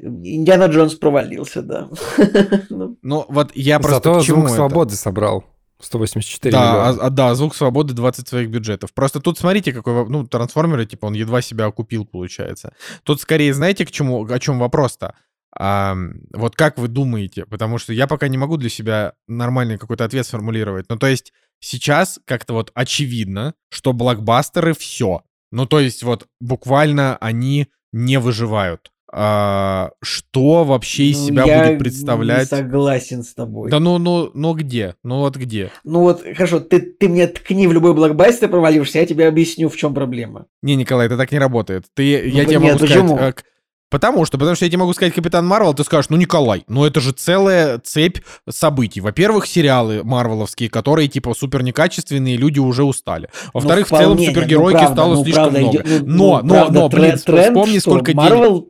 [0.00, 1.88] Индиана Джонс провалился, да.
[2.70, 5.44] Ну, Ну, вот я просто Зато к чему «Звук свободы» собрал
[5.80, 6.88] 184 Да, миллиона.
[6.88, 8.92] а, а, да, звук свободы 20 своих бюджетов.
[8.94, 12.72] Просто тут смотрите, какой, ну, трансформеры, типа, он едва себя окупил, получается.
[13.02, 15.14] Тут скорее, знаете, к чему, о чем вопрос-то?
[15.58, 17.46] Ам, вот как вы думаете?
[17.46, 20.86] Потому что я пока не могу для себя нормальный какой-то ответ сформулировать.
[20.88, 25.22] Ну, то есть сейчас как-то вот очевидно, что блокбастеры все.
[25.50, 28.90] Ну, то есть вот буквально они не выживают.
[29.18, 32.52] А, что вообще из ну, себя я будет представлять?
[32.52, 33.70] Не согласен с тобой.
[33.70, 34.94] Да ну, ну, ну где?
[35.02, 35.70] Ну вот где?
[35.84, 39.76] Ну вот, хорошо, ты, ты мне ткни в любой блокбастер, провалившься, я тебе объясню, в
[39.76, 40.44] чем проблема.
[40.62, 41.84] Не, Николай, это так не работает.
[41.94, 43.16] Ты, я Ну, тебе нет, могу почему?
[43.16, 43.36] сказать...
[43.38, 43.42] э,
[43.88, 46.84] Потому что, потому что я тебе могу сказать Капитан Марвел, ты скажешь, ну, Николай, ну
[46.84, 48.18] это же целая цепь
[48.50, 49.00] событий.
[49.00, 53.30] Во-первых, сериалы марвеловские, которые типа супер некачественные, люди уже устали.
[53.54, 55.78] Во-вторых, в Ну, целом вполне, нет, ну, супергеройки правда, стало ну, слишком правда, много.
[55.78, 58.64] идет- ну, но, ну, но, правда, но, блин, тре- тренд, вспомни, что сколько денег.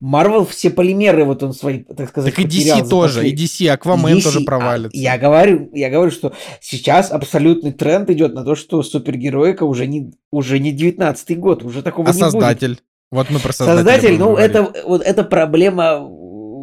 [0.00, 4.18] Марвел, все полимеры, вот он свои, так сказать, Так и DC тоже, и DC, Аквамен
[4.18, 4.96] DC, тоже а, провалится.
[4.96, 10.12] Я говорю, я говорю, что сейчас абсолютный тренд идет на то, что супергероика уже не,
[10.30, 12.30] уже не 19 год, уже такого А не будет.
[12.30, 12.78] создатель?
[13.10, 14.50] Вот мы про создателя Создатель, ну говорить.
[14.50, 16.08] это вот эта проблема,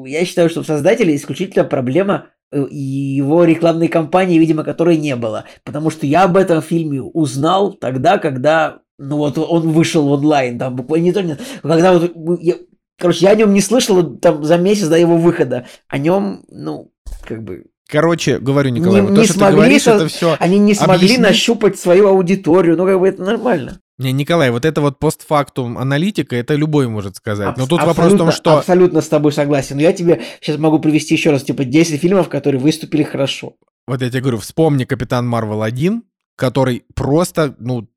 [0.06, 5.44] я считаю, что в создателе исключительно проблема э, его рекламной кампании, видимо, которой не было.
[5.66, 10.58] Потому что я об этом фильме узнал тогда, когда ну вот он вышел в онлайн,
[10.58, 12.56] там буквально не то, нет, когда вот я,
[12.98, 15.68] короче, я о нем не слышал там за месяц до его выхода.
[15.88, 16.92] О нем, ну,
[17.28, 20.08] как бы Короче, говорю, Николай, не, вот то, не что ты смогли, говоришь, со- это
[20.08, 20.36] все...
[20.40, 21.20] они не смогли объяснить?
[21.20, 23.80] нащупать свою аудиторию, ну как бы это нормально.
[23.98, 27.56] Не, Николай, вот это вот постфактум аналитика, это любой может сказать.
[27.58, 28.58] Но тут вопрос в том, что...
[28.58, 29.78] Абсолютно с тобой согласен.
[29.78, 33.54] Но я тебе сейчас могу привести еще раз, типа, 10 фильмов, которые выступили хорошо.
[33.88, 36.04] Вот я тебе говорю, вспомни Капитан Марвел 1,
[36.36, 37.88] который просто, ну,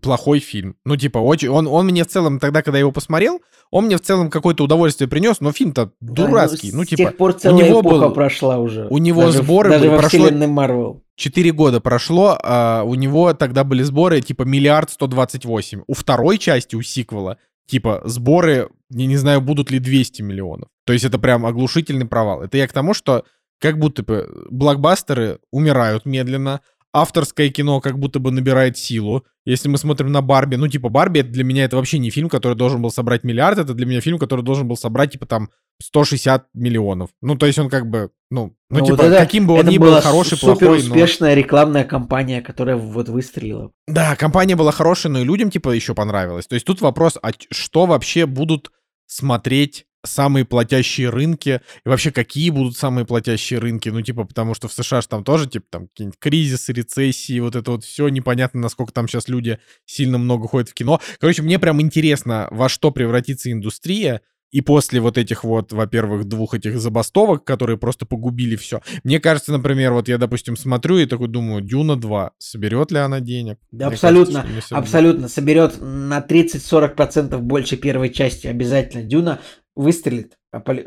[0.00, 0.76] плохой фильм.
[0.84, 1.48] Ну, типа, очень...
[1.48, 3.40] Он, он мне в целом, тогда, когда я его посмотрел,
[3.70, 6.70] он мне в целом какое-то удовольствие принес, но фильм-то Да, дурацкий.
[6.72, 8.86] ну, Ну, с типа, тех пор целая него эпоха был- прошла уже.
[8.90, 11.02] у него Даже сборы Даже были, прошло- Марвел.
[11.16, 15.82] 4 года прошло, а у него тогда были сборы типа миллиард 128.
[15.86, 17.36] У второй части, у сиквела,
[17.66, 20.68] типа сборы, я не знаю, будут ли 200 миллионов.
[20.86, 22.42] То есть это прям оглушительный провал.
[22.42, 23.24] Это я к тому, что
[23.60, 26.60] как будто бы блокбастеры умирают медленно,
[26.92, 29.24] авторское кино как будто бы набирает силу.
[29.44, 32.28] Если мы смотрим на Барби, ну типа Барби это для меня это вообще не фильм,
[32.28, 35.50] который должен был собрать миллиард, это для меня фильм, который должен был собрать типа там
[35.82, 37.10] 160 миллионов.
[37.22, 39.66] Ну то есть он как бы, ну, ну, Ну, типа вот это- каким бы он
[39.66, 40.94] ни был была хороший, супер плохой, но...
[40.94, 43.70] успешная рекламная кампания, которая вот выстрелила.
[43.88, 46.46] Да, компания была хорошая, но и людям типа еще понравилось.
[46.46, 48.70] То есть тут вопрос, а что вообще будут
[49.10, 54.68] смотреть самые платящие рынки, и вообще какие будут самые платящие рынки, ну, типа, потому что
[54.68, 58.60] в США ж там тоже, типа, там какие-нибудь кризисы, рецессии, вот это вот все, непонятно,
[58.60, 61.00] насколько там сейчас люди сильно много ходят в кино.
[61.18, 66.54] Короче, мне прям интересно, во что превратится индустрия, и после вот этих вот, во-первых, двух
[66.54, 68.80] этих забастовок, которые просто погубили все.
[69.04, 73.20] Мне кажется, например, вот я, допустим, смотрю и такой думаю, Дюна 2, соберет ли она
[73.20, 73.58] денег?
[73.70, 74.84] Да, Мне абсолютно, кажется, соберет.
[74.84, 75.28] абсолютно.
[75.28, 79.04] Соберет на 30-40% больше первой части обязательно.
[79.04, 79.40] Дюна
[79.76, 80.36] выстрелит.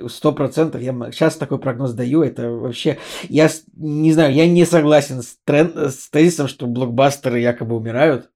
[0.09, 0.81] Сто процентов.
[0.81, 2.21] Я сейчас такой прогноз даю.
[2.21, 2.97] Это вообще...
[3.29, 8.29] Я не знаю, я не согласен с, трен- с тезисом, что блокбастеры якобы умирают.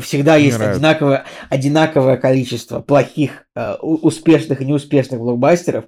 [0.00, 0.76] Всегда есть Умирают.
[0.76, 5.86] одинаковое, одинаковое количество плохих, э, успешных и неуспешных блокбастеров.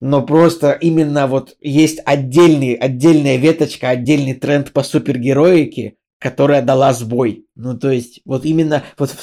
[0.00, 7.46] Но просто именно вот есть отдельный, отдельная веточка, отдельный тренд по супергероике, которая дала сбой.
[7.54, 9.14] Ну, то есть, вот именно вот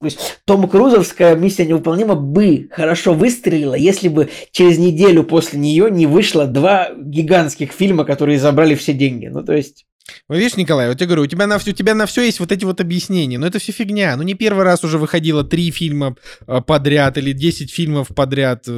[0.00, 5.90] то есть, Том Крузовская миссия невыполнима бы хорошо выстрелила, если бы через неделю после нее
[5.90, 9.26] не вышло два гигантских фильма, которые забрали все деньги.
[9.26, 9.86] Ну, то есть,
[10.28, 12.38] Вот видишь, Николай, вот я говорю, у тебя на все, у тебя на все есть
[12.38, 14.16] вот эти вот объяснения, но это все фигня.
[14.16, 16.16] Ну не первый раз уже выходило три фильма
[16.46, 18.68] э, подряд или 10 фильмов подряд.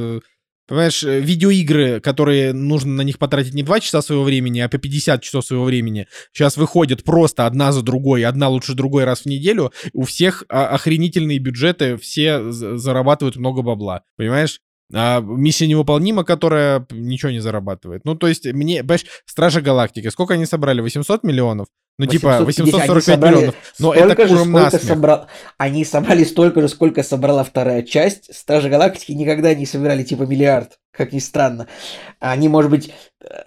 [0.71, 4.77] Понимаешь, э, видеоигры, которые нужно на них потратить не 2 часа своего времени, а по
[4.77, 9.25] 50 часов своего времени, сейчас выходят просто одна за другой, одна лучше другой раз в
[9.25, 9.73] неделю.
[9.91, 14.03] У всех а, охренительные бюджеты, все зарабатывают много бабла.
[14.15, 14.61] Понимаешь?
[14.93, 18.05] А миссия невыполнима, которая ничего не зарабатывает.
[18.05, 20.79] Ну, то есть, мне, понимаешь, Стражи Галактики, сколько они собрали?
[20.79, 21.67] 800 миллионов?
[21.97, 23.55] Ну, типа, 850, они 845 собрали миллионов.
[23.79, 24.83] Но столько это же, сколько насмех.
[24.83, 25.27] собрал...
[25.57, 28.33] Они собрали столько же, сколько собрала вторая часть.
[28.33, 31.67] Стражи Галактики никогда не собирали типа миллиард, как ни странно.
[32.19, 32.91] Они, может быть,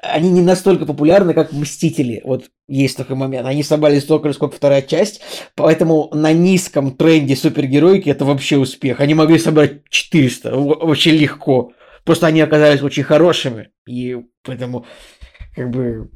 [0.02, 2.20] они не настолько популярны, как Мстители.
[2.24, 3.46] Вот есть такой момент.
[3.46, 5.20] Они собрали столько же, сколько вторая часть,
[5.56, 9.00] поэтому на низком тренде супергероики это вообще успех.
[9.00, 11.72] Они могли собрать 400, в- вообще легко.
[12.04, 14.84] Просто они оказались очень хорошими, и поэтому
[15.56, 16.10] как бы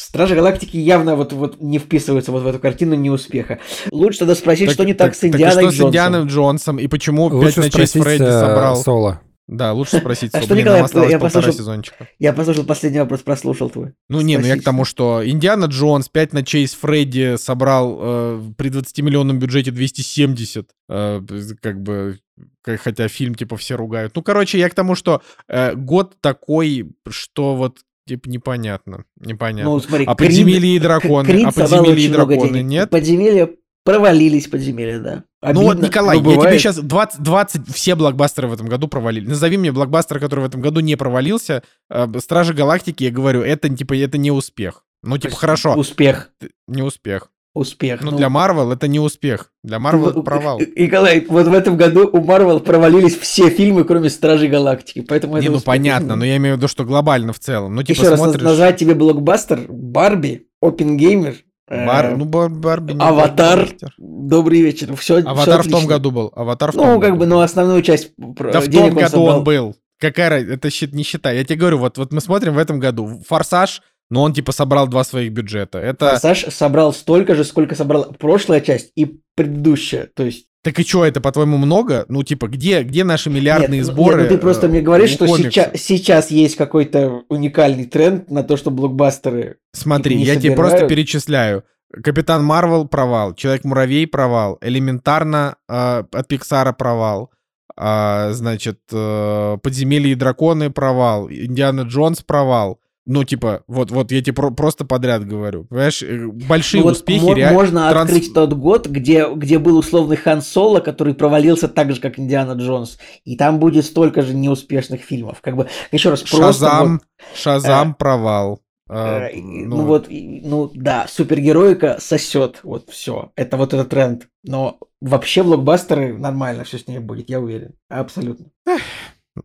[0.00, 3.58] Стражи Галактики явно вот, вот не вписываются вот в эту картину неуспеха.
[3.92, 5.88] Лучше тогда спросить, что не так, с и Индианой что с Джонсом.
[5.88, 6.78] Индианой Джонсом?
[6.78, 8.76] И почему «Пять Лучше ночей с спросить Фредди» э, собрал?
[8.76, 9.20] Соло.
[9.46, 10.30] Да, лучше спросить.
[10.32, 10.44] А Соло.
[10.46, 12.08] что, Николай, нам осталось я послушал- сезончика.
[12.20, 13.94] Я послушал последний вопрос, прослушал твой.
[14.08, 18.40] Ну не, ну я к тому, что Индиана Джонс, «Пять ночей с Фредди» собрал э,
[18.56, 21.20] при 20-миллионном бюджете 270, э,
[21.60, 22.18] как бы,
[22.62, 24.12] как- хотя фильм типа все ругают.
[24.14, 27.78] Ну, короче, я к тому, что э, год такой, что вот
[28.10, 29.72] типа непонятно, непонятно.
[29.72, 32.64] Ну, смотри, а Крид- подземелье и драконы, Крид а подземелье и драконы денег.
[32.64, 32.90] нет?
[32.90, 33.50] Подземелья
[33.84, 35.24] провалились, подземелья, да.
[35.42, 38.88] Ну вот, Обидно, Николай, но я тебе сейчас 20, 20, все блокбастеры в этом году
[38.88, 39.26] провалили.
[39.26, 41.62] Назови мне блокбастер, который в этом году не провалился.
[41.88, 44.84] Э, Стражи Галактики, я говорю, это типа это не успех.
[45.02, 46.30] Ну, типа, хорошо, Успех,
[46.68, 47.30] не успех.
[47.54, 48.02] Успех.
[48.02, 49.50] Ну, для Марвел это не успех.
[49.62, 50.58] Для Марвел это провал.
[50.76, 55.48] Николай, вот в этом году у Марвел провалились все фильмы, кроме Стражей Галактики, поэтому Не,
[55.48, 55.66] ну успех.
[55.66, 57.74] понятно, но я имею в виду, что глобально в целом.
[57.74, 58.42] Ну, типа, Еще раз смотришь...
[58.42, 61.34] назвать тебе блокбастер, Барби, Опенгеймер,
[61.68, 63.94] э, Бар- ну, Бар- Барби не Аватар, блокбастер.
[63.98, 66.32] Добрый вечер, все, Аватар в том году был.
[66.36, 67.36] Аватар в том Ну, как году бы, был.
[67.36, 69.38] ну, основную часть Да в том году собрал.
[69.38, 69.76] он был.
[69.98, 70.42] Какая?
[70.54, 71.36] Это не считай.
[71.36, 73.20] Я тебе говорю, вот, вот мы смотрим в этом году.
[73.28, 75.78] Форсаж, но он типа собрал два своих бюджета.
[75.78, 80.08] Это Форсаж собрал столько же, сколько собрала прошлая часть и предыдущая.
[80.14, 82.04] То есть Так и что, это, по-твоему, много?
[82.08, 84.22] Ну, типа, где, где наши миллиардные Нет, ну- сборы?
[84.22, 88.30] нет, ну ты просто э, мне говоришь, у что сейчас, сейчас есть какой-то уникальный тренд
[88.30, 89.58] на то, что блокбастеры...
[89.72, 90.90] Смотри, не я тебе просто собирают.
[90.90, 91.64] перечисляю.
[91.92, 97.30] Капитан Марвел провал, Человек-муравей провал, элементарно э, от Пиксара провал,
[97.76, 102.78] а, значит, э, Подземелье и драконы провал, Индиана Джонс провал.
[103.12, 105.64] Ну, типа, вот, вот я тебе про- просто подряд говорю.
[105.64, 107.58] Понимаешь, э, большие Ну вот успехи мо- реально.
[107.58, 112.00] можно транс- открыть тот год, где, где был условный Хан Соло, который провалился так же,
[112.00, 112.98] как Индиана Джонс.
[113.24, 115.40] И там будет столько же неуспешных фильмов.
[115.40, 116.46] Как бы, еще раз, просто...
[116.46, 118.60] Шазам, вот, Шазам провал.
[118.88, 123.32] А, э, ну, вот, и- ну да, супергероика сосет, вот все.
[123.34, 124.28] Это вот этот тренд.
[124.44, 127.74] Но вообще блокбастеры нормально все с ними будет, я уверен.
[127.88, 128.46] Абсолютно.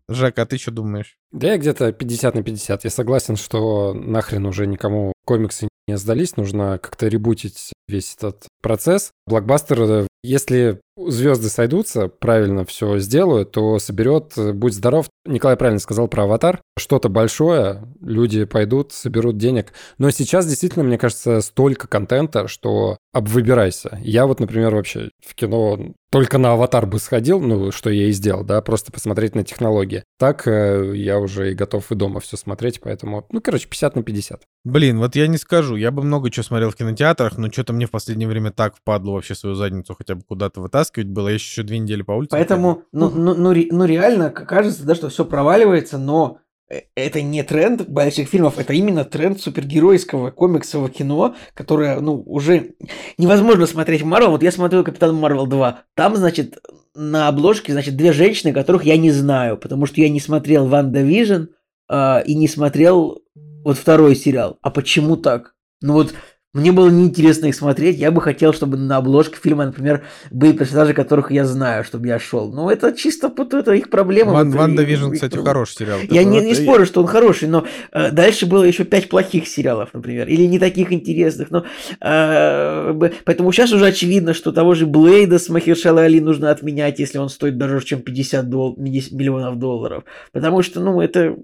[0.09, 1.17] Жека, а ты что думаешь?
[1.31, 2.83] Да я где-то 50 на 50.
[2.83, 6.37] Я согласен, что нахрен уже никому комиксы не сдались.
[6.37, 9.11] Нужно как-то ребутить весь этот процесс.
[9.27, 15.07] Блокбастер, э, если звезды сойдутся, правильно все сделают, то соберет, э, будь здоров.
[15.25, 16.61] Николай правильно сказал про аватар.
[16.77, 19.73] Что-то большое, люди пойдут, соберут денег.
[19.97, 23.99] Но сейчас действительно, мне кажется, столько контента, что обвыбирайся.
[24.01, 28.11] Я вот, например, вообще в кино только на аватар бы сходил, ну, что я и
[28.11, 30.03] сделал, да, просто посмотреть на технологии.
[30.17, 34.03] Так э, я уже и готов и дома все смотреть, поэтому, ну, короче, 50 на
[34.03, 34.41] 50.
[34.63, 35.75] Блин, вот я не скажу.
[35.75, 39.11] Я бы много чего смотрел в кинотеатрах, но что-то мне в последнее время так впадло
[39.11, 41.29] вообще свою задницу хотя бы куда-то вытаскивать было.
[41.29, 42.31] Я еще две недели по улице.
[42.31, 46.39] Поэтому, ну, ну, ну, ну, реально кажется, да, что все проваливается, но
[46.69, 52.71] э, это не тренд больших фильмов, это именно тренд супергеройского комиксового кино, которое, ну, уже
[53.17, 54.31] невозможно смотреть Марвел.
[54.31, 55.79] Вот я смотрел Капитан Марвел 2.
[55.95, 56.59] Там, значит,
[56.95, 61.45] на обложке, значит, две женщины, которых я не знаю, потому что я не смотрел WandaVision
[61.91, 63.21] и не смотрел
[63.65, 64.59] вот второй сериал.
[64.61, 65.55] А почему так?
[65.81, 66.13] Ну вот
[66.55, 67.97] мне было неинтересно их смотреть.
[67.97, 72.17] Я бы хотел, чтобы на обложке фильма, например, были персонажи, которых я знаю, чтобы я
[72.17, 72.49] шел.
[72.53, 74.31] Но это чисто это их проблема.
[74.31, 75.99] Ван, вот WandaVision, их кстати, хороший сериал.
[76.09, 79.89] Я не, не спорю, что он хороший, но э, дальше было еще пять плохих сериалов,
[79.93, 81.51] например, или не таких интересных.
[81.51, 81.65] Но,
[81.99, 87.17] э, поэтому сейчас уже очевидно, что того же Блейда с Махершала Али нужно отменять, если
[87.17, 90.05] он стоит дороже, чем 50 дол- миллионов долларов.
[90.31, 91.35] Потому что, ну, это,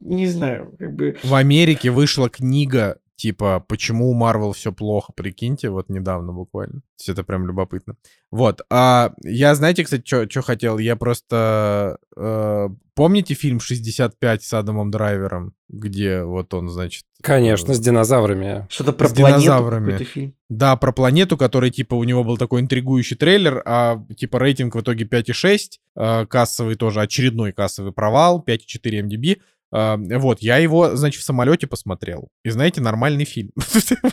[0.00, 1.16] не знаю, как бы...
[1.22, 6.80] В Америке вышла книга, типа, почему у Марвел все плохо, прикиньте, вот недавно буквально.
[6.80, 7.96] То есть это прям любопытно.
[8.30, 8.62] Вот.
[8.70, 10.78] А я, знаете, кстати, что хотел?
[10.78, 11.98] Я просто...
[12.16, 15.52] э, помните фильм «65» с Адамом Драйвером?
[15.68, 17.04] Где вот он, значит...
[17.20, 18.66] Конечно, э, с динозаврами.
[18.70, 20.04] Что-то про С планету динозаврами.
[20.04, 20.34] фильм.
[20.48, 24.80] Да, про планету, который, типа, у него был такой интригующий трейлер, а, типа, рейтинг в
[24.80, 29.40] итоге 5,6, э, кассовый тоже, очередной кассовый провал, 5,4 MDB.
[29.72, 32.28] А, Вот, я его, значит, в самолете посмотрел.
[32.44, 33.52] И знаете, нормальный фильм.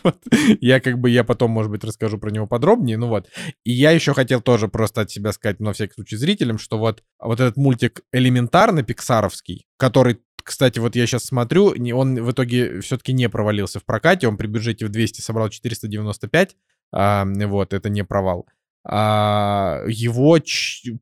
[0.03, 0.17] Вот.
[0.61, 3.27] Я как бы, я потом, может быть, расскажу про него подробнее, ну вот.
[3.63, 7.03] И я еще хотел тоже просто от себя сказать, на всякий случай, зрителям, что вот,
[7.19, 13.11] вот этот мультик элементарно пиксаровский, который кстати, вот я сейчас смотрю, он в итоге все-таки
[13.11, 16.55] не провалился в прокате, он при бюджете в 200 собрал 495,
[16.93, 18.47] а, вот, это не провал.
[18.85, 20.38] А, его,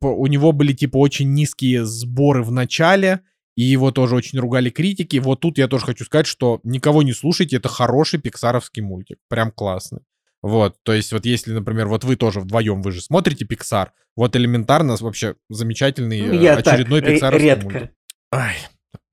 [0.01, 3.21] у него были, типа, очень низкие сборы в начале,
[3.55, 5.17] и его тоже очень ругали критики.
[5.17, 9.51] Вот тут я тоже хочу сказать, что никого не слушайте, это хороший пиксаровский мультик, прям
[9.51, 10.01] классный.
[10.41, 14.35] Вот, то есть вот если, например, вот вы тоже вдвоем, вы же смотрите Пиксар, вот
[14.35, 17.63] элементарно вообще замечательный Ну, э, я так, очередной ре- пиксаровский редко.
[17.63, 17.91] мультик.
[18.31, 18.55] Ай,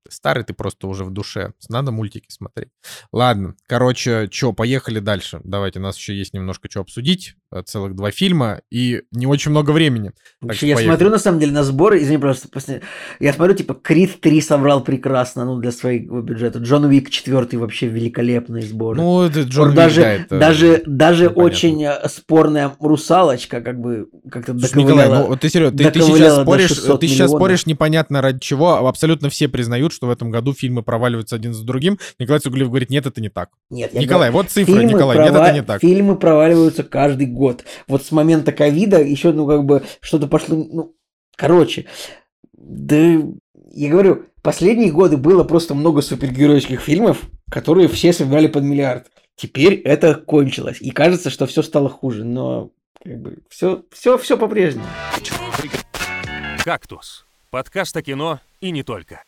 [0.09, 1.53] старый ты просто уже в душе.
[1.69, 2.69] Надо мультики смотреть.
[3.11, 5.39] Ладно, короче, что, поехали дальше.
[5.43, 7.35] Давайте, у нас еще есть немножко что обсудить.
[7.51, 10.11] э, Целых два фильма и не очень много времени.
[10.41, 10.85] Так я поехали.
[10.85, 12.81] смотрю, на самом деле, на сборы, извини, просто, после...
[13.19, 16.59] я смотрю, типа, Крид 3 собрал прекрасно, ну, для своего бюджета.
[16.59, 18.97] Джон Уик 4 вообще великолепные сборы.
[19.01, 21.43] Ну, это Джон Уик, даже, да, это даже, даже непонятно.
[21.43, 25.29] очень э, спорная русалочка, как бы, как-то Слушай, Николай, доковыляла.
[25.29, 27.39] ну ты серьезно, ты, ты доковыляла сейчас споришь, 600 ты сейчас миллионов.
[27.39, 28.75] споришь непонятно ради чего.
[28.75, 31.99] а Абсолютно все признают, что в этом году фильмы проваливаются один за другим.
[32.19, 33.49] Николай Цугулев говорит, нет, это не так.
[33.69, 35.81] Нет, я Николай, говорю, вот цифры, фильмы Николай, нет, прова- это не так.
[35.81, 37.63] Фильмы проваливаются каждый год.
[37.87, 40.95] Вот с момента ковида еще, ну, как бы, что-то пошло, ну,
[41.35, 41.85] короче,
[42.53, 43.21] да,
[43.75, 49.07] я говорю, последние годы было просто много супергеройских фильмов, которые все собирали под миллиард.
[49.35, 52.69] Теперь это кончилось, и кажется, что все стало хуже, но
[53.03, 54.85] как бы все, все, все по-прежнему.
[56.63, 57.25] «Кактус».
[57.53, 59.21] Подкаст о кино и не только.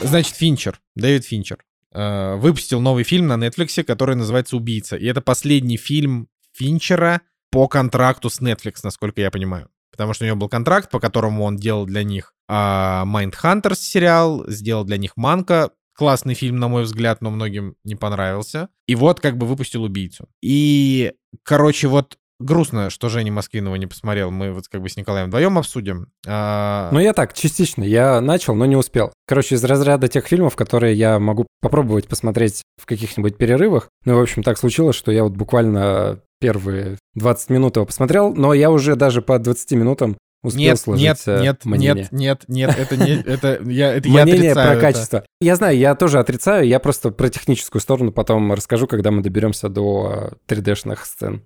[0.00, 1.64] Значит, Финчер, Дэвид Финчер,
[1.94, 4.96] э, выпустил новый фильм на Netflix, который называется «Убийца».
[4.96, 7.20] И это последний фильм Финчера
[7.52, 9.68] по контракту с Netflix, насколько я понимаю.
[9.92, 14.44] Потому что у него был контракт, по которому он делал для них а, Mindhunters сериал,
[14.48, 15.70] сделал для них Манка.
[15.94, 18.68] Классный фильм, на мой взгляд, но многим не понравился.
[18.88, 20.28] И вот как бы выпустил «Убийцу».
[20.42, 21.12] И,
[21.44, 24.30] короче, вот грустно, что Женя Москвинова не посмотрел.
[24.30, 26.08] Мы вот как бы с Николаем вдвоем обсудим.
[26.26, 26.88] А...
[26.92, 27.82] Ну, я так, частично.
[27.82, 29.12] Я начал, но не успел.
[29.26, 33.88] Короче, из разряда тех фильмов, которые я могу попробовать посмотреть в каких-нибудь перерывах.
[34.04, 38.54] Ну, в общем, так случилось, что я вот буквально первые 20 минут его посмотрел, но
[38.54, 42.08] я уже даже по 20 минутам успел нет, сложить нет, э, нет, мнение.
[42.12, 44.80] нет, нет, нет, это не, это я, это я Мнение отрицаю про это.
[44.80, 45.24] качество.
[45.40, 49.68] Я знаю, я тоже отрицаю, я просто про техническую сторону потом расскажу, когда мы доберемся
[49.68, 51.42] до э, 3D-шных сцен.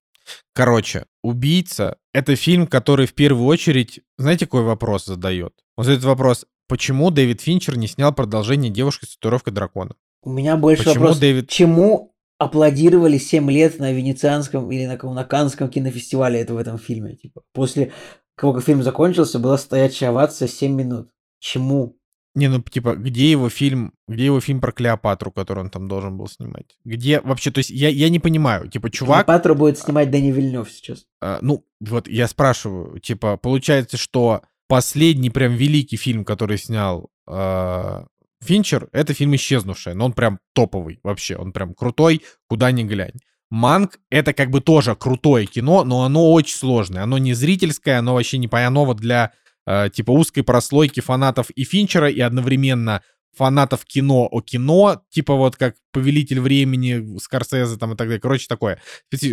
[0.55, 5.53] Короче, «Убийца»— это фильм, который в первую очередь, знаете, какой вопрос задает?
[5.77, 9.95] Он задает вопрос, почему Дэвид Финчер не снял продолжение «Девушки с татуировкой дракона»?
[10.23, 15.25] У меня больше Почему вопрос, Дэвид- чему аплодировали 7 лет на Венецианском или на, на
[15.25, 17.17] Каннском кинофестивале это в этом фильме?
[17.17, 17.93] Типа, после
[18.37, 21.11] того, как фильм закончился, была стоячая овация 7 минут.
[21.39, 21.97] Чему?
[22.35, 26.17] Не, ну, типа, где его фильм, где его фильм про Клеопатру, который он там должен
[26.17, 26.79] был снимать?
[26.85, 30.71] Где вообще, то есть я, я не понимаю, типа, чувак, Патру будет снимать Дани Вильнев
[30.71, 31.05] сейчас.
[31.21, 38.07] а, ну, вот я спрашиваю, типа, получается, что последний прям великий фильм, который снял а,
[38.43, 43.21] Финчер, это фильм «Исчезнувшая», но он прям топовый вообще, он прям крутой, куда ни глянь.
[43.51, 47.03] Манк— это как бы тоже крутое кино, но оно очень сложное.
[47.03, 49.33] Оно не зрительское, оно вообще не оно вот для
[49.67, 53.03] э, типа узкой прослойки фанатов и Финчера, и одновременно
[53.37, 58.21] фанатов кино о кино, типа вот как «Повелитель времени», Скорсезе там и так далее.
[58.21, 58.81] Короче, такое.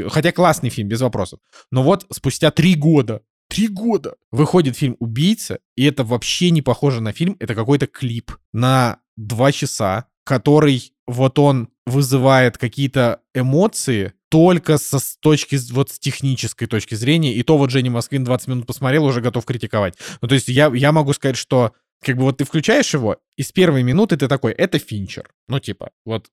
[0.08, 1.40] Хотя классный фильм, без вопросов.
[1.72, 7.02] Но вот спустя три года, три года выходит фильм «Убийца», и это вообще не похоже
[7.02, 14.78] на фильм, это какой-то клип на два часа, который вот он вызывает какие-то эмоции только
[14.78, 18.68] со с точки, вот с технической точки зрения, и то вот Женя Москвин 20 минут
[18.68, 19.96] посмотрел, уже готов критиковать.
[20.22, 23.44] Ну, то есть я, я могу сказать, что как бы вот ты включаешь его, и
[23.44, 25.30] с первой минуты ты такой, это Финчер.
[25.48, 26.28] Ну, типа, вот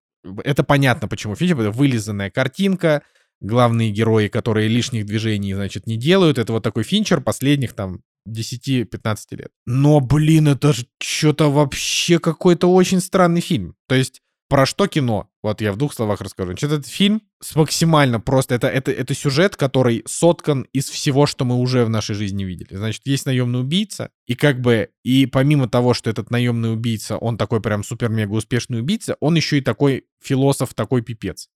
[0.45, 3.03] это понятно, почему Финчер, это вылизанная картинка,
[3.41, 6.39] главные герои, которые лишних движений, значит, не делают.
[6.39, 9.51] Это вот такой Финчер последних там 10-15 лет.
[9.67, 13.77] Но, блин, это же что-то вообще какой-то очень странный фильм.
[13.89, 15.29] То есть про что кино?
[15.43, 16.51] Вот я в двух словах расскажу.
[16.51, 18.55] Значит, этот фильм с максимально просто...
[18.55, 22.77] Это, это, это сюжет, который соткан из всего, что мы уже в нашей жизни видели.
[22.77, 24.91] Значит, есть наемный убийца, и как бы...
[25.03, 29.59] И помимо того, что этот наемный убийца, он такой прям супер-мега успешный убийца, он еще
[29.59, 31.49] и такой философ, такой пипец.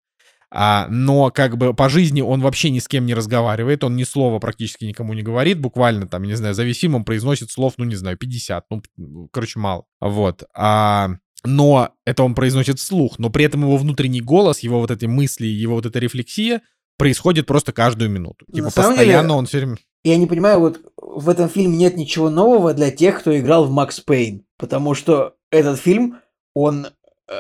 [0.53, 4.03] А, но как бы по жизни он вообще ни с кем не разговаривает, он ни
[4.03, 7.75] слова практически никому не говорит, буквально там, не знаю, за весь фильм он произносит слов,
[7.77, 9.85] ну не знаю, 50, ну, короче, мало.
[10.01, 10.43] Вот.
[10.55, 11.11] А,
[11.45, 15.47] но это он произносит вслух, но при этом его внутренний голос, его вот эти мысли,
[15.47, 16.63] его вот эта рефлексия
[16.99, 18.45] происходит просто каждую минуту.
[18.49, 19.77] На Типа самом постоянно деле- он все время...
[20.03, 23.71] Я не понимаю, вот в этом фильме нет ничего нового для тех, кто играл в
[23.71, 24.45] Макс Пейн.
[24.59, 26.19] Потому что этот фильм,
[26.55, 26.87] он...
[27.29, 27.33] э,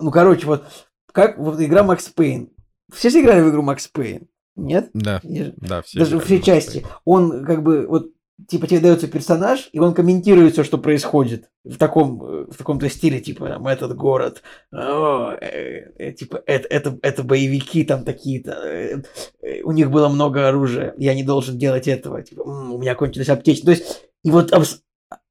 [0.00, 0.64] ну, короче, вот
[1.12, 2.48] как вот игра Макс Пейн.
[2.92, 4.26] Все же играли в игру Макс Пейн?
[4.56, 4.90] Нет?
[4.94, 5.98] Да, Я да, все.
[5.98, 6.86] Даже все части.
[7.04, 8.08] Он как бы вот
[8.48, 12.88] типа тебе дается персонаж, и он комментирует все, что происходит в таком э, в таком-то
[12.88, 14.42] стиле, типа там этот город,
[14.72, 19.02] о, э, э, типа это, это это боевики там такие-то, э,
[19.42, 22.94] э, у них было много оружия, я не должен делать этого, типа «М, у меня
[22.94, 23.66] кончилась аптечка.
[23.66, 24.82] То есть и вот абс-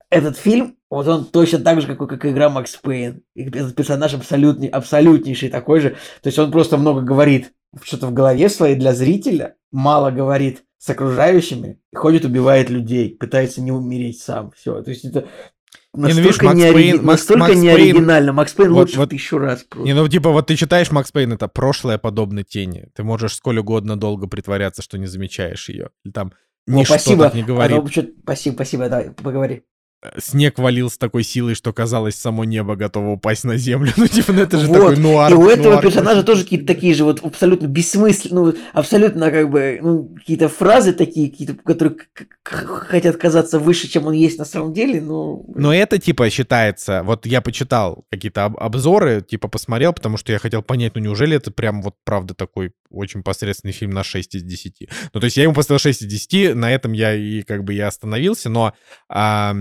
[0.10, 3.24] этот фильм, вот он точно так же, как, как игра Макс Пейн.
[3.34, 5.92] И этот персонаж абсолютный, абсолютнейший такой же.
[6.22, 10.90] То есть он просто много говорит что-то в голове своей для зрителя, мало говорит с
[10.90, 14.52] окружающими, ходит, убивает людей, пытается не умереть сам.
[14.58, 14.82] Все.
[14.82, 15.28] То есть это
[15.94, 18.34] ну, видишь, настолько, Макс не, ори- Пейн- Макс- настолько Макс не Пейн- оригинально.
[18.34, 19.86] Макс Пейн Вот- лучше вот- тысячу раз просто.
[19.86, 22.88] Не, ну типа вот ты читаешь Макс Пейн, это прошлое подобно тени.
[22.96, 25.90] Ты можешь сколь угодно долго притворяться, что не замечаешь ее.
[26.04, 26.34] Или там
[26.68, 27.26] О, ничто спасибо.
[27.26, 27.78] так не говорит.
[27.78, 27.88] А, ну,
[28.24, 29.64] спасибо, спасибо, давай, поговори.
[30.18, 33.92] Снег валил с такой силой, что казалось, само небо готово упасть на землю.
[34.02, 34.74] Ну, типа, ну это же Вот.
[34.74, 35.32] такой нуар.
[35.32, 35.84] И у этого нуар.
[35.84, 40.94] персонажа тоже какие-то такие же вот абсолютно бессмысленные, ну, абсолютно как бы, ну, какие-то фразы
[40.94, 41.98] такие, какие-то, которые
[42.44, 45.46] хотят казаться выше, чем он есть на самом деле, ну...
[45.54, 47.04] Но это, типа, считается...
[47.04, 51.36] Вот я почитал какие-то об- обзоры, типа, посмотрел, потому что я хотел понять, ну, неужели
[51.36, 54.90] это прям вот, правда, такой очень посредственный фильм на 6 из 10.
[55.14, 57.74] Ну, то есть я ему поставил 6 из 10, на этом я и как бы
[57.74, 58.74] я остановился, но,
[59.10, 59.54] а,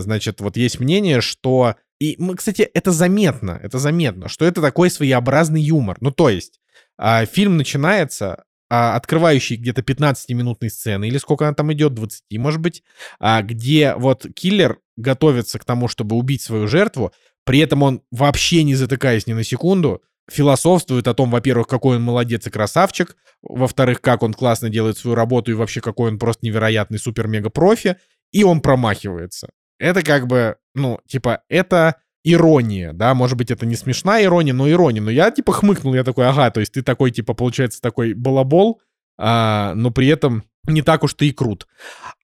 [0.00, 1.76] значит, вот есть мнение, что...
[2.00, 5.96] И, кстати, это заметно, это заметно, что это такой своеобразный юмор.
[6.00, 6.60] Ну, то есть,
[6.98, 12.60] а, фильм начинается, а, открывающий где-то 15-минутной сцены, или сколько она там идет, 20, может
[12.60, 12.82] быть,
[13.20, 17.12] а, где вот киллер готовится к тому, чтобы убить свою жертву,
[17.44, 22.02] при этом он вообще не затыкаясь ни на секунду, философствует о том, во-первых, какой он
[22.02, 26.46] молодец и красавчик, во-вторых, как он классно делает свою работу и вообще какой он просто
[26.46, 27.96] невероятный супер-мега-профи,
[28.32, 29.50] и он промахивается.
[29.78, 34.68] Это как бы, ну, типа, это ирония, да, может быть, это не смешная ирония, но
[34.68, 35.02] ирония.
[35.02, 38.80] Но я, типа, хмыкнул, я такой, ага, то есть ты такой, типа, получается, такой балабол,
[39.18, 41.66] а, но при этом не так уж ты и крут.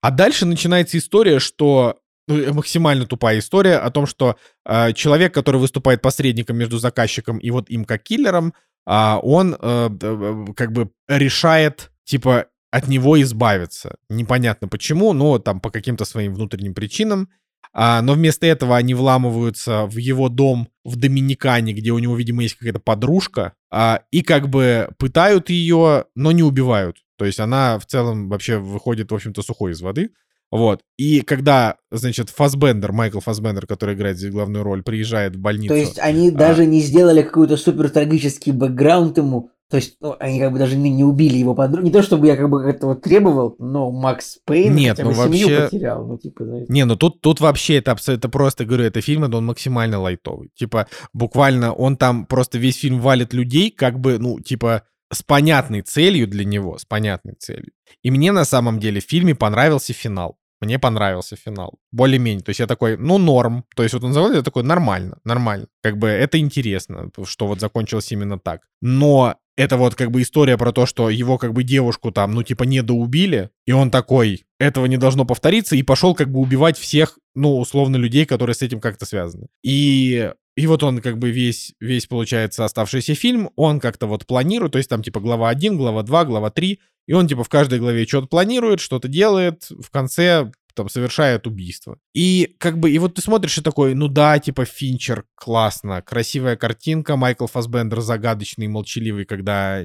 [0.01, 5.57] А дальше начинается история, что ну, максимально тупая история о том, что э, человек, который
[5.59, 8.53] выступает посредником между заказчиком и вот им как киллером,
[8.87, 13.95] э, он э, э, как бы решает, типа, от него избавиться.
[14.09, 17.29] Непонятно почему, но там по каким-то своим внутренним причинам.
[17.73, 22.43] А, но вместо этого они вламываются в его дом в Доминикане, где у него, видимо,
[22.43, 26.97] есть какая-то подружка, а, и как бы пытают ее, но не убивают.
[27.17, 30.11] То есть она в целом вообще выходит, в общем-то, сухой из воды.
[30.51, 30.81] Вот.
[30.97, 35.73] И когда, значит, Фасбендер, Майкл Фасбендер, который играет здесь главную роль, приезжает в больницу...
[35.73, 36.31] То есть они а...
[36.31, 40.75] даже не сделали какой-то супер трагический бэкграунд ему, то есть, ну, они как бы даже
[40.75, 41.85] не, убили его подругу.
[41.85, 45.23] Не то, чтобы я как бы этого требовал, но Макс Пейн Нет, хотя бы ну,
[45.23, 45.63] семью вообще...
[45.63, 46.05] потерял.
[46.05, 46.65] Ну, типа, знаете.
[46.73, 50.51] Не, ну тут, тут вообще это, это просто, говорю, это фильм, это он максимально лайтовый.
[50.55, 55.83] Типа, буквально он там просто весь фильм валит людей, как бы, ну, типа, с понятной
[55.83, 57.71] целью для него, с понятной целью.
[58.03, 60.37] И мне на самом деле в фильме понравился финал.
[60.61, 61.79] Мне понравился финал.
[61.91, 62.43] Более-менее.
[62.43, 63.65] То есть я такой, ну, норм.
[63.75, 65.67] То есть вот он заводит, я такой, нормально, нормально.
[65.81, 68.61] Как бы это интересно, что вот закончилось именно так.
[68.79, 72.43] Но это вот как бы история про то, что его как бы девушку там, ну,
[72.43, 77.19] типа, недоубили, и он такой, этого не должно повториться, и пошел как бы убивать всех,
[77.35, 79.47] ну, условно, людей, которые с этим как-то связаны.
[79.63, 84.73] И и вот он как бы весь, весь, получается, оставшийся фильм, он как-то вот планирует,
[84.73, 87.79] то есть там типа глава 1, глава 2, глава 3, и он типа в каждой
[87.79, 91.97] главе что-то планирует, что-то делает, в конце там совершает убийство.
[92.13, 96.55] И как бы, и вот ты смотришь и такой, ну да, типа Финчер, классно, красивая
[96.55, 99.81] картинка, Майкл Фасбендер загадочный, молчаливый, когда,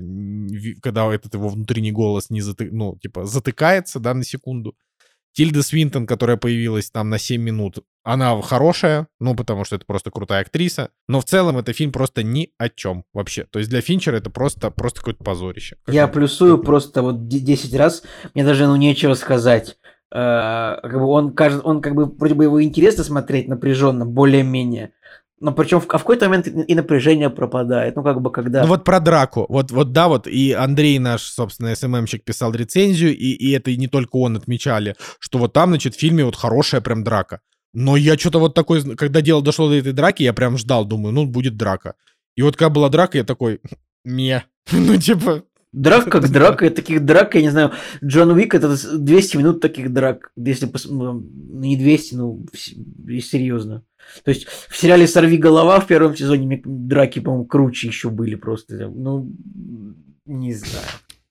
[0.83, 4.75] когда этот его внутренний голос не заты, ну, типа, затыкается, да, на секунду.
[5.37, 10.11] Тильда Свинтон, которая появилась там на 7 минут, она хорошая, ну, потому что это просто
[10.11, 10.89] крутая актриса.
[11.09, 13.45] Но в целом это фильм просто ни о чем вообще.
[13.51, 15.77] То есть для Финчера это просто, просто какое-то позорище.
[15.89, 18.03] Я плюсую просто вот 10 раз.
[18.33, 19.77] Мне даже, ну, нечего сказать.
[20.17, 24.93] Э, как бы он, кажется, он как бы вроде бы его интересно смотреть напряженно, более-менее.
[25.41, 27.97] Но причем в, а в какой-то момент и напряжение пропадает.
[27.97, 28.63] Ну, как бы когда...
[28.63, 29.45] Ну, вот про драку.
[29.51, 33.77] Вот, вот да, вот и Андрей наш, собственно, СММщик писал рецензию, и, и это и
[33.77, 37.41] не только он отмечали, что вот там, значит, в фильме вот хорошая прям драка.
[37.75, 41.13] Но я что-то вот такой, когда дело дошло до этой драки, я прям ждал, думаю,
[41.13, 41.95] ну, будет драка.
[42.37, 43.61] И вот когда была драка, я такой,
[44.03, 45.43] не, ну, типа,
[45.77, 47.73] Драк как драка, таких драк, я не знаю,
[48.03, 50.87] Джон Уик это 200 минут таких драк, если пос...
[50.87, 52.47] Ну, не 200, ну,
[53.21, 53.83] серьезно.
[54.25, 58.89] То есть в сериале «Сорви голова» в первом сезоне драки, по-моему, круче еще были просто.
[58.89, 59.31] Ну,
[60.25, 60.87] не знаю.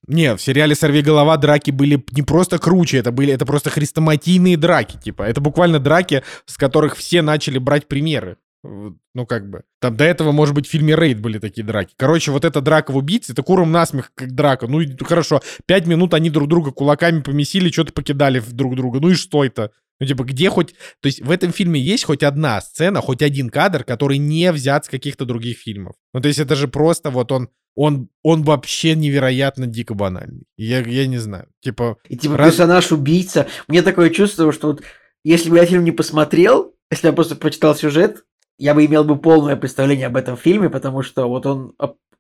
[0.08, 4.58] Не, в сериале «Сорви голова» драки были не просто круче, это были, это просто хрестоматийные
[4.58, 5.24] драки, типа.
[5.24, 8.38] Это буквально драки, с которых все начали брать примеры.
[9.14, 9.64] Ну, как бы.
[9.80, 11.94] Там до этого, может быть, в фильме «Рейд» были такие драки.
[11.98, 14.68] Короче, вот эта драка в убийце, это куром насмех, как драка.
[14.68, 19.00] Ну, хорошо, пять минут они друг друга кулаками помесили, что-то покидали друг друга.
[19.00, 19.72] Ну и что это?
[20.00, 20.74] Ну, типа, где хоть...
[21.02, 24.86] То есть в этом фильме есть хоть одна сцена, хоть один кадр, который не взят
[24.86, 25.96] с каких-то других фильмов.
[26.14, 27.50] Ну, то есть это же просто вот он...
[27.78, 30.46] Он, он вообще невероятно дико банальный.
[30.56, 31.50] Я, я не знаю.
[31.60, 31.98] Типа...
[32.08, 32.52] И типа раз...
[32.52, 33.48] персонаж-убийца.
[33.68, 34.84] Мне такое чувство, что вот
[35.26, 38.24] если бы я фильм не посмотрел, если я просто прочитал сюжет,
[38.58, 41.74] я бы имел бы полное представление об этом фильме, потому что вот он,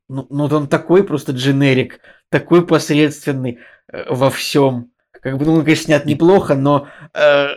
[0.10, 2.00] ну, ну он такой просто дженерик,
[2.30, 3.60] такой посредственный
[3.92, 4.92] э, во всем.
[5.12, 7.48] Как бы, ну, он, конечно, снят неплохо, но, э,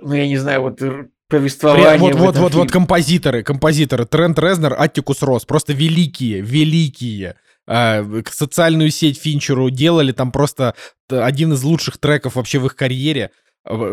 [0.00, 0.80] ну, я не знаю, вот
[1.28, 1.98] повествование.
[1.98, 4.04] Вот, вот, вот, вот композиторы, композиторы.
[4.04, 7.36] Трент Резнер, Аттикус Рос, просто великие, великие.
[7.66, 10.74] Э, социальную сеть Финчеру делали там просто
[11.10, 13.30] один из лучших треков вообще в их карьере.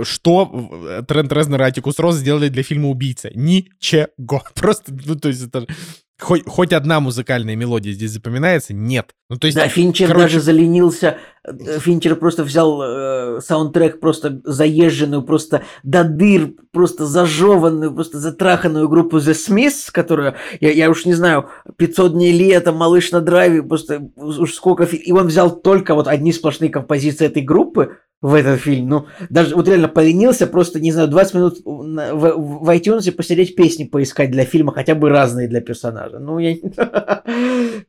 [0.04, 3.30] Что э, Трент Резнер и Атикус Рос сделали для фильма «Убийца»?
[3.34, 4.08] Ничего.
[4.56, 5.68] Просто, ну, то есть это...
[6.18, 8.74] Хоть, хоть одна музыкальная мелодия здесь запоминается?
[8.74, 9.14] Нет.
[9.30, 10.24] Ну, то есть, да, Финчер короче...
[10.24, 11.18] даже заленился.
[11.44, 18.88] Э, Финчер просто взял э, саундтрек просто заезженную, просто до дыр, просто зажеванную, просто затраханную
[18.88, 23.62] группу The Smiths, которая, я, я уж не знаю, 500 дней лета, Малыш на драйве,
[23.62, 24.86] просто уж сколько...
[24.86, 28.90] И он взял только вот одни сплошные композиции этой группы, в этот фильм.
[28.90, 33.84] Ну, даже вот реально поленился, просто, не знаю, 20 минут в, в, iTunes посидеть песни
[33.84, 36.18] поискать для фильма, хотя бы разные для персонажа.
[36.18, 36.56] Ну, я...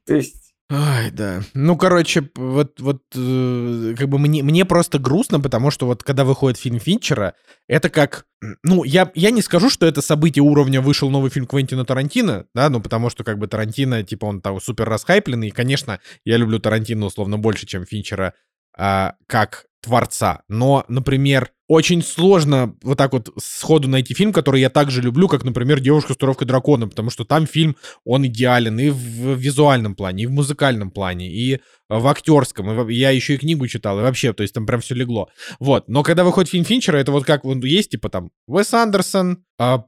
[0.07, 0.53] То есть...
[0.69, 1.41] Ай, да.
[1.55, 6.25] Ну, короче, вот, вот э, как бы мне, мне просто грустно, потому что вот когда
[6.25, 7.35] выходит фильм Финчера,
[7.67, 8.27] это как...
[8.63, 12.69] Ну, я, я не скажу, что это событие уровня вышел новый фильм Квентина Тарантино, да,
[12.69, 16.59] ну, потому что как бы Тарантино, типа, он там супер расхайпленный, и, конечно, я люблю
[16.59, 18.35] Тарантино условно больше, чем Финчера,
[18.77, 20.43] а, как творца.
[20.49, 25.45] Но, например, очень сложно вот так вот сходу найти фильм, который я также люблю, как,
[25.45, 30.25] например, «Девушка с туровкой дракона», потому что там фильм, он идеален и в визуальном плане,
[30.25, 32.89] и в музыкальном плане, и в актерском.
[32.89, 35.29] И я еще и книгу читал, и вообще, то есть там прям все легло.
[35.61, 35.89] Вот.
[35.89, 39.79] Но когда выходит фильм Финчера, это вот как вот есть, типа там Уэс Андерсон, а,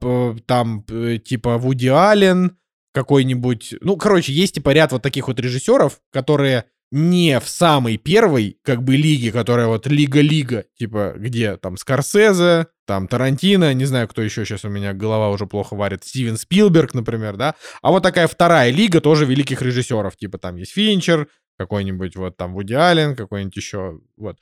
[0.45, 0.85] там
[1.25, 2.57] типа Вуди Аллен,
[2.93, 3.75] какой-нибудь...
[3.81, 8.83] Ну, короче, есть типа ряд вот таких вот режиссеров, которые не в самой первой, как
[8.83, 14.45] бы, лиге, которая вот лига-лига, типа, где там Скорсезе, там Тарантино, не знаю, кто еще
[14.45, 18.71] сейчас у меня голова уже плохо варит, Стивен Спилберг, например, да, а вот такая вторая
[18.71, 23.99] лига тоже великих режиссеров, типа там есть Финчер, какой-нибудь вот там Вуди Аллен, какой-нибудь еще,
[24.17, 24.37] вот.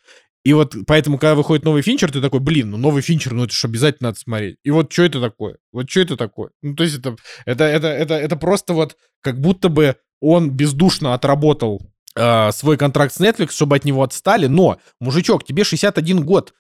[0.45, 3.53] И вот поэтому, когда выходит новый Финчер, ты такой, блин, ну новый Финчер, ну это
[3.53, 4.57] же обязательно надо смотреть.
[4.63, 5.57] И вот что это такое?
[5.73, 6.51] Вот что это такое?
[6.61, 11.13] Ну то есть это, это, это, это, это просто вот как будто бы он бездушно
[11.13, 11.81] отработал
[12.17, 16.53] э, свой контракт с Netflix, чтобы от него отстали, но, мужичок, тебе 61 год,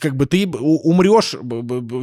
[0.00, 1.34] как бы ты умрешь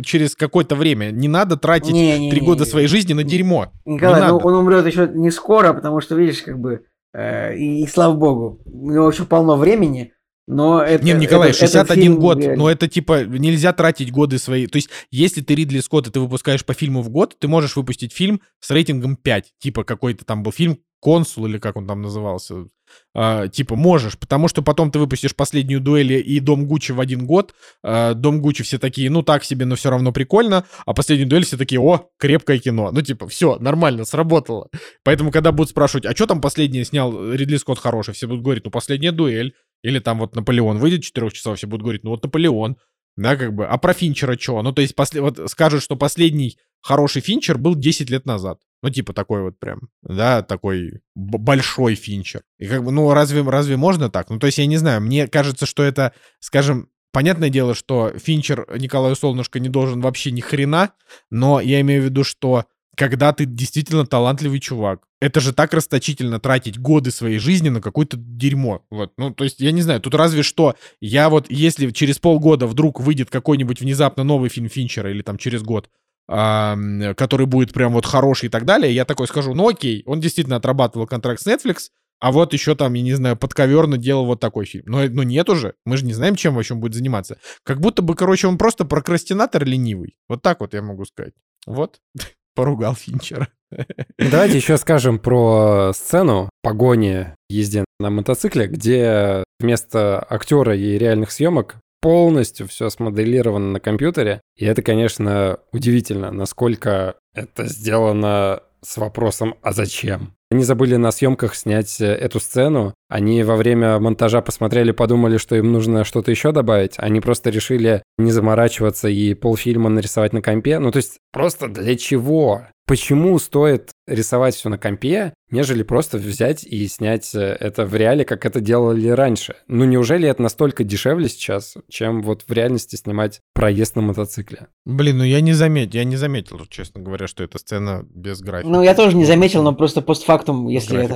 [0.06, 1.12] через какое-то время.
[1.12, 1.94] Не надо тратить
[2.30, 3.72] три года своей жизни на дерьмо.
[3.86, 7.88] Николай, ну он умрет еще не скоро, потому что, видишь, как бы, э, и, и
[7.88, 10.12] слава богу, у него еще полно времени,
[10.48, 11.04] но это...
[11.04, 14.68] Нет, Николай, это, 61 фильм, год, но это типа нельзя тратить годы свои.
[14.68, 17.76] То есть, если ты Ридли Скотт, и ты выпускаешь по фильму в год, ты можешь
[17.76, 19.54] выпустить фильм с рейтингом 5.
[19.60, 22.68] Типа какой-то там был фильм «Консул» или как он там назывался.
[23.16, 27.26] Uh, типа, можешь, потому что потом ты выпустишь последнюю дуэль и Дом Гуччи в один
[27.26, 27.54] год.
[27.86, 30.66] Uh, Дом Гуччи все такие, ну так себе, но все равно прикольно.
[30.86, 32.92] А последнюю дуэль все такие, о, крепкое кино.
[32.92, 34.70] Ну, типа, все, нормально, сработало.
[35.04, 38.66] Поэтому, когда будут спрашивать, а что там последнее снял Ридли Скотт хороший, все будут говорить,
[38.66, 39.54] ну, последняя дуэль.
[39.84, 42.78] Или там вот Наполеон выйдет 4 часов, все будут говорить, ну вот Наполеон.
[43.18, 43.66] Да, как бы.
[43.66, 44.62] А про Финчера что?
[44.62, 48.60] Ну, то есть, после, вот скажут, что последний хороший Финчер был 10 лет назад.
[48.84, 52.44] Ну, типа такой вот прям, да, такой большой Финчер.
[52.60, 54.30] И как бы, ну, разве, разве можно так?
[54.30, 58.68] Ну, то есть, я не знаю, мне кажется, что это, скажем, Понятное дело, что Финчер
[58.78, 60.92] Николаю Солнышко не должен вообще ни хрена,
[61.32, 62.66] но я имею в виду, что
[62.98, 65.08] когда ты действительно талантливый чувак.
[65.22, 68.86] Это же так расточительно тратить годы своей жизни на какое-то дерьмо.
[68.90, 69.14] Вот.
[69.18, 73.00] Ну, то есть, я не знаю, тут разве что я вот, если через полгода вдруг
[73.00, 75.90] выйдет какой-нибудь внезапно новый фильм Финчера или там через год,
[76.28, 80.56] который будет прям вот хороший и так далее, я такой скажу, ну окей, он действительно
[80.56, 81.90] отрабатывал контракт с Netflix,
[82.20, 84.86] а вот еще там, я не знаю, подковерно делал вот такой фильм.
[84.88, 87.38] Но, но нет уже, мы же не знаем, чем вообще он будет заниматься.
[87.64, 90.16] Как будто бы, короче, он просто прокрастинатор ленивый.
[90.30, 91.34] Вот так вот я могу сказать.
[91.68, 92.00] Вот.
[92.56, 93.50] поругал Финчера.
[93.72, 101.32] Ну, давайте еще скажем про сцену погони езде на мотоцикле, где вместо актера и реальных
[101.32, 104.40] съемок полностью все смоделировано на компьютере.
[104.56, 110.36] И это, конечно, удивительно, насколько это сделано с вопросом «а зачем?».
[110.52, 112.94] Они забыли на съемках снять э, эту сцену.
[113.10, 116.94] Они во время монтажа посмотрели, подумали, что им нужно что-то еще добавить.
[116.98, 120.78] Они просто решили не заморачиваться и полфильма нарисовать на компе.
[120.78, 122.68] Ну, то есть, просто для чего?
[122.86, 128.26] Почему стоит рисовать все на компе, нежели просто взять и снять э, это в реале,
[128.26, 129.56] как это делали раньше?
[129.68, 134.68] Ну, неужели это настолько дешевле сейчас, чем вот в реальности снимать проезд на мотоцикле?
[134.86, 138.70] Блин, ну я не заметил, я не заметил, честно говоря, что эта сцена без графики.
[138.70, 141.16] Ну, я тоже не заметил, но просто постфактум, если это,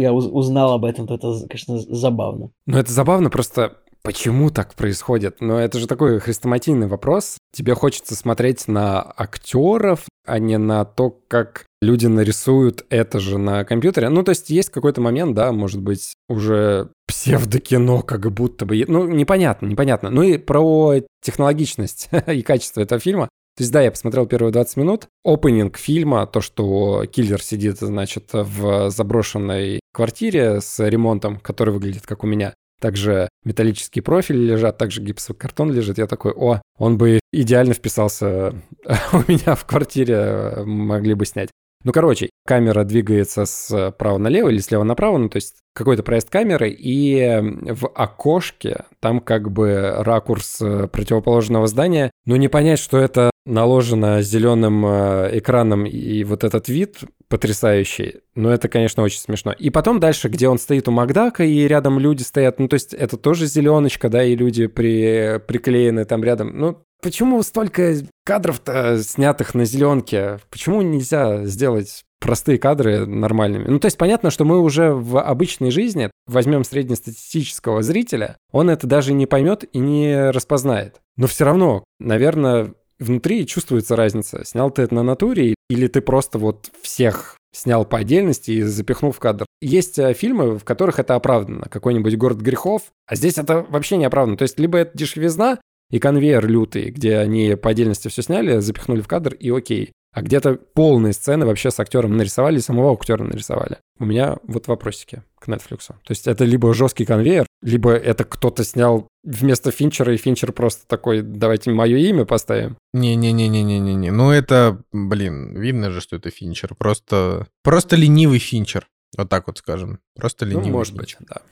[0.00, 2.50] я узнал об этом, то это, конечно, забавно.
[2.66, 5.40] Ну, это забавно, просто Почему так происходит?
[5.40, 7.38] Но это же такой хрестоматийный вопрос.
[7.52, 13.64] Тебе хочется смотреть на актеров, а не на то, как люди нарисуют это же на
[13.64, 14.08] компьютере.
[14.08, 18.84] Ну, то есть есть какой-то момент, да, может быть, уже псевдокино как будто бы.
[18.86, 20.08] Ну, непонятно, непонятно.
[20.10, 23.28] Ну и про технологичность и качество этого фильма.
[23.56, 25.08] То есть, да, я посмотрел первые 20 минут.
[25.24, 32.22] Опенинг фильма, то, что киллер сидит, значит, в заброшенной квартире с ремонтом, который выглядит как
[32.22, 32.54] у меня.
[32.80, 35.98] Также металлические профили лежат, также гипсовый картон лежит.
[35.98, 38.54] Я такой, о, он бы идеально вписался
[39.12, 41.50] у меня в квартире, могли бы снять.
[41.84, 46.68] Ну, короче, камера двигается справа налево или слева направо, ну, то есть какой-то проезд камеры,
[46.68, 53.30] и в окошке там как бы ракурс э, противоположного здания, но не понять, что это
[53.44, 56.98] наложено зеленым э, экраном и вот этот вид
[57.28, 58.20] потрясающий.
[58.34, 59.52] Но это, конечно, очень смешно.
[59.52, 62.94] И потом дальше, где он стоит у Макдака, и рядом люди стоят, ну, то есть
[62.94, 66.58] это тоже зеленочка, да, и люди при, приклеены там рядом.
[66.58, 67.94] Ну, почему столько
[68.24, 70.38] кадров-то снятых на зеленке?
[70.50, 73.68] Почему нельзя сделать простые кадры нормальными.
[73.68, 78.86] Ну, то есть понятно, что мы уже в обычной жизни возьмем среднестатистического зрителя, он это
[78.86, 81.00] даже не поймет и не распознает.
[81.16, 84.44] Но все равно, наверное, внутри чувствуется разница.
[84.44, 89.12] Снял ты это на натуре или ты просто вот всех снял по отдельности и запихнул
[89.12, 89.46] в кадр.
[89.60, 94.04] Есть э, фильмы, в которых это оправдано, какой-нибудь «Город грехов», а здесь это вообще не
[94.04, 94.36] оправдано.
[94.36, 95.58] То есть либо это дешевизна
[95.90, 100.22] и конвейер лютый, где они по отдельности все сняли, запихнули в кадр и окей а
[100.22, 103.76] где-то полные сцены вообще с актером нарисовали, самого актера нарисовали.
[103.98, 105.88] У меня вот вопросики к Netflix.
[105.88, 110.86] То есть это либо жесткий конвейер, либо это кто-то снял вместо Финчера, и Финчер просто
[110.86, 112.78] такой, давайте мое имя поставим.
[112.94, 114.10] Не-не-не-не-не-не.
[114.10, 116.74] Ну это, блин, видно же, что это Финчер.
[116.76, 118.88] Просто, просто ленивый Финчер.
[119.18, 120.00] Вот так вот скажем.
[120.14, 120.70] Просто ну, ленивый.
[120.70, 121.18] Ну, может Финчер.
[121.18, 121.42] быть, да.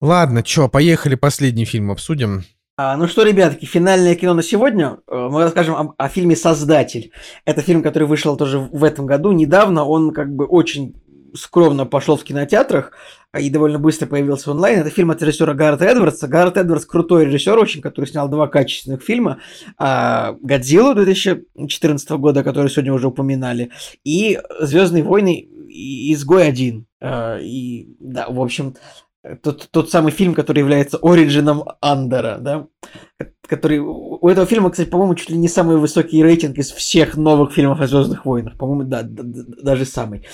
[0.00, 2.42] Ладно, чё, поехали последний фильм обсудим.
[2.82, 5.00] А, ну что, ребятки, финальное кино на сегодня.
[5.06, 7.12] Э, мы расскажем о, о фильме «Создатель».
[7.44, 9.32] Это фильм, который вышел тоже в этом году.
[9.32, 10.94] Недавно он как бы очень
[11.34, 12.92] скромно пошел в кинотеатрах
[13.32, 14.78] а, и довольно быстро появился онлайн.
[14.80, 16.26] Это фильм от режиссера Гаррета Эдвардса.
[16.26, 19.40] Гаррет Эдвардс крутой режиссер очень, который снял два качественных фильма.
[19.76, 23.72] А, «Годзиллу» 2014 года, который сегодня уже упоминали,
[24.04, 25.46] и «Звездные войны.
[25.68, 26.86] Изгой один».
[26.98, 28.74] А, и, да, в общем,
[29.42, 32.66] тот, тот самый фильм, который является оригином Андера, да,
[33.46, 33.78] который...
[33.78, 37.80] У этого фильма, кстати, по-моему, чуть ли не самый высокий рейтинг из всех новых фильмов
[37.80, 38.56] о Звездных войнах.
[38.56, 40.26] По-моему, да, да, да, даже самый.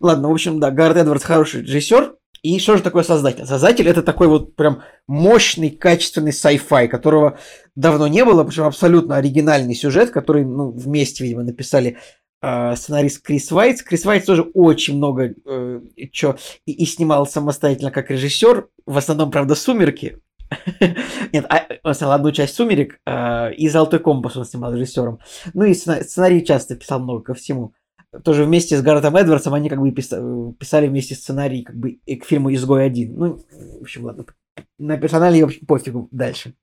[0.00, 2.14] Ладно, в общем, да, Гаррет Эдвардс хороший режиссер.
[2.42, 3.44] И что же такое создатель?
[3.44, 7.38] Создатель это такой вот прям мощный, качественный sci-fi, которого
[7.74, 11.96] давно не было, причем абсолютно оригинальный сюжет, который, ну, вместе, видимо, написали э,
[12.42, 13.82] сценарист Крис Вайтс.
[13.82, 15.80] Крис Вайтс тоже очень много э,
[16.10, 16.36] чё,
[16.66, 18.68] и, и снимал самостоятельно как режиссер.
[18.86, 20.18] В основном, правда, «Сумерки».
[21.32, 25.20] Нет, а, он снял одну часть «Сумерек», э, и «Золотой компас» он снимал режиссером.
[25.52, 27.74] Ну и сценарий часто писал много ко всему.
[28.24, 32.52] Тоже вместе с Гарретом Эдвардсом они как бы писали вместе сценарий как бы к фильму
[32.52, 33.16] «Изгой один».
[33.16, 33.38] Ну,
[33.78, 34.24] в общем, ладно.
[34.78, 36.08] На персонале, в общем, пофигу.
[36.10, 36.54] Дальше.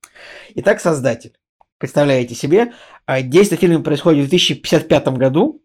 [0.56, 1.38] Итак, создатель.
[1.78, 2.72] Представляете себе,
[3.22, 5.62] действие фильма происходит в 2055 году,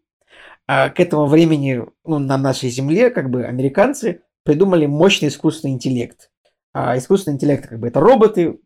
[0.66, 6.30] а к этому времени ну, на нашей Земле как бы американцы придумали мощный искусственный интеллект.
[6.72, 8.60] А искусственный интеллект как бы это роботы,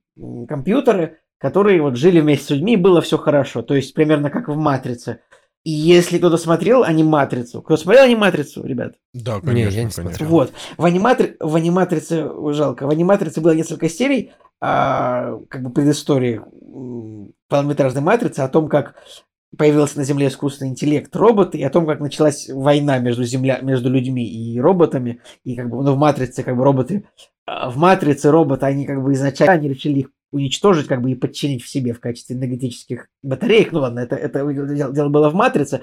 [0.49, 3.62] компьютеры, которые вот жили вместе с людьми, и было все хорошо.
[3.62, 5.20] То есть примерно как в «Матрице».
[5.65, 8.95] И если кто-то смотрел аниматрицу, кто смотрел аниматрицу, ребят?
[9.12, 10.29] Да, конечно, не, я не смотрел.
[10.29, 10.53] Вот.
[10.77, 11.37] В, аниматри...
[11.41, 16.41] в аниматрице, жалко, в аниматрице было несколько серий, а, как бы предыстории
[17.49, 18.95] полнометражной матрицы о том, как
[19.57, 23.89] появился на Земле искусственный интеллект, роботы, и о том, как началась война между, земля, между
[23.89, 27.09] людьми и роботами, и как бы, ну, в Матрице, как бы, роботы,
[27.47, 31.15] а, в Матрице роботы, они как бы изначально они решили их уничтожить, как бы, и
[31.15, 34.45] подчинить в себе в качестве энергетических батареек, ну, ладно, это, это
[34.93, 35.81] дело было в Матрице,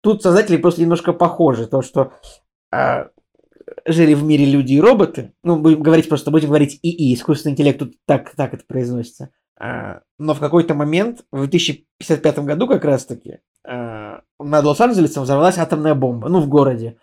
[0.00, 2.12] тут создатели просто немножко похожи, то, что
[2.72, 3.10] а,
[3.86, 7.78] жили в мире люди и роботы, ну, будем говорить просто, будем говорить ИИ, искусственный интеллект,
[7.78, 14.20] тут так, так это произносится, но в какой-то момент, в 2055 году как раз-таки, а,
[14.38, 16.98] над Лос-Анджелесом взорвалась атомная бомба, ну, в городе.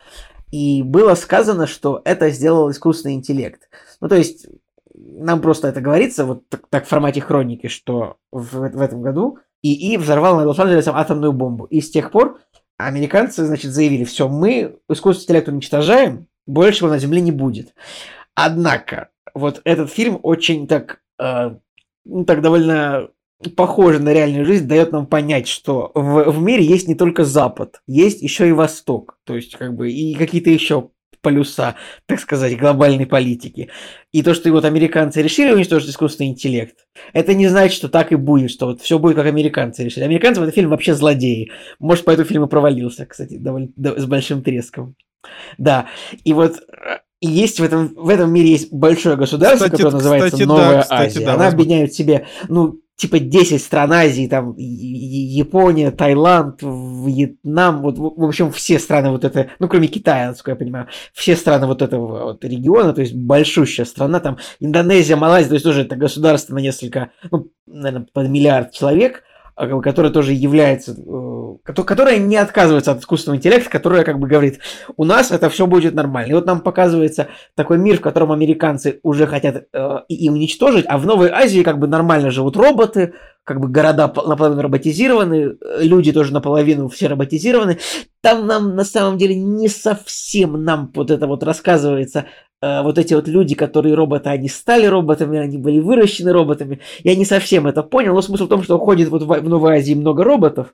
[0.52, 3.70] И было сказано, что это сделал искусственный интеллект.
[4.02, 4.48] Ну, то есть,
[4.94, 9.40] нам просто это говорится, вот так, так в формате хроники, что в, в этом году
[9.64, 11.66] ИИ взорвал над Лос-Анджелесом атомную бомбу.
[11.66, 12.40] И с тех пор
[12.78, 17.74] американцы, значит, заявили, все, мы искусственный интеллект уничтожаем, больше его на Земле не будет.
[18.36, 21.56] Однако, вот этот фильм очень так э,
[22.06, 23.10] ну, так довольно
[23.56, 27.82] похоже на реальную жизнь, дает нам понять, что в, в мире есть не только Запад,
[27.88, 30.90] есть еще и Восток, то есть как бы и какие-то еще
[31.24, 31.76] полюса,
[32.06, 33.70] так сказать, глобальной политики.
[34.12, 38.16] И то, что вот американцы решили уничтожить искусственный интеллект, это не значит, что так и
[38.16, 40.04] будет, что вот все будет, как американцы решили.
[40.04, 41.52] Американцы в этом фильме вообще злодеи.
[41.80, 44.96] Может, поэтому фильм и провалился, кстати, довольно, с большим треском.
[45.58, 45.88] Да,
[46.26, 49.94] и вот э, и есть в этом, в этом мире есть большое государство, кстати, которое
[49.94, 51.20] называется кстати, Новая да, кстати, Азия.
[51.20, 51.56] Да, Она возможно.
[51.56, 58.52] объединяет в себе, ну, типа 10 стран Азии, там Япония, Таиланд, Вьетнам, вот, в общем,
[58.52, 62.44] все страны вот это, ну, кроме Китая, насколько я понимаю, все страны вот этого вот
[62.44, 67.12] региона, то есть большущая страна, там Индонезия, Малайзия, то есть тоже это государство на несколько,
[67.32, 69.24] ну, наверное, под миллиард человек,
[69.56, 74.60] которая тоже является, э, которая не отказывается от искусственного интеллекта, которая как бы говорит,
[74.98, 76.32] у нас это все будет нормально.
[76.32, 80.98] И вот нам показывается такой мир, в котором американцы уже хотят э, и уничтожить, а
[80.98, 83.14] в Новой Азии как бы нормально живут роботы,
[83.44, 87.80] как бы города наполовину роботизированы, люди тоже наполовину все роботизированы.
[88.22, 92.26] Там нам на самом деле не совсем нам вот это вот рассказывается,
[92.62, 96.80] э, вот эти вот люди, которые роботы, они стали роботами, они были выращены роботами.
[97.04, 99.78] Я не совсем это понял, но смысл в том, что ходит вот в, в Новой
[99.78, 100.74] Азии много роботов,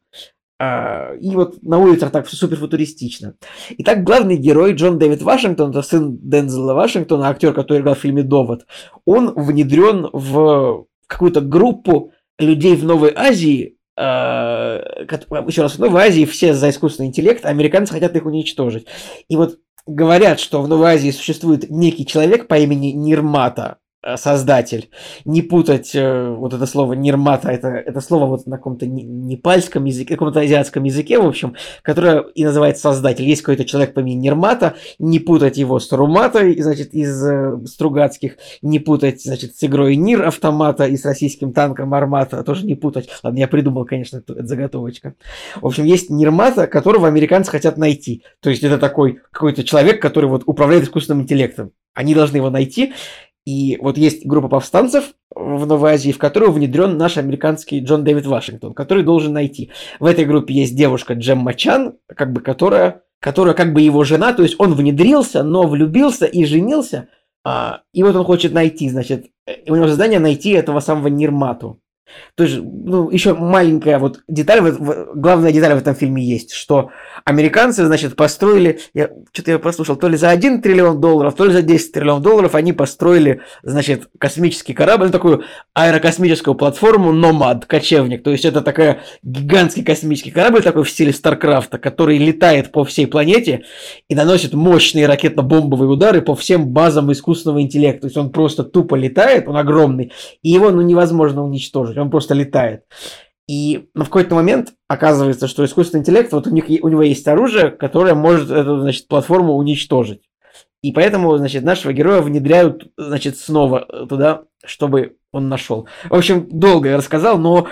[0.61, 3.35] Uh, и вот на улицах так все супер футуристично.
[3.77, 8.23] Итак, главный герой Джон Дэвид Вашингтон, это сын Дензела Вашингтона, актер, который играл в фильме
[8.23, 8.65] «Довод»,
[9.05, 14.01] он внедрен в какую-то группу людей в Новой Азии, э,
[15.47, 18.87] еще раз, в Азии все за искусственный интеллект, а американцы хотят их уничтожить.
[19.27, 23.77] И вот говорят, что в Новой Азии существует некий человек по имени Нирмата,
[24.15, 24.89] создатель.
[25.25, 30.13] Не путать э, вот это слово нирмата, это, это слово вот на каком-то непальском языке,
[30.13, 33.25] каком-то азиатском языке, в общем, которое и называется создатель.
[33.25, 38.37] Есть какой-то человек по имени Нирмата, не путать его с Руматой, значит, из э, Стругацких,
[38.61, 43.09] не путать, значит, с игрой Нир автомата и с российским танком Армата, тоже не путать.
[43.21, 45.15] Ладно, я придумал, конечно, эту, эту заготовочка.
[45.59, 48.23] В общем, есть Нирмата, которого американцы хотят найти.
[48.39, 51.71] То есть это такой какой-то человек, который вот управляет искусственным интеллектом.
[51.93, 52.93] Они должны его найти,
[53.49, 58.27] и вот есть группа повстанцев в Новой Азии, в которую внедрен наш американский Джон Дэвид
[58.27, 59.71] Вашингтон, который должен найти.
[59.99, 64.33] В этой группе есть девушка Джем Мачан, как бы которая, которая как бы его жена,
[64.33, 67.07] то есть он внедрился, но влюбился и женился,
[67.43, 69.25] а, и вот он хочет найти, значит,
[69.67, 71.79] у него задание найти этого самого Нирмату.
[72.35, 74.77] То есть, ну, еще маленькая вот деталь, вот,
[75.15, 76.89] главная деталь в этом фильме есть, что
[77.25, 81.53] американцы, значит, построили, я что-то я прослушал, то ли за 1 триллион долларов, то ли
[81.53, 88.23] за 10 триллионов долларов они построили, значит, космический корабль, ну, такую аэрокосмическую платформу Nomad, кочевник.
[88.23, 93.07] То есть это такая гигантский космический корабль такой в стиле Старкрафта, который летает по всей
[93.07, 93.63] планете
[94.07, 98.01] и наносит мощные ракетно-бомбовые удары по всем базам искусственного интеллекта.
[98.01, 100.11] То есть он просто тупо летает, он огромный,
[100.41, 102.83] и его ну, невозможно уничтожить он просто летает.
[103.47, 107.71] И в какой-то момент оказывается, что искусственный интеллект, вот у, них, у него есть оружие,
[107.71, 110.21] которое может эту, значит, платформу уничтожить.
[110.81, 115.87] И поэтому, значит, нашего героя внедряют, значит, снова туда, чтобы он нашел.
[116.09, 117.67] В общем, долго я рассказал, но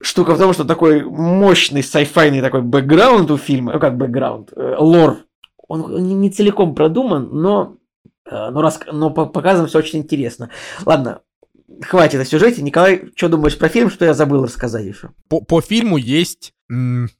[0.00, 4.76] штука в том, что такой мощный сайфайный такой бэкграунд у фильма, ну как бэкграунд, э,
[4.78, 5.18] лор,
[5.68, 7.76] он не целиком продуман, но,
[8.30, 10.50] э, но, рас, но показано все очень интересно.
[10.84, 11.22] Ладно,
[11.82, 12.62] хватит о сюжете.
[12.62, 15.10] Николай, что думаешь про фильм, что я забыл рассказать еще?
[15.28, 16.52] По, по фильму есть,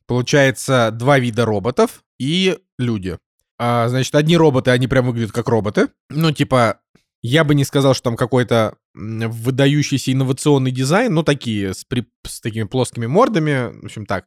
[0.06, 3.18] получается, два вида роботов и люди.
[3.59, 5.89] А, значит, одни роботы, они прям выглядят как роботы.
[6.10, 6.81] Ну, типа,
[7.23, 12.40] я бы не сказал, что там какой-то выдающийся инновационный дизайн, ну, такие, с, при, с
[12.40, 14.27] такими плоскими мордами, в общем, так.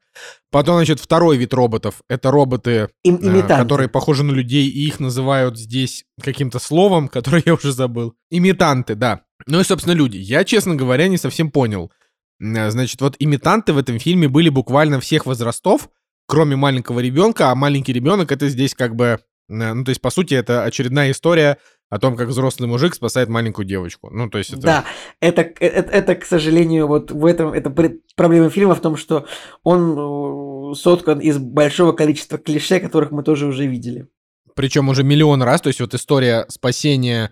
[0.52, 5.00] Потом, значит, второй вид роботов— это роботы, Им, э, которые похожи на людей, и их
[5.00, 8.16] называют здесь каким-то словом, которое я уже забыл.
[8.30, 9.22] Имитанты, да.
[9.46, 10.18] Ну и, собственно, люди.
[10.18, 11.92] Я, честно говоря, не совсем понял.
[12.40, 15.90] Э, значит, вот имитанты в этом фильме были буквально всех возрастов,
[16.26, 19.06] кроме маленького ребенка, а маленький ребенок это здесь как бы,
[19.50, 21.58] э, ну то есть по сути это очередная история
[21.90, 24.10] о том, как взрослый мужик спасает маленькую девочку.
[24.12, 24.62] Ну то есть это...
[24.62, 24.86] Да,
[25.20, 27.74] это, это, это к сожалению, вот в этом, это
[28.16, 29.26] проблема фильма в том, что
[29.64, 34.08] он э, соткан из большого количества клише, которых мы тоже уже видели.
[34.56, 37.32] Причем уже миллион раз, то есть вот история спасения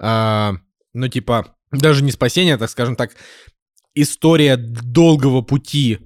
[0.00, 0.50] э,
[0.92, 3.12] ну, типа, даже не спасение, так скажем так,
[3.94, 5.98] история долгого пути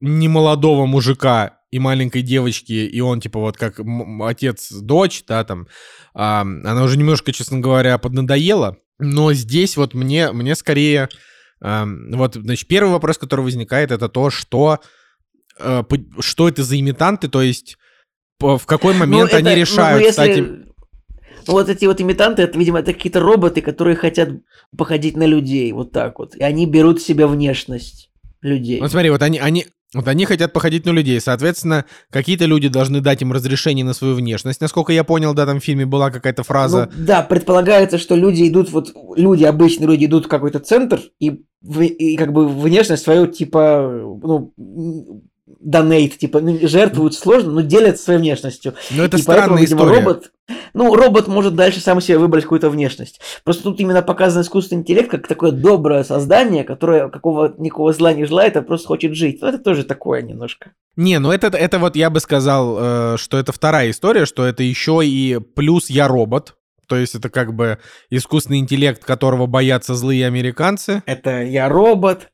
[0.00, 3.80] немолодого мужика и маленькой девочки, и он, типа, вот как
[4.22, 5.66] отец-дочь, да, там,
[6.14, 11.08] а, она уже немножко, честно говоря, поднадоела, но здесь вот мне, мне скорее,
[11.60, 14.78] а, вот, значит, первый вопрос, который возникает, это то, что,
[15.58, 15.84] а,
[16.20, 17.76] что это за имитанты, то есть
[18.38, 20.10] в какой ну, момент ну, они это, решают, ну, если...
[20.10, 20.66] кстати
[21.46, 24.30] вот эти вот имитанты, это, видимо, это какие-то роботы, которые хотят
[24.76, 26.34] походить на людей, вот так вот.
[26.36, 28.10] И они берут в себя внешность
[28.42, 28.80] людей.
[28.80, 33.00] Вот смотри, вот они, они, вот они хотят походить на людей, соответственно, какие-то люди должны
[33.00, 34.60] дать им разрешение на свою внешность.
[34.60, 36.90] Насколько я понял, да, там в фильме была какая-то фраза.
[36.94, 41.44] Ну, да, предполагается, что люди идут, вот люди, обычные люди идут в какой-то центр и,
[41.80, 44.52] и как бы внешность свою, типа, ну,
[45.46, 48.74] донейт, типа, ну, жертвуют сложно, но делятся своей внешностью.
[48.90, 50.00] Но это и странная поэтому, видимо, история.
[50.00, 50.32] робот,
[50.74, 53.20] ну, робот может дальше сам себе выбрать какую-то внешность.
[53.44, 58.24] Просто тут именно показан искусственный интеллект как такое доброе создание, которое какого никакого зла не
[58.24, 59.40] желает, а просто хочет жить.
[59.40, 60.72] Ну, это тоже такое немножко.
[60.96, 64.62] Не, ну это, это вот я бы сказал, э, что это вторая история, что это
[64.62, 66.56] еще и плюс я робот,
[66.88, 67.78] то есть это как бы
[68.10, 71.02] искусственный интеллект, которого боятся злые американцы.
[71.06, 72.28] Это я робот,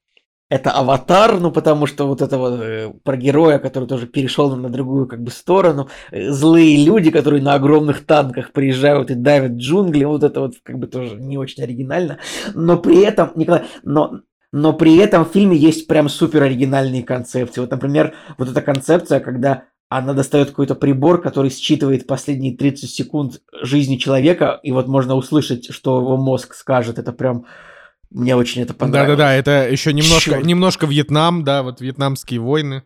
[0.53, 4.69] это аватар, ну потому что вот это вот э, про героя, который тоже перешел на
[4.69, 10.05] другую как бы сторону, э, злые люди, которые на огромных танках приезжают и давят джунгли,
[10.05, 12.19] вот это вот как бы тоже не очень оригинально,
[12.53, 14.21] но при этом, Николай, но
[14.53, 17.63] но при этом в фильме есть прям супер оригинальные концепции.
[17.63, 23.41] Вот, например, вот эта концепция, когда она достает какой-то прибор, который считывает последние 30 секунд
[23.63, 26.99] жизни человека, и вот можно услышать, что его мозг скажет.
[26.99, 27.47] Это прям
[28.13, 29.17] мне очень это понравилось.
[29.17, 32.83] Да-да-да, это еще немножко, немножко Вьетнам, да, вот вьетнамские войны.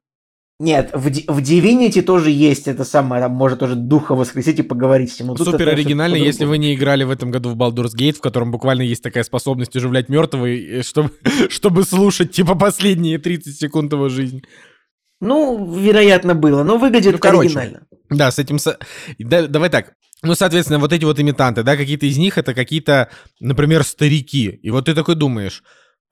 [0.58, 5.12] Нет, в, в Divinity тоже есть это самое, там может тоже духа воскресить и поговорить
[5.12, 5.36] с ним.
[5.36, 8.80] Супер оригинально, если вы не играли в этом году в Baldur's Gate, в котором буквально
[8.80, 10.48] есть такая способность оживлять мертвого,
[10.82, 11.10] чтобы,
[11.50, 14.44] чтобы слушать, типа, последние 30 секунд его жизни.
[15.20, 17.48] Ну, вероятно, было, но выглядит Ну, короче.
[17.48, 17.86] оригинально.
[18.08, 18.58] Да, с этим...
[19.18, 19.92] да- давай так.
[20.22, 24.48] Ну, соответственно, вот эти вот имитанты, да, какие-то из них это какие-то, например, старики.
[24.62, 25.62] И вот ты такой думаешь,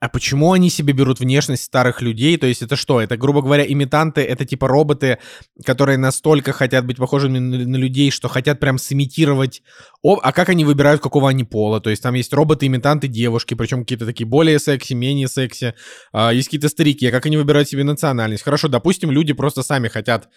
[0.01, 2.37] а почему они себе берут внешность старых людей?
[2.37, 3.01] То есть это что?
[3.01, 5.17] Это, грубо говоря, имитанты, это типа роботы,
[5.65, 9.63] которые настолько хотят быть похожими на, на людей, что хотят прям сымитировать...
[10.03, 11.79] О, а как они выбирают, какого они пола?
[11.79, 15.73] То есть там есть роботы-имитанты девушки, причем какие-то такие более секси, менее секси.
[16.11, 17.07] А, есть какие-то старики.
[17.07, 18.43] А как они выбирают себе национальность?
[18.43, 20.29] Хорошо, допустим, люди просто сами хотят...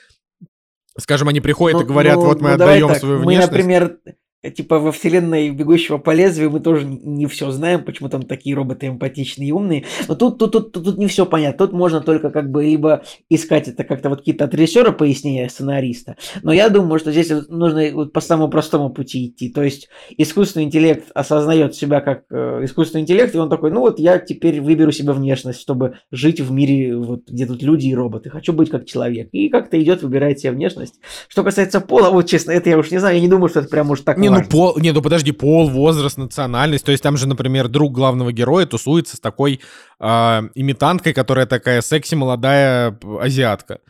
[0.99, 3.53] Скажем, они приходят Ну, и говорят, ну, вот мы ну, отдаем так, свою Мы, внешность.
[3.53, 3.99] например,
[4.43, 8.87] типа во вселенной бегущего по лезвию мы тоже не все знаем, почему там такие роботы
[8.87, 9.85] эмпатичные и умные.
[10.07, 11.67] Но тут, тут, тут, тут, тут не все понятно.
[11.67, 16.17] Тут можно только как бы либо искать это как-то вот какие-то от пояснения сценариста.
[16.43, 19.51] Но я думаю, что здесь нужно вот по самому простому пути идти.
[19.51, 23.99] То есть искусственный интеллект осознает себя как э, искусственный интеллект, и он такой, ну вот
[23.99, 28.31] я теперь выберу себе внешность, чтобы жить в мире, вот, где тут люди и роботы.
[28.31, 29.29] Хочу быть как человек.
[29.33, 31.01] И как-то идет, выбирает себе внешность.
[31.29, 33.69] Что касается пола, вот честно, это я уж не знаю, я не думаю, что это
[33.69, 34.51] прям уж так Не, ну важно.
[34.51, 36.85] пол, не, ну подожди, пол, возраст, национальность.
[36.85, 39.61] То есть там же, например, друг главного героя тусуется с такой
[39.99, 43.81] а, имитанткой, которая такая секси молодая азиатка.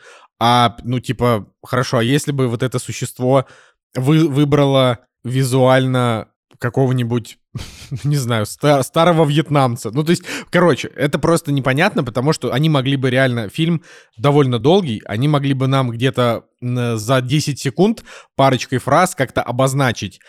[0.41, 3.47] А, ну, типа, хорошо, а если бы вот это существо
[3.95, 6.29] вы, выбрало визуально
[6.59, 7.39] какого-нибудь,
[8.05, 9.91] не знаю, ста- старого вьетнамца.
[9.91, 13.83] Ну, то есть, короче, это просто непонятно, потому что они могли бы реально, фильм
[14.17, 18.05] довольно долгий, они могли бы нам где-то за 10 секунд
[18.37, 20.21] парочкой фраз как-то обозначить,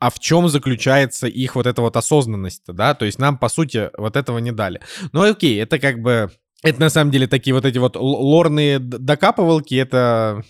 [0.00, 2.94] а в чем заключается их вот эта вот осознанность, да?
[2.94, 4.80] То есть нам, по сути, вот этого не дали.
[5.12, 6.30] Ну, окей, это как бы...
[6.62, 10.44] Это на самом деле такие вот эти вот лорные докапывалки, это...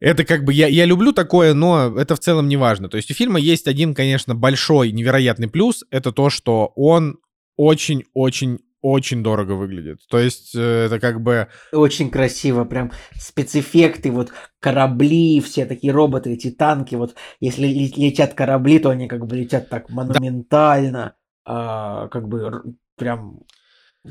[0.00, 2.88] Это как бы, я, я люблю такое, но это в целом не важно.
[2.88, 5.84] То есть у фильма есть один, конечно, большой, невероятный плюс.
[5.90, 7.18] Это то, что он
[7.56, 10.00] очень-очень-очень дорого выглядит.
[10.08, 11.48] То есть э, это как бы...
[11.70, 18.32] Очень красиво, прям спецэффекты, вот корабли, все такие роботы, эти танки, вот если ле- летят
[18.32, 22.62] корабли, то они как бы летят так монументально, а, как бы
[22.96, 23.42] прям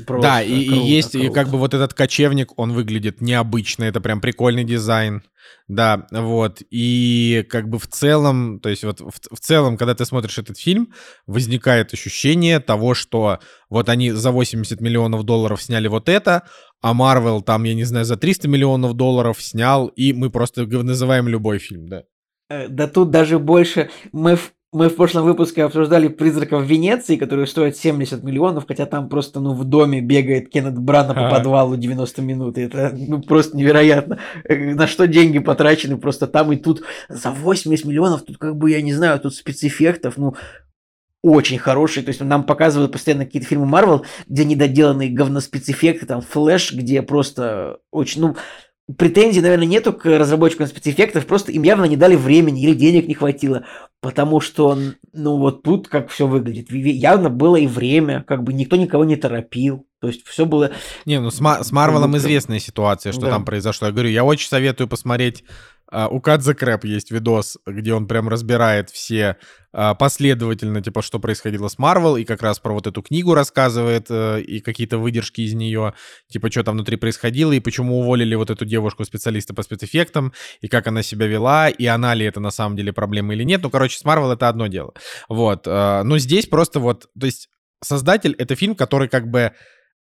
[0.06, 1.34] просто да, и, и круто, есть и круто.
[1.34, 5.24] как бы вот этот кочевник, он выглядит необычно, это прям прикольный дизайн,
[5.68, 10.06] да, вот, и как бы в целом, то есть вот в, в целом, когда ты
[10.06, 10.94] смотришь этот фильм,
[11.28, 13.40] возникает ощущение того, что
[13.70, 16.44] вот они за 80 миллионов долларов сняли вот это,
[16.82, 21.28] а Marvel там, я не знаю, за 300 миллионов долларов снял, и мы просто называем
[21.28, 22.04] любой фильм, да.
[22.50, 23.90] Э, Да тут даже больше.
[24.12, 29.10] Мы в, мы в прошлом выпуске обсуждали «Призраков Венеции», которые стоят 70 миллионов, хотя там
[29.10, 32.58] просто ну, в доме бегает Кеннет Брана по подвалу 90 минут.
[32.60, 34.20] И это ну, просто невероятно.
[34.44, 38.70] Э, На что деньги потрачены просто там и тут за 80 миллионов, тут как бы,
[38.70, 40.36] я не знаю, тут спецэффектов, ну,
[41.24, 42.04] очень хорошие.
[42.04, 47.80] То есть нам показывают постоянно какие-то фильмы Марвел, где недоделанные говноспецэффекты, там Флэш, где просто
[47.90, 48.36] очень, ну,
[48.98, 53.14] претензий, наверное, нету к разработчикам спецэффектов, просто им явно не дали времени или денег не
[53.14, 53.66] хватило,
[54.02, 54.78] потому что,
[55.14, 56.72] ну, вот тут как все выглядит.
[56.72, 60.72] Явно было и время, как бы никто никого не торопил, то есть все было...
[61.06, 63.30] Не, ну с, Ма- с Марвелом будто- известная ситуация, что Да.
[63.32, 63.88] там произошло.
[63.88, 65.44] Я говорю, я очень советую посмотреть.
[65.92, 69.38] А, у Кадзе Крэп есть видос, где он прям разбирает все
[69.72, 74.08] а, последовательно, типа, что происходило с Марвел, и как раз про вот эту книгу рассказывает,
[74.10, 75.94] э, и какие-то выдержки из нее,
[76.28, 80.88] типа, что там внутри происходило, и почему уволили вот эту девушку-специалиста по спецэффектам, и как
[80.88, 83.62] она себя вела, и она ли это на самом деле проблема или нет.
[83.64, 84.94] Ну, короче, с Марвел это одно дело.
[85.28, 85.68] Вот.
[85.68, 87.50] э, Но здесь просто вот, то есть
[87.84, 89.54] создатель— это фильм, который как бы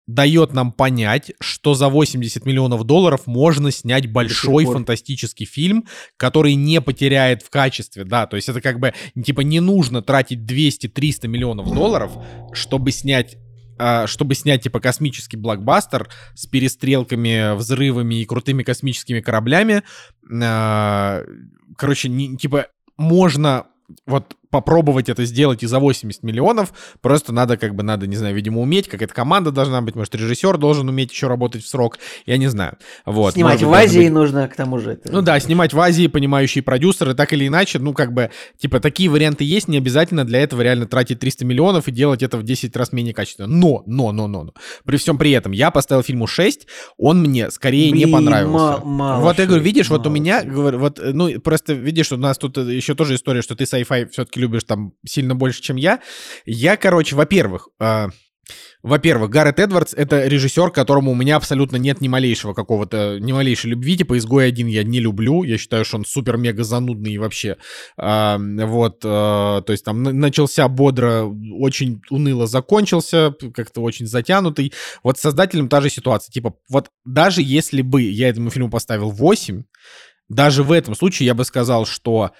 [0.06, 5.84] дает нам понять, что за 80 миллионов долларов можно снять большой фантастический фильм,
[6.16, 10.40] который не потеряет в качестве, да, то есть это как бы, типа, не нужно тратить
[10.40, 12.12] 200-300 миллионов долларов,
[12.52, 13.36] чтобы снять
[13.78, 19.82] а, чтобы снять, типа, космический блокбастер с перестрелками, взрывами и крутыми космическими кораблями.
[20.42, 21.22] А,
[21.76, 23.66] Короче, не- типа, можно
[24.06, 28.34] вот попробовать это сделать и за 80 миллионов, просто надо, как бы, надо, не знаю,
[28.34, 32.36] видимо, уметь, какая-то команда должна быть, может, режиссер должен уметь еще работать в срок, я
[32.36, 32.76] не знаю.
[33.04, 33.34] Вот.
[33.34, 34.92] Снимать может в Азии быть- нужно, к тому же.
[34.92, 35.12] Это...
[35.12, 39.08] ну да, снимать в Азии, понимающие продюсеры, так или иначе, ну как бы, типа, такие
[39.08, 42.76] варианты есть, не обязательно для этого реально тратить 300 миллионов и делать это в 10
[42.76, 43.48] раз менее качественно.
[43.48, 44.52] Но, но, но, но, но.
[44.84, 46.66] При всем при этом, я поставил фильму 6,
[46.98, 48.52] он мне скорее не Блин, понравился.
[48.52, 52.12] ма- мало вот я говорю, видишь, вот у мало меня, говорю, вот, ну, просто видишь,
[52.12, 55.62] у нас тут э, еще тоже история, что ты sci-fi все-таки любишь там сильно больше,
[55.62, 56.00] чем я.
[56.44, 58.08] Я, короче, во-первых, э,
[58.82, 63.70] Во-первых, Гаррет Эдвардс— это режиссер, которому у меня абсолютно нет ни малейшего какого-то, ни малейшей
[63.70, 63.96] любви.
[63.96, 65.42] Типа «Изгой один» я не люблю.
[65.42, 67.56] Я считаю, что он супер-мега занудный и вообще.
[67.96, 71.24] А, вот, а, то есть там начался бодро,
[71.58, 74.72] очень уныло закончился, как-то очень затянутый.
[75.02, 76.32] Вот с создателем та же ситуация.
[76.32, 79.64] Типа, вот даже если бы я этому фильму поставил 8,
[80.28, 82.30] даже в этом случае я бы сказал, что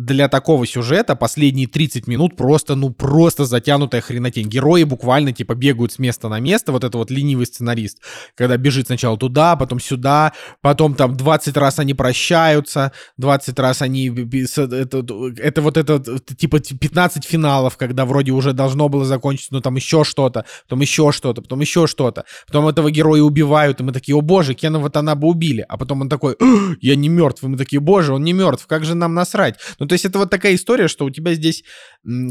[0.00, 4.48] для такого сюжета последние 30 минут просто, ну, просто затянутая хренотень.
[4.48, 7.98] Герои буквально, типа, бегают с места на место, вот это вот ленивый сценарист,
[8.34, 10.32] когда бежит сначала туда, потом сюда,
[10.62, 14.08] потом там 20 раз они прощаются, 20 раз они...
[14.08, 16.02] Это, это вот это,
[16.36, 21.12] типа, 15 финалов, когда вроде уже должно было закончиться, но там еще что-то, потом еще
[21.12, 25.26] что-то, потом еще что-то, потом этого героя убивают, и мы такие, о боже, Кена Ватанаба
[25.26, 26.36] убили, а потом он такой,
[26.80, 29.56] я не мертв, и мы такие, боже, он не мертв, как же нам насрать?
[29.78, 31.64] Ну, то есть это вот такая история, что у тебя здесь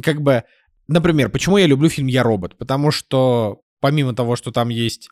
[0.02, 0.45] как бы...
[0.88, 2.57] Например, почему я люблю фильм «Я робот»?
[2.57, 5.10] Потому что помимо того, что там есть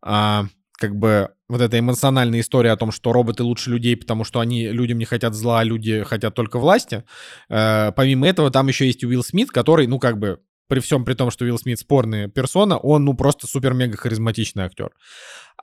[0.00, 0.46] а,
[0.78, 4.68] как бы вот эта эмоциональная история о том, что роботы лучше людей, потому что они
[4.68, 7.02] людям не хотят зла, а люди хотят только власти.
[7.48, 10.38] Э, помимо этого, там еще есть Уилл Смит, который, ну, как бы,
[10.68, 14.90] при всем при том, что Уилл Смит спорная персона, он, ну, просто супер-мега харизматичный актер.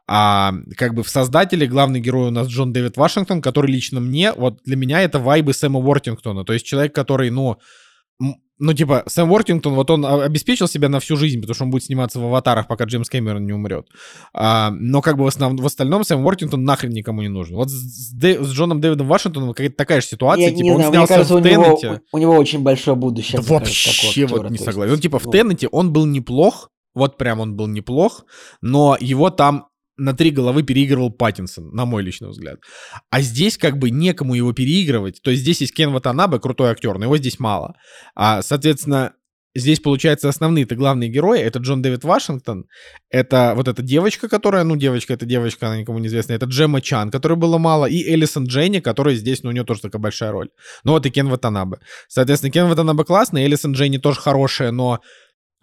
[0.07, 4.33] А как бы в создателе главный герой у нас Джон Дэвид Вашингтон, который лично мне,
[4.33, 6.43] вот для меня это вайбы Сэма Уортингтона.
[6.43, 7.57] То есть человек, который, ну,
[8.57, 11.83] ну, типа, Сэм Уортингтон, вот он обеспечил себя на всю жизнь, потому что он будет
[11.83, 13.87] сниматься в «Аватарах», пока Джеймс Кэмерон не умрет.
[14.33, 17.57] А, но как бы в, основном, в остальном Сэм Уортингтон нахрен никому не нужен.
[17.57, 20.49] Вот с, Дэ, с Джоном Дэвидом Вашингтоном какая-то такая же ситуация.
[20.49, 21.87] Я типа, он знаю, снялся кажется, в у Теннете.
[21.87, 23.41] Него, у него очень большое будущее.
[23.41, 24.93] Да вообще вот не согласен.
[24.93, 25.31] Он типа в ну.
[25.31, 28.25] Теннете он был неплох, вот прям он был неплох,
[28.61, 29.67] но его там
[29.97, 32.59] на три головы переигрывал Паттинсон, на мой личный взгляд.
[33.09, 35.21] А здесь как бы некому его переигрывать.
[35.21, 37.75] То есть здесь есть Кен Ватанабе, крутой актер, но его здесь мало.
[38.15, 39.13] А, соответственно,
[39.55, 41.39] здесь, получается, основные-то главные герои.
[41.39, 42.65] Это Джон Дэвид Вашингтон,
[43.09, 46.81] это вот эта девочка, которая, ну, девочка, это девочка, она никому не известна, это Джема
[46.81, 50.31] Чан, которой было мало, и Элисон Дженни, которая здесь, ну, у нее тоже такая большая
[50.31, 50.49] роль.
[50.83, 51.77] Ну, вот и Кен Ватанабе.
[52.09, 54.99] Соответственно, Кен Ватанабе классный, Элисон Дженни тоже хорошая, но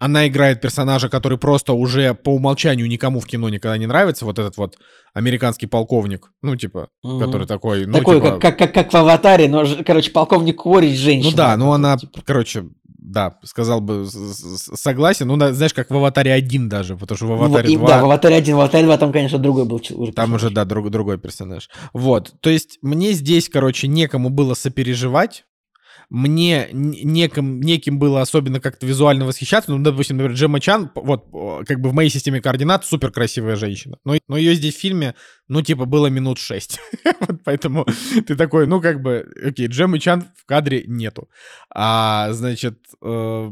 [0.03, 4.37] она играет персонажа, который просто уже по умолчанию никому в кино никогда не нравится, вот
[4.37, 4.75] этот вот
[5.13, 7.19] американский полковник, ну, типа, угу.
[7.19, 7.85] который такой...
[7.85, 8.31] Ну, такой, типа...
[8.31, 11.31] как, как, как, как в «Аватаре», но, короче, полковник Кори женщина.
[11.31, 12.19] Ну да, ну она, типа.
[12.25, 15.27] короче, да, сказал бы, согласен.
[15.27, 17.87] Ну, знаешь, как в «Аватаре 1» даже, потому что в «Аватаре 2».
[17.87, 20.65] Да, в «Аватаре 1», в «Аватаре 2» там, конечно, другой был уже Там уже, да,
[20.65, 21.69] друг, другой персонаж.
[21.93, 25.45] Вот, то есть мне здесь, короче, некому было сопереживать,
[26.09, 29.71] мне неким, неким было особенно как-то визуально восхищаться.
[29.71, 31.25] Ну, допустим, например, Джема Чан, вот,
[31.67, 33.97] как бы в моей системе координат супер красивая женщина.
[34.05, 35.15] Но, но ее здесь в фильме,
[35.47, 36.79] ну, типа, было минут шесть.
[37.19, 37.85] вот поэтому
[38.27, 41.29] ты такой, ну, как бы, окей, Джемы Чан в кадре нету.
[41.69, 43.51] А, значит, э,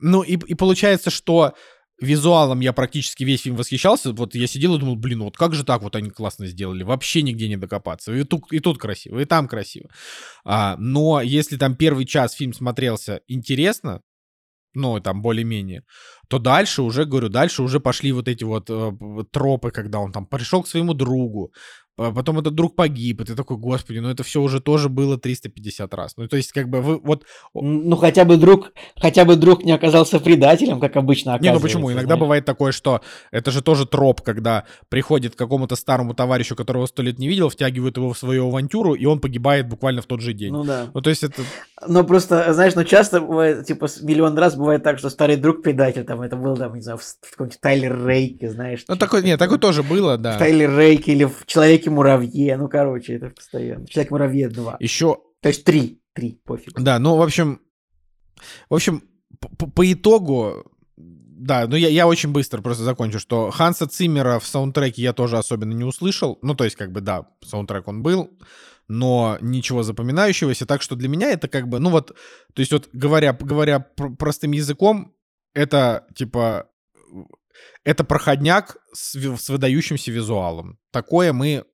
[0.00, 1.54] ну, и, и получается, что
[2.00, 4.12] визуалом я практически весь фильм восхищался.
[4.12, 6.82] Вот я сидел и думал, блин, вот как же так вот они классно сделали.
[6.82, 8.12] Вообще нигде не докопаться.
[8.12, 9.88] И тут, и тут красиво, и там красиво.
[10.44, 14.02] А, но если там первый час фильм смотрелся интересно,
[14.74, 15.82] ну, там, более-менее,
[16.28, 18.92] то дальше уже, говорю, дальше уже пошли вот эти вот э,
[19.32, 21.52] тропы, когда он там пришел к своему другу,
[21.98, 25.92] потом этот друг погиб, и ты такой, господи, ну это все уже тоже было 350
[25.94, 26.16] раз.
[26.16, 27.24] Ну, то есть, как бы вы вот...
[27.54, 31.52] Ну, хотя бы друг, хотя бы друг не оказался предателем, как обычно оказывается.
[31.52, 31.92] Не, ну почему?
[31.92, 32.20] Иногда знаешь?
[32.20, 33.00] бывает такое, что
[33.32, 37.48] это же тоже троп, когда приходит к какому-то старому товарищу, которого сто лет не видел,
[37.48, 40.52] втягивают его в свою авантюру, и он погибает буквально в тот же день.
[40.52, 40.86] Ну да.
[40.94, 41.42] Ну, то есть это...
[41.86, 46.04] Ну, просто, знаешь, ну часто бывает, типа, миллион раз бывает так, что старый друг предатель,
[46.04, 48.84] там, это был, там, не знаю, в, в каком-нибудь Тайлер Рейке, знаешь.
[48.88, 50.36] Ну, такой, нет, такое тоже было, да.
[50.36, 51.44] В Тайлер Рейке или в
[51.88, 53.86] Человеке-муравье, ну, короче, это постоянно.
[53.86, 54.76] Человек-муравье 2.
[54.80, 55.18] Еще...
[55.40, 56.80] То есть 3, 3, пофиг.
[56.80, 57.60] Да, ну, в общем,
[58.68, 59.02] в общем,
[59.40, 60.64] по, по итогу,
[60.96, 65.38] да, ну я, я очень быстро просто закончу, что Ханса Циммера в саундтреке я тоже
[65.38, 66.38] особенно не услышал.
[66.42, 68.30] Ну, то есть, как бы, да, саундтрек он был,
[68.88, 70.66] но ничего запоминающегося.
[70.66, 74.52] Так что для меня это как бы, ну вот, то есть вот говоря, говоря простым
[74.52, 75.14] языком,
[75.54, 76.68] это типа,
[77.84, 80.78] это проходняк с, с выдающимся визуалом.
[80.90, 81.64] Такое мы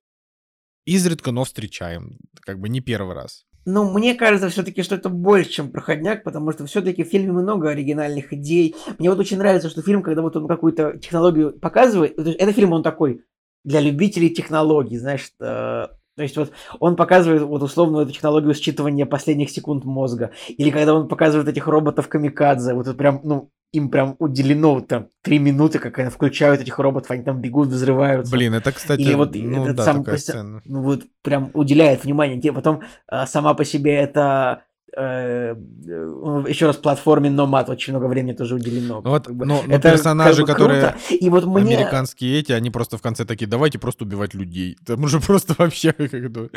[0.85, 2.19] изредка, но встречаем.
[2.41, 3.45] Как бы не первый раз.
[3.65, 7.69] Ну, мне кажется все-таки, что это больше, чем проходняк, потому что все-таки в фильме много
[7.69, 8.75] оригинальных идей.
[8.99, 12.83] Мне вот очень нравится, что фильм, когда вот он какую-то технологию показывает, это фильм, он
[12.83, 13.23] такой
[13.63, 19.05] для любителей технологий, знаешь, э, то есть вот он показывает вот условно эту технологию считывания
[19.05, 20.31] последних секунд мозга.
[20.47, 24.87] Или когда он показывает этих роботов камикадзе, вот это прям, ну, им прям уделено вот
[24.87, 28.31] там три минуты, как они включают этих роботов, они там бегут, взрываются.
[28.31, 30.61] Блин, это, кстати, Или вот ну, этот да, сам, такая сцена.
[30.65, 32.53] ну вот прям уделяет внимание.
[32.53, 34.63] Потом а, сама по себе это
[34.97, 39.01] еще раз платформе Nomad очень много времени тоже уделено.
[39.03, 41.13] Ну вот, но, но это персонажи, как бы которые круто.
[41.13, 41.77] И вот мне...
[41.77, 44.77] американские эти, они просто в конце такие, давайте просто убивать людей.
[44.85, 46.49] Там уже просто вообще как бы...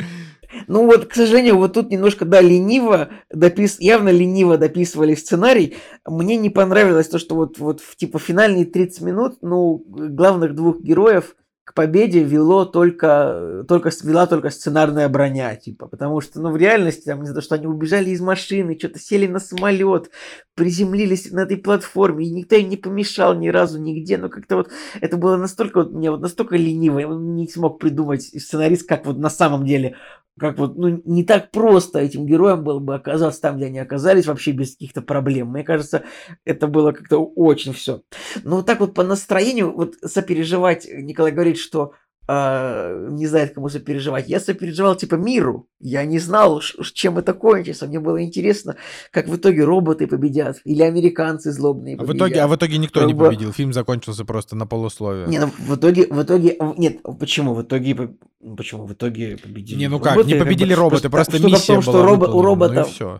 [0.67, 3.79] Ну вот, к сожалению, вот тут немножко, да, лениво, допис...
[3.79, 5.75] явно лениво дописывали сценарий.
[6.05, 10.79] Мне не понравилось то, что вот, вот в типа финальные 30 минут, ну, главных двух
[10.79, 11.35] героев
[11.69, 17.05] к победе вело только, только, вела только сценарная броня, типа, потому что, ну, в реальности,
[17.05, 20.09] там, из-за того, что они убежали из машины, что-то сели на самолет,
[20.55, 24.71] приземлились на этой платформе, и никто им не помешал ни разу нигде, но как-то вот
[24.99, 29.19] это было настолько, вот, мне вот настолько лениво, я не смог придумать сценарист, как вот
[29.19, 29.95] на самом деле
[30.39, 34.25] как вот, ну, не так просто этим героям было бы оказаться там, где они оказались,
[34.25, 35.49] вообще без каких-то проблем.
[35.49, 36.03] Мне кажется,
[36.45, 38.01] это было как-то очень все.
[38.43, 41.93] Но вот так вот по настроению, вот сопереживать, Николай говорит, что
[42.29, 44.29] э, не знает, кому сопереживать.
[44.29, 45.67] Я сопереживал типа миру.
[45.79, 47.87] Я не знал, чем это кончится.
[47.87, 48.75] Мне было интересно,
[49.11, 52.99] как в итоге роботы победят или американцы злобные А в, итоге, а в итоге никто
[52.99, 53.51] Как не победил.
[53.51, 55.27] Фильм закончился просто на полусловие.
[55.27, 57.55] Не, ну в итоге, в итоге, нет, почему?
[57.55, 58.85] В итоге, ну, почему?
[58.85, 61.73] В итоге победили Не, ну как, роботы, не как бы, победили роботы, просто в миссия
[61.73, 63.19] том, что была робо- у роботов, ну.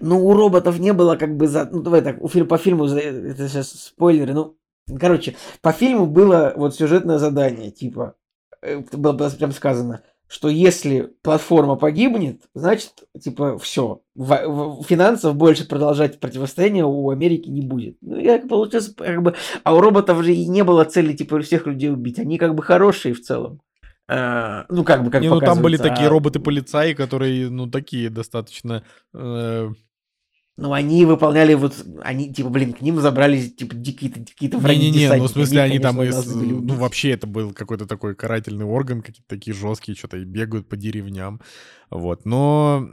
[0.00, 1.68] Ну, у роботов не было как бы за...
[1.72, 4.56] Ну, давай так, у фильма, по фильму, это сейчас спойлеры, ну,
[4.98, 8.14] короче, по фильму было вот сюжетное задание, типа,
[8.62, 16.84] э, было, прям сказано, что если платформа погибнет, значит, типа, все, финансов больше продолжать противостояние
[16.84, 17.96] у Америки не будет.
[18.00, 21.66] Ну, я получилось, как бы, а у роботов же и не было цели, типа, всех
[21.66, 23.60] людей убить, они как бы хорошие в целом.
[24.06, 27.70] А, ну, как бы, как Не, ну там были показывается, такие а- роботы-полицаи, которые, ну,
[27.70, 28.82] такие достаточно...
[29.14, 29.70] э,
[30.56, 35.24] Ну, они выполняли вот, они, типа, блин, к ним забрались, типа, какие-то враги Не-не-не, ну
[35.24, 36.34] в смысле они там конечно, из...
[36.34, 40.76] Ну вообще это был какой-то такой карательный орган, какие-то такие жесткие, что-то и бегают по
[40.76, 41.40] деревням.
[41.90, 42.88] Вот, но...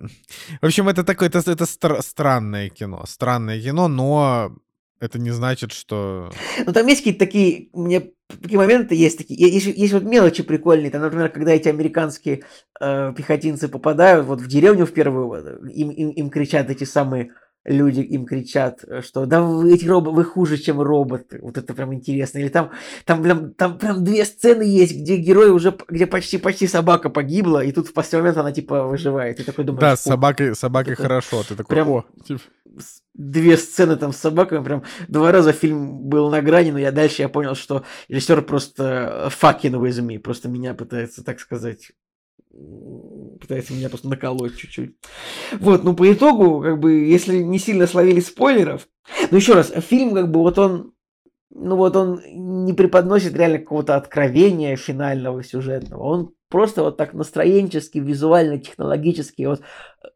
[0.61, 3.03] В общем, это такое, это, это стра- странное кино.
[3.05, 4.55] Странное кино, но
[4.99, 6.31] это не значит, что...
[6.65, 8.01] Ну, там есть какие-то такие, меня
[8.41, 12.43] такие моменты есть такие, есть, есть вот мелочи прикольные, там, например, когда эти американские
[12.79, 17.33] э, пехотинцы попадают вот в деревню в первую, вот, им, им, им кричат эти самые
[17.63, 21.73] люди, им кричат, э, что да вы, эти роботы, вы хуже, чем роботы, вот это
[21.73, 22.71] прям интересно, или там,
[23.05, 27.71] там, прям, там прям две сцены есть, где герой уже, где почти-почти собака погибла, и
[27.71, 30.93] тут в последний момент она типа выживает, и такой думаешь, Да, с «Ух, собакой, собакой
[30.93, 31.43] это хорошо.
[31.47, 32.41] Ты такой, прям- о, типа,
[33.13, 37.21] две сцены там с собаками, прям два раза фильм был на грани, но я дальше
[37.21, 41.91] я понял, что режиссер просто э, fucking with me, просто меня пытается, так сказать,
[43.40, 44.95] пытается меня просто наколоть чуть-чуть.
[45.60, 48.88] Вот, ну по итогу, как бы, если не сильно словили спойлеров,
[49.32, 50.94] ну еще раз, фильм, как бы, вот он,
[51.49, 57.98] ну вот он не преподносит реально какого-то откровения финального сюжетного, он просто вот так настроенчески,
[57.98, 59.61] визуально, технологически, вот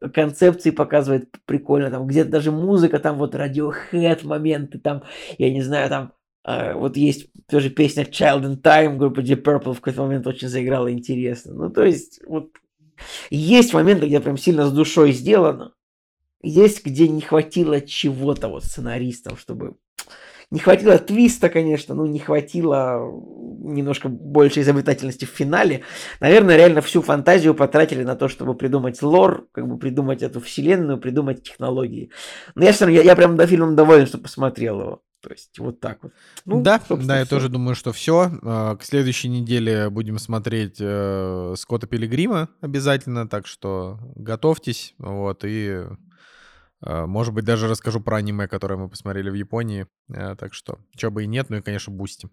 [0.00, 5.02] э, концепции показывает прикольно, там где-то даже музыка, там вот Radiohead моменты, там,
[5.38, 6.12] я не знаю, там
[6.46, 10.92] вот есть тоже песня Child in Time группы Deep Purple в какой-то момент очень заиграла
[10.92, 11.54] интересно.
[11.54, 12.50] Ну, то есть, вот
[13.30, 15.72] есть моменты, где прям сильно с душой сделано,
[16.42, 19.76] есть, где не хватило чего-то вот сценаристам, чтобы...
[20.52, 23.00] Не хватило твиста, конечно, ну не хватило
[23.64, 25.82] немножко большей изобретательности в финале.
[26.20, 30.98] Наверное, реально всю фантазию потратили на то, чтобы придумать лор, как бы придумать эту вселенную,
[30.98, 32.12] придумать технологии.
[32.54, 35.02] Но я все равно, я, я прям до фильма доволен, что посмотрел его.
[35.26, 36.12] То есть вот так вот.
[36.44, 37.34] Ну, да, да, я всё.
[37.34, 38.30] тоже думаю, что все.
[38.40, 44.94] К следующей неделе будем смотреть э, Скотта Пилигрима обязательно, так что готовьтесь.
[44.98, 45.82] Вот, и,
[46.80, 49.88] э, может быть, даже расскажу про аниме, которое мы посмотрели в Японии.
[50.14, 52.28] Э, так что, чего бы и нет, ну и, конечно, Boosty.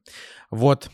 [0.52, 0.92] Вот.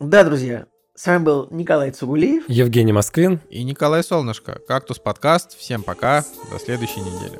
[0.00, 0.66] Да, друзья,
[0.96, 2.48] с вами был Николай Цугулиев.
[2.48, 3.40] Евгений Москвин.
[3.48, 4.58] И Николай Солнышко.
[4.66, 5.56] Кактус подкаст.
[5.56, 6.24] Всем пока.
[6.50, 7.38] До следующей недели.